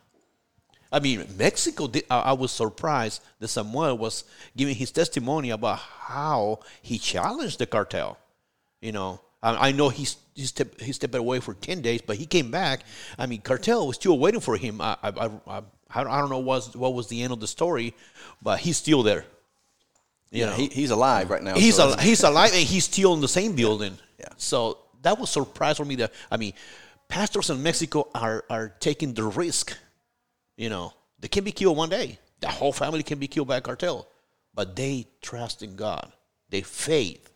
I 0.90 1.00
mean, 1.00 1.26
Mexico. 1.36 1.88
Did, 1.88 2.04
I, 2.08 2.20
I 2.20 2.32
was 2.32 2.52
surprised 2.52 3.20
that 3.40 3.48
Samuel 3.48 3.98
was 3.98 4.24
giving 4.56 4.76
his 4.76 4.90
testimony 4.90 5.50
about 5.50 5.78
how 5.78 6.60
he 6.82 6.98
challenged 6.98 7.58
the 7.58 7.66
cartel. 7.66 8.16
You 8.84 8.92
know, 8.92 9.20
I, 9.42 9.68
I 9.68 9.72
know 9.72 9.88
he's 9.88 10.16
he 10.34 10.44
stepped, 10.44 10.80
he 10.80 10.92
stepped 10.92 11.14
away 11.14 11.40
for 11.40 11.54
ten 11.54 11.80
days, 11.80 12.02
but 12.02 12.16
he 12.16 12.26
came 12.26 12.50
back. 12.50 12.84
I 13.18 13.26
mean, 13.26 13.40
cartel 13.40 13.86
was 13.86 13.96
still 13.96 14.18
waiting 14.18 14.40
for 14.40 14.56
him. 14.56 14.80
I 14.80 14.96
I, 15.02 15.30
I, 15.48 15.62
I 15.90 16.20
don't 16.20 16.30
know 16.30 16.38
what 16.50 16.76
what 16.76 16.92
was 16.94 17.08
the 17.08 17.22
end 17.22 17.32
of 17.32 17.40
the 17.40 17.46
story, 17.48 17.94
but 18.42 18.60
he's 18.60 18.76
still 18.76 19.02
there. 19.02 19.24
You 20.30 20.40
Yeah, 20.40 20.46
know, 20.46 20.56
he, 20.56 20.66
he's 20.68 20.90
alive 20.90 21.30
right 21.30 21.42
now. 21.42 21.54
he's 21.54 21.76
so 21.76 21.90
al- 21.92 21.98
he's 21.98 22.22
alive 22.24 22.50
and 22.52 22.62
he's 22.62 22.84
still 22.84 23.14
in 23.14 23.20
the 23.20 23.28
same 23.28 23.54
building. 23.56 23.98
Yeah. 24.20 24.28
So 24.36 24.78
that 25.02 25.18
was 25.18 25.28
surprise 25.30 25.76
for 25.76 25.84
me. 25.84 25.96
That 25.96 26.12
I 26.30 26.36
mean, 26.36 26.52
pastors 27.08 27.50
in 27.50 27.62
Mexico 27.62 28.08
are 28.14 28.44
are 28.48 28.68
taking 28.80 29.12
the 29.14 29.24
risk. 29.24 29.76
You 30.56 30.68
know, 30.70 30.92
they 31.20 31.28
can 31.28 31.42
be 31.44 31.52
killed 31.52 31.76
one 31.76 31.88
day. 31.90 32.18
The 32.40 32.48
whole 32.48 32.72
family 32.72 33.02
can 33.02 33.18
be 33.18 33.26
killed 33.28 33.48
by 33.48 33.56
a 33.56 33.60
cartel, 33.60 34.06
but 34.54 34.76
they 34.76 35.06
trust 35.20 35.62
in 35.62 35.74
God. 35.76 36.12
They 36.50 36.62
faith. 36.62 37.28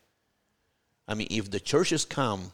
I 1.09 1.15
mean, 1.15 1.27
if 1.31 1.49
the 1.49 1.59
churches 1.59 2.05
come 2.05 2.53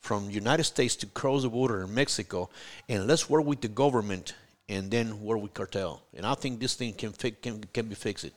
from 0.00 0.30
United 0.30 0.64
States 0.64 0.96
to 0.96 1.06
cross 1.06 1.42
the 1.42 1.50
border 1.50 1.82
in 1.82 1.94
Mexico, 1.94 2.48
and 2.88 3.06
let's 3.06 3.28
work 3.28 3.44
with 3.44 3.60
the 3.60 3.68
government 3.68 4.34
and 4.70 4.90
then 4.90 5.20
work 5.22 5.42
with 5.42 5.52
cartel, 5.52 6.02
and 6.16 6.24
I 6.24 6.34
think 6.34 6.60
this 6.60 6.74
thing 6.74 6.94
can 6.94 7.12
fi- 7.12 7.32
can 7.32 7.62
can 7.74 7.86
be 7.86 7.94
fixed. 7.94 8.30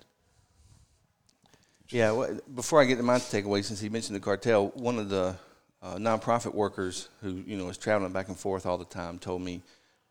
Yeah, 1.89 2.12
well, 2.12 2.38
before 2.54 2.82
I 2.82 2.86
get 2.86 2.98
to 2.98 3.04
my 3.04 3.16
takeaway, 3.16 3.64
since 3.64 3.80
he 3.80 3.88
mentioned 3.88 4.18
the 4.18 4.20
cartel, 4.20 4.68
one 4.76 5.00
of 5.00 5.08
the 5.08 5.38
uh, 5.82 5.95
nonprofit 5.95 6.54
workers 6.54 7.08
who 7.22 7.41
you 7.48 7.58
know 7.58 7.70
is 7.70 7.78
traveling 7.78 8.12
back 8.12 8.28
and 8.28 8.38
forth 8.38 8.66
all 8.66 8.78
the 8.78 8.86
time 8.86 9.18
told 9.18 9.41
me 9.41 9.62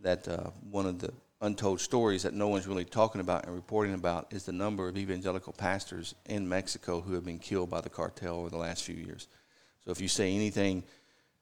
that 0.01 0.26
uh, 0.26 0.51
one 0.70 0.87
of 0.87 0.99
the 0.99 1.12
untold 1.41 1.80
stories 1.80 2.22
that 2.22 2.34
no 2.34 2.49
one's 2.49 2.66
really 2.66 2.84
talking 2.84 3.20
about 3.20 3.45
and 3.45 3.55
reporting 3.55 3.95
about 3.95 4.32
is 4.32 4.45
the 4.45 4.53
number 4.53 4.89
of 4.89 4.97
evangelical 4.97 5.53
pastors 5.53 6.14
in 6.26 6.49
Mexico 6.49 7.01
who 7.01 7.12
have 7.12 7.24
been 7.24 7.39
killed 7.39 7.68
by 7.68 7.80
the 7.80 7.91
cartel 7.91 8.37
over 8.37 8.49
the 8.49 8.57
last 8.57 8.84
few 8.84 8.95
years. 8.95 9.28
So 9.84 9.91
if 9.91 10.01
you 10.01 10.09
say 10.09 10.34
anything 10.34 10.82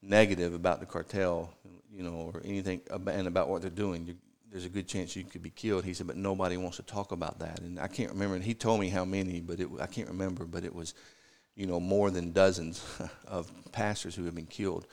negative 0.03 0.53
about 0.53 0.81
the 0.81 0.87
cartel, 0.87 1.55
you 1.93 2.03
know, 2.03 2.33
or 2.35 2.43
anything 2.45 2.81
about, 2.91 3.15
and 3.15 3.29
about 3.29 3.49
what 3.49 3.63
they're 3.63 3.71
doing, 3.71 4.07
you, 4.07 4.17
there's 4.51 4.65
a 4.65 4.69
good 4.71 4.89
chance 4.89 5.15
you 5.17 5.25
could 5.25 5.43
be 5.43 5.51
killed. 5.51 5.85
He 5.85 5.95
said, 5.95 6.07
but 6.07 6.17
nobody 6.17 6.57
wants 6.57 6.77
to 6.77 6.83
talk 6.83 7.13
about 7.13 7.39
that. 7.39 7.61
And 7.61 7.79
I 7.79 7.87
can't 7.87 8.11
remember. 8.11 8.35
And 8.35 8.45
he 8.45 8.55
told 8.55 8.81
me 8.81 8.89
how 8.89 9.05
many, 9.05 9.41
but 9.41 9.61
it, 9.61 9.69
I 9.81 9.87
can't 9.87 10.09
remember. 10.09 10.45
But 10.45 10.65
it 10.65 10.75
was, 10.75 10.95
you 11.55 11.67
know, 11.67 11.81
more 11.81 12.11
than 12.11 12.33
dozens 12.33 12.85
of 13.27 13.51
pastors 13.73 14.15
who 14.15 14.25
have 14.25 14.35
been 14.35 14.47
killed. 14.47 14.87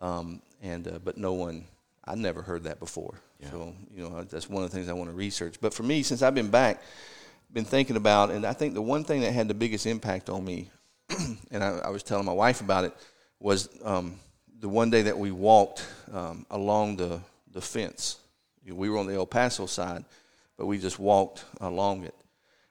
Um, 0.00 0.42
and 0.62 0.86
uh, 0.86 0.98
but 1.02 1.16
no 1.16 1.32
one, 1.32 1.66
I 2.06 2.14
never 2.14 2.42
heard 2.42 2.64
that 2.64 2.78
before. 2.78 3.14
So 3.50 3.74
you 3.94 4.08
know, 4.08 4.22
that's 4.24 4.48
one 4.48 4.62
of 4.64 4.70
the 4.70 4.76
things 4.76 4.88
I 4.88 4.92
want 4.92 5.10
to 5.10 5.16
research. 5.16 5.56
But 5.60 5.74
for 5.74 5.82
me, 5.82 6.02
since 6.02 6.22
I've 6.22 6.34
been 6.34 6.50
back, 6.50 6.82
been 7.52 7.64
thinking 7.64 7.96
about, 7.96 8.30
and 8.30 8.44
I 8.44 8.52
think 8.52 8.74
the 8.74 8.82
one 8.82 9.04
thing 9.04 9.20
that 9.20 9.32
had 9.32 9.48
the 9.48 9.54
biggest 9.54 9.86
impact 9.86 10.28
on 10.28 10.44
me, 10.44 10.70
and 11.50 11.62
I, 11.62 11.78
I 11.78 11.90
was 11.90 12.02
telling 12.02 12.24
my 12.24 12.32
wife 12.32 12.60
about 12.60 12.84
it, 12.84 12.94
was 13.38 13.68
um, 13.84 14.18
the 14.60 14.68
one 14.68 14.90
day 14.90 15.02
that 15.02 15.18
we 15.18 15.30
walked 15.30 15.86
um, 16.12 16.46
along 16.50 16.96
the 16.96 17.20
the 17.52 17.60
fence. 17.60 18.18
You 18.64 18.72
know, 18.72 18.76
we 18.76 18.88
were 18.90 18.98
on 18.98 19.06
the 19.06 19.14
El 19.14 19.26
Paso 19.26 19.66
side, 19.66 20.04
but 20.56 20.66
we 20.66 20.78
just 20.78 20.98
walked 20.98 21.44
along 21.60 22.04
it, 22.04 22.14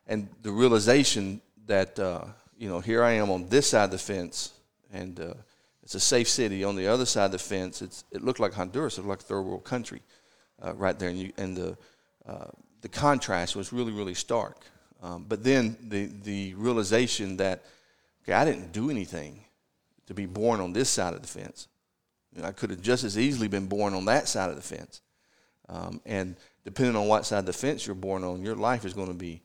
and 0.08 0.28
the 0.42 0.52
realization 0.52 1.42
that 1.66 1.98
uh, 2.00 2.26
you 2.58 2.68
know 2.68 2.80
here 2.80 3.04
I 3.04 3.14
am 3.14 3.30
on 3.32 3.48
this 3.48 3.70
side 3.70 3.86
of 3.86 3.92
the 3.92 3.98
fence, 3.98 4.54
and 4.92 5.20
uh, 5.20 5.34
it's 5.84 5.96
a 5.96 6.00
safe 6.00 6.30
city. 6.30 6.64
On 6.64 6.76
the 6.76 6.88
other 6.88 7.06
side 7.06 7.26
of 7.26 7.32
the 7.34 7.40
fence, 7.40 7.82
it 7.82 8.24
looked 8.24 8.40
like 8.40 8.54
Honduras, 8.54 8.98
it 8.98 9.02
looked 9.02 9.10
like 9.10 9.20
a 9.20 9.24
third 9.24 9.42
world 9.42 9.64
country, 9.64 10.02
uh, 10.62 10.74
right 10.74 10.98
there, 10.98 11.10
and 11.10 11.20
you 11.20 11.32
and 11.38 11.56
the 11.56 11.78
uh, 12.26 12.48
the 12.82 12.90
contrast 12.90 13.56
was 13.56 13.74
really 13.74 13.92
really 13.92 14.14
stark. 14.14 14.58
Um, 15.02 15.26
but 15.28 15.44
then 15.44 15.78
the 15.82 16.06
the 16.06 16.54
realization 16.56 17.38
that 17.38 17.64
okay, 18.24 18.34
I 18.34 18.46
didn't 18.46 18.72
do 18.72 18.90
anything 18.90 19.44
to 20.08 20.14
be 20.14 20.26
born 20.26 20.60
on 20.62 20.74
this 20.74 20.90
side 20.90 21.14
of 21.14 21.22
the 21.22 21.28
fence. 21.28 21.68
You 22.34 22.42
know, 22.42 22.48
I 22.48 22.52
could 22.52 22.70
have 22.70 22.82
just 22.82 23.04
as 23.04 23.18
easily 23.18 23.48
been 23.48 23.68
born 23.68 23.94
on 23.94 24.06
that 24.06 24.28
side 24.28 24.50
of 24.50 24.56
the 24.56 24.62
fence. 24.62 25.02
Um, 25.70 26.02
and 26.06 26.36
depending 26.66 26.96
on 26.96 27.08
what 27.08 27.26
side 27.26 27.40
of 27.40 27.46
the 27.46 27.54
fence 27.54 27.86
you're 27.86 27.96
born 27.96 28.24
on, 28.24 28.42
your 28.42 28.56
life 28.56 28.86
is 28.86 28.94
going 28.94 29.08
to 29.08 29.14
be 29.14 29.42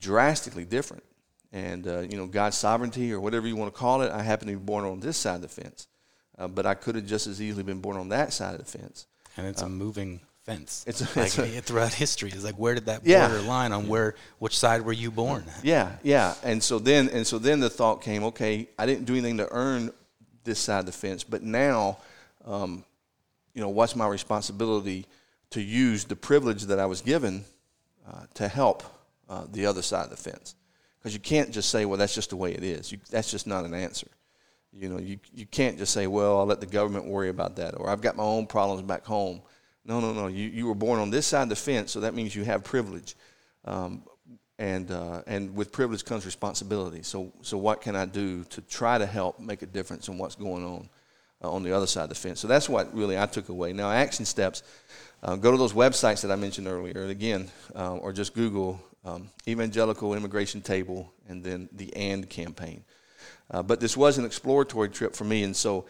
drastically 0.00 0.64
different. 0.64 1.04
And, 1.52 1.86
uh, 1.86 2.00
you 2.00 2.16
know, 2.16 2.26
God's 2.26 2.56
sovereignty 2.56 3.12
or 3.12 3.20
whatever 3.20 3.48
you 3.48 3.56
want 3.56 3.72
to 3.74 3.78
call 3.78 4.02
it, 4.02 4.12
I 4.12 4.22
happen 4.22 4.46
to 4.48 4.54
be 4.54 4.58
born 4.60 4.84
on 4.84 5.00
this 5.00 5.16
side 5.16 5.36
of 5.36 5.42
the 5.42 5.48
fence. 5.48 5.88
Uh, 6.38 6.46
but 6.48 6.64
I 6.64 6.74
could 6.74 6.94
have 6.94 7.06
just 7.06 7.26
as 7.26 7.42
easily 7.42 7.64
been 7.64 7.80
born 7.80 7.96
on 7.96 8.08
that 8.10 8.32
side 8.32 8.54
of 8.54 8.64
the 8.64 8.78
fence. 8.78 9.06
and 9.36 9.46
it's 9.46 9.62
a 9.62 9.68
moving 9.68 10.20
fence. 10.44 10.84
it's 10.86 11.00
a- 11.00 11.04
like 11.18 11.26
it's 11.26 11.38
a- 11.38 11.60
throughout 11.62 11.92
history. 11.92 12.30
It's 12.30 12.44
like 12.44 12.54
where 12.54 12.74
did 12.74 12.86
that 12.86 13.04
Yeah. 13.04 13.28
border 13.28 13.42
line 13.42 13.72
on 13.72 13.88
where 13.88 14.14
which 14.38 14.56
side 14.58 14.82
were 14.82 14.92
you 14.92 15.10
born? 15.10 15.44
Yeah, 15.62 15.96
yeah. 16.02 16.34
And 16.42 16.62
so 16.62 16.78
then 16.78 17.08
and 17.10 17.26
so 17.26 17.38
then 17.38 17.60
the 17.60 17.68
thought 17.70 18.00
came, 18.02 18.24
okay, 18.24 18.68
I 18.78 18.86
didn't 18.86 19.04
do 19.06 19.12
anything 19.14 19.36
to 19.38 19.48
earn 19.50 19.90
this 20.44 20.58
side 20.60 20.80
of 20.80 20.86
the 20.86 20.92
fence, 20.92 21.24
but 21.24 21.42
now, 21.42 21.98
um, 22.46 22.84
you 23.54 23.60
know, 23.60 23.68
what's 23.68 23.94
my 23.94 24.06
responsibility 24.08 25.04
to 25.50 25.60
use 25.60 26.04
the 26.04 26.16
privilege 26.16 26.62
that 26.64 26.78
I 26.78 26.86
was 26.86 27.02
given 27.02 27.44
uh, 28.10 28.22
to 28.34 28.48
help 28.48 28.82
uh, 29.28 29.44
the 29.52 29.66
other 29.66 29.82
side 29.82 30.04
of 30.04 30.10
the 30.10 30.16
fence? 30.16 30.54
Because 31.00 31.14
you 31.14 31.20
can't 31.20 31.50
just 31.50 31.70
say, 31.70 31.86
well, 31.86 31.96
that's 31.96 32.14
just 32.14 32.30
the 32.30 32.36
way 32.36 32.52
it 32.52 32.62
is. 32.62 32.92
You, 32.92 32.98
that's 33.10 33.30
just 33.30 33.46
not 33.46 33.64
an 33.64 33.72
answer. 33.72 34.08
You 34.72 34.88
know, 34.88 34.98
you, 34.98 35.18
you 35.34 35.46
can't 35.46 35.78
just 35.78 35.92
say, 35.92 36.06
well, 36.06 36.38
I'll 36.38 36.46
let 36.46 36.60
the 36.60 36.66
government 36.66 37.06
worry 37.06 37.30
about 37.30 37.56
that, 37.56 37.74
or 37.78 37.88
I've 37.88 38.02
got 38.02 38.16
my 38.16 38.22
own 38.22 38.46
problems 38.46 38.82
back 38.82 39.04
home. 39.04 39.40
No, 39.84 39.98
no, 39.98 40.12
no. 40.12 40.26
You, 40.26 40.48
you 40.48 40.66
were 40.66 40.74
born 40.74 41.00
on 41.00 41.10
this 41.10 41.26
side 41.26 41.44
of 41.44 41.48
the 41.48 41.56
fence, 41.56 41.90
so 41.90 42.00
that 42.00 42.14
means 42.14 42.36
you 42.36 42.44
have 42.44 42.62
privilege. 42.62 43.16
Um, 43.64 44.02
and, 44.58 44.90
uh, 44.90 45.22
and 45.26 45.56
with 45.56 45.72
privilege 45.72 46.04
comes 46.04 46.26
responsibility. 46.26 47.02
So, 47.02 47.32
so 47.40 47.56
what 47.56 47.80
can 47.80 47.96
I 47.96 48.04
do 48.04 48.44
to 48.44 48.60
try 48.60 48.98
to 48.98 49.06
help 49.06 49.40
make 49.40 49.62
a 49.62 49.66
difference 49.66 50.08
in 50.08 50.18
what's 50.18 50.34
going 50.34 50.64
on 50.64 50.88
uh, 51.42 51.50
on 51.50 51.62
the 51.62 51.74
other 51.74 51.86
side 51.86 52.04
of 52.04 52.08
the 52.10 52.14
fence? 52.14 52.40
So 52.40 52.46
that's 52.46 52.68
what 52.68 52.94
really 52.94 53.18
I 53.18 53.24
took 53.24 53.48
away. 53.48 53.72
Now, 53.72 53.90
action 53.90 54.26
steps 54.26 54.62
uh, 55.22 55.36
go 55.36 55.50
to 55.50 55.56
those 55.56 55.72
websites 55.72 56.20
that 56.20 56.30
I 56.30 56.36
mentioned 56.36 56.68
earlier, 56.68 57.06
again, 57.06 57.50
uh, 57.74 57.96
or 57.96 58.12
just 58.12 58.34
Google 58.34 58.78
um, 59.04 59.28
Evangelical 59.48 60.14
Immigration 60.14 60.60
Table 60.60 61.12
and 61.28 61.42
then 61.42 61.68
the 61.72 61.94
AND 61.96 62.28
campaign. 62.28 62.84
Uh, 63.50 63.62
but 63.62 63.80
this 63.80 63.96
was 63.96 64.18
an 64.18 64.24
exploratory 64.24 64.88
trip 64.88 65.14
for 65.14 65.24
me, 65.24 65.42
and 65.42 65.56
so 65.56 65.86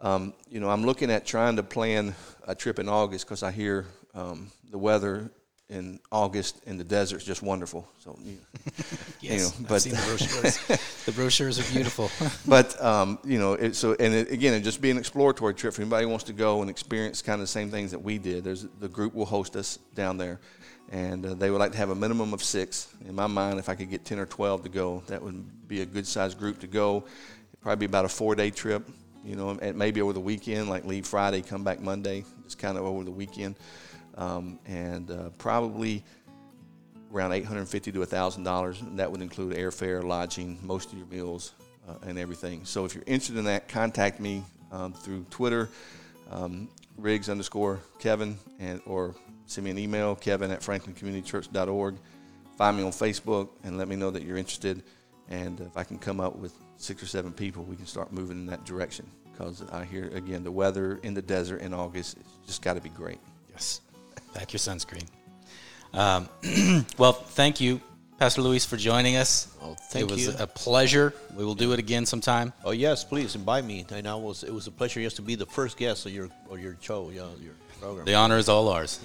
um, 0.00 0.32
you 0.48 0.60
know 0.60 0.70
I'm 0.70 0.84
looking 0.84 1.10
at 1.10 1.26
trying 1.26 1.56
to 1.56 1.62
plan 1.62 2.14
a 2.46 2.54
trip 2.54 2.78
in 2.78 2.88
August 2.88 3.26
because 3.26 3.42
I 3.42 3.50
hear 3.52 3.86
um, 4.14 4.50
the 4.70 4.78
weather 4.78 5.30
in 5.72 5.98
August 6.10 6.60
in 6.66 6.76
the 6.76 6.84
desert 6.84 7.16
is 7.16 7.24
just 7.24 7.42
wonderful. 7.42 7.88
So, 7.98 8.18
you 8.22 8.36
Yes, 9.20 9.40
know, 9.58 9.64
I've 9.64 9.68
but 9.68 9.82
seen 9.82 9.94
the 9.94 10.02
brochures. 10.06 11.06
the 11.06 11.12
brochures 11.12 11.58
are 11.58 11.72
beautiful. 11.72 12.10
but 12.46 12.82
um, 12.82 13.18
you 13.24 13.38
know, 13.38 13.54
it, 13.54 13.74
so 13.74 13.96
and 13.98 14.12
it, 14.12 14.30
again, 14.30 14.52
it 14.54 14.60
just 14.60 14.82
be 14.82 14.90
an 14.90 14.98
exploratory 14.98 15.54
trip 15.54 15.72
for 15.74 15.80
anybody 15.82 16.04
who 16.04 16.10
wants 16.10 16.24
to 16.24 16.32
go 16.34 16.60
and 16.60 16.68
experience 16.70 17.22
kind 17.22 17.34
of 17.34 17.40
the 17.40 17.46
same 17.46 17.70
things 17.70 17.90
that 17.90 18.00
we 18.02 18.18
did. 18.18 18.44
There's 18.44 18.66
the 18.80 18.88
group 18.88 19.14
will 19.14 19.24
host 19.24 19.56
us 19.56 19.78
down 19.94 20.18
there, 20.18 20.40
and 20.92 21.24
uh, 21.24 21.34
they 21.34 21.50
would 21.50 21.58
like 21.58 21.72
to 21.72 21.78
have 21.78 21.90
a 21.90 21.94
minimum 21.94 22.32
of 22.34 22.42
six. 22.44 22.88
In 23.08 23.14
my 23.14 23.26
mind, 23.26 23.58
if 23.58 23.68
I 23.68 23.74
could 23.74 23.90
get 23.90 24.04
ten 24.04 24.18
or 24.18 24.26
twelve 24.26 24.62
to 24.62 24.68
go, 24.68 25.02
that 25.08 25.20
would 25.20 25.66
be 25.66 25.80
a 25.80 25.86
good 25.86 26.06
sized 26.06 26.38
group 26.38 26.60
to 26.60 26.66
go. 26.66 26.98
It'd 26.98 27.60
probably 27.62 27.86
be 27.86 27.90
about 27.90 28.04
a 28.04 28.08
four 28.08 28.34
day 28.34 28.50
trip. 28.50 28.88
You 29.24 29.36
know, 29.36 29.50
and 29.50 29.78
maybe 29.78 30.02
over 30.02 30.12
the 30.12 30.20
weekend, 30.20 30.68
like 30.68 30.84
leave 30.84 31.06
Friday, 31.06 31.42
come 31.42 31.62
back 31.62 31.80
Monday, 31.80 32.24
just 32.44 32.58
kind 32.58 32.76
of 32.76 32.84
over 32.84 33.04
the 33.04 33.10
weekend, 33.10 33.54
um, 34.16 34.58
and 34.66 35.10
uh, 35.12 35.30
probably 35.38 36.02
around 37.12 37.32
850 37.32 37.92
to 37.92 37.98
$1,000. 38.00 38.80
And 38.80 38.98
that 38.98 39.12
would 39.12 39.22
include 39.22 39.54
airfare, 39.56 40.02
lodging, 40.02 40.58
most 40.62 40.92
of 40.92 40.98
your 40.98 41.06
meals, 41.06 41.52
uh, 41.88 41.94
and 42.02 42.18
everything. 42.18 42.64
So 42.64 42.84
if 42.84 42.94
you're 42.96 43.04
interested 43.06 43.36
in 43.36 43.44
that, 43.44 43.68
contact 43.68 44.18
me 44.18 44.42
um, 44.72 44.92
through 44.92 45.24
Twitter, 45.30 45.68
um, 46.30 46.68
Riggs 46.96 47.28
underscore 47.28 47.80
Kevin, 47.98 48.38
and 48.58 48.80
or 48.86 49.14
send 49.46 49.64
me 49.64 49.70
an 49.70 49.78
email, 49.78 50.14
Kevin 50.14 50.50
at 50.50 50.60
franklincommunitychurch.org. 50.60 51.96
Find 52.56 52.76
me 52.76 52.82
on 52.82 52.90
Facebook 52.92 53.48
and 53.64 53.78
let 53.78 53.88
me 53.88 53.96
know 53.96 54.10
that 54.10 54.22
you're 54.22 54.36
interested. 54.36 54.82
And 55.28 55.60
if 55.60 55.76
I 55.76 55.84
can 55.84 55.98
come 55.98 56.20
up 56.20 56.36
with 56.36 56.54
six 56.76 57.02
or 57.02 57.06
seven 57.06 57.32
people, 57.32 57.64
we 57.64 57.76
can 57.76 57.86
start 57.86 58.12
moving 58.12 58.38
in 58.38 58.46
that 58.46 58.64
direction. 58.64 59.06
Because 59.32 59.62
I 59.72 59.84
hear 59.84 60.08
again 60.14 60.44
the 60.44 60.52
weather 60.52 61.00
in 61.02 61.14
the 61.14 61.22
desert 61.22 61.62
in 61.62 61.72
August, 61.72 62.18
it's 62.18 62.46
just 62.46 62.62
got 62.62 62.74
to 62.74 62.80
be 62.80 62.90
great. 62.90 63.18
Yes. 63.50 63.80
Pack 64.34 64.52
your 64.52 64.58
sunscreen. 64.58 65.06
Um, 65.94 66.28
well, 66.98 67.12
thank 67.12 67.60
you, 67.60 67.80
Pastor 68.22 68.42
Luis, 68.42 68.64
for 68.64 68.76
joining 68.76 69.16
us. 69.16 69.48
Oh, 69.60 69.74
thank 69.74 70.08
it 70.08 70.12
was 70.12 70.26
you. 70.28 70.34
a 70.38 70.46
pleasure. 70.46 71.12
We 71.34 71.44
will 71.44 71.56
do 71.56 71.72
it 71.72 71.80
again 71.80 72.06
sometime. 72.06 72.52
Oh 72.64 72.70
yes, 72.70 73.02
please 73.02 73.34
invite 73.34 73.64
me. 73.64 73.84
And 73.90 74.06
I 74.06 74.14
was 74.14 74.44
it 74.44 74.54
was 74.54 74.68
a 74.68 74.70
pleasure 74.70 75.02
just 75.02 75.16
to 75.16 75.22
be 75.22 75.34
the 75.34 75.44
first 75.44 75.76
guest 75.76 76.06
of 76.06 76.12
your 76.12 76.28
of 76.48 76.60
your 76.60 76.76
show, 76.80 77.10
yeah, 77.12 77.26
your 77.42 77.54
program. 77.80 78.04
The 78.04 78.14
honor 78.14 78.38
is 78.38 78.48
all 78.48 78.68
ours. 78.68 79.00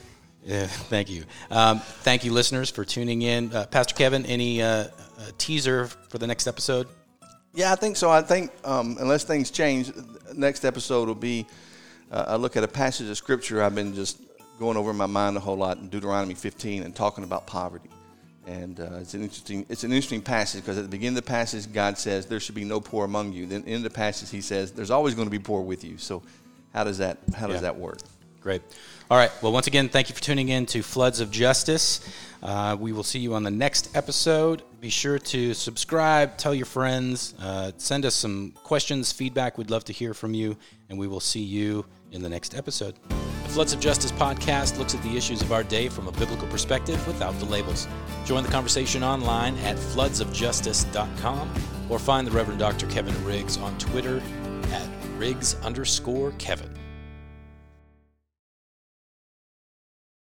Yeah, 0.46 0.68
thank 0.68 1.10
you. 1.10 1.24
Um, 1.50 1.80
thank 1.80 2.26
you, 2.26 2.32
listeners, 2.32 2.70
for 2.70 2.86
tuning 2.86 3.24
in. 3.24 3.52
Uh, 3.52 3.66
Pastor 3.66 3.96
Kevin, 3.96 4.24
any 4.28 4.62
uh, 4.62 4.68
uh, 4.68 4.90
teaser 5.40 5.88
for 5.88 6.20
the 6.20 6.28
next 6.28 6.46
episode? 6.46 6.88
Yeah, 7.56 7.72
I 7.72 7.76
think 7.76 7.98
so. 7.98 8.12
I 8.12 8.22
think 8.22 8.52
um, 8.64 8.98
unless 9.00 9.24
things 9.24 9.50
change, 9.50 9.92
next 10.36 10.64
episode 10.64 11.08
will 11.08 11.16
be 11.16 11.48
uh, 12.12 12.26
I 12.28 12.36
look 12.36 12.56
at 12.56 12.64
a 12.64 12.68
passage 12.68 13.10
of 13.10 13.18
scripture 13.18 13.64
I've 13.64 13.74
been 13.74 13.96
just 13.96 14.22
going 14.60 14.78
over 14.78 14.92
in 14.92 14.96
my 14.96 15.08
mind 15.08 15.38
a 15.38 15.40
whole 15.40 15.58
lot 15.58 15.80
in 15.80 15.90
Deuteronomy 15.90 16.36
15 16.36 16.84
and 16.84 16.96
talking 16.96 17.24
about 17.24 17.48
poverty. 17.48 17.90
And 18.48 18.80
uh, 18.80 19.00
it's 19.02 19.14
an 19.14 19.22
interesting 19.24 19.66
it's 19.68 19.84
an 19.84 19.92
interesting 19.92 20.22
passage 20.22 20.62
because 20.62 20.78
at 20.78 20.84
the 20.84 20.90
beginning 20.90 21.18
of 21.18 21.26
the 21.26 21.30
passage 21.30 21.72
God 21.74 21.98
says 21.98 22.26
there 22.28 22.40
should 22.40 22.56
be 22.56 22.64
no 22.64 22.80
poor 22.80 23.04
among 23.06 23.34
you. 23.34 23.46
Then 23.46 23.64
in 23.66 23.84
the 23.84 23.90
passage 23.90 24.30
He 24.30 24.40
says 24.42 24.72
there's 24.72 24.90
always 24.90 25.16
going 25.16 25.28
to 25.28 25.32
be 25.32 25.38
poor 25.40 25.62
with 25.62 25.84
you. 25.84 25.98
So 25.98 26.24
how 26.74 26.86
does 26.86 26.98
that 27.00 27.18
how 27.36 27.48
does 27.48 27.56
Yeah. 27.58 27.62
that 27.64 27.78
work? 27.78 28.00
Great. 28.42 28.62
All 29.12 29.18
right. 29.18 29.32
Well, 29.42 29.52
once 29.52 29.68
again, 29.68 29.90
thank 29.90 30.08
you 30.08 30.16
for 30.16 30.22
tuning 30.22 30.48
in 30.48 30.66
to 30.68 30.82
Floods 30.82 31.20
of 31.20 31.30
Justice. 31.30 32.00
Uh, 32.42 32.78
we 32.80 32.94
will 32.94 33.04
see 33.04 33.20
you 33.20 33.34
on 33.34 33.44
the 33.44 33.52
next 33.52 33.96
episode. 33.96 34.62
Be 34.80 34.90
sure 34.90 35.20
to 35.20 35.54
subscribe, 35.54 36.38
tell 36.38 36.54
your 36.56 36.66
friends, 36.66 37.34
uh, 37.42 37.72
send 37.78 38.06
us 38.06 38.16
some 38.16 38.54
questions, 38.64 39.12
feedback. 39.12 39.58
We'd 39.58 39.70
love 39.72 39.84
to 39.86 39.94
hear 39.94 40.14
from 40.14 40.34
you, 40.34 40.56
and 40.90 40.98
we 40.98 41.08
will 41.08 41.20
see 41.20 41.42
you 41.42 41.86
in 42.12 42.22
the 42.22 42.30
next 42.30 42.56
episode. 42.56 42.96
The 43.10 43.50
Floods 43.50 43.74
of 43.74 43.80
Justice 43.80 44.12
podcast 44.14 44.78
looks 44.78 44.94
at 44.94 45.02
the 45.04 45.18
issues 45.18 45.42
of 45.42 45.52
our 45.52 45.64
day 45.64 45.90
from 45.90 46.08
a 46.08 46.12
biblical 46.14 46.48
perspective 46.48 47.06
without 47.08 47.38
the 47.40 47.46
labels. 47.46 47.88
Join 48.28 48.44
the 48.44 48.52
conversation 48.52 49.06
online 49.06 49.56
at 49.60 49.78
floodsofjustice.com 49.78 51.50
or 51.90 51.98
find 51.98 52.28
the 52.28 52.32
Reverend 52.32 52.60
Dr. 52.60 52.86
Kevin 52.88 53.16
Riggs 53.24 53.56
on 53.56 53.78
Twitter 53.78 54.22
at 54.74 54.90
Riggs 55.18 55.56
underscore 55.64 56.34
Kevin. 56.34 56.70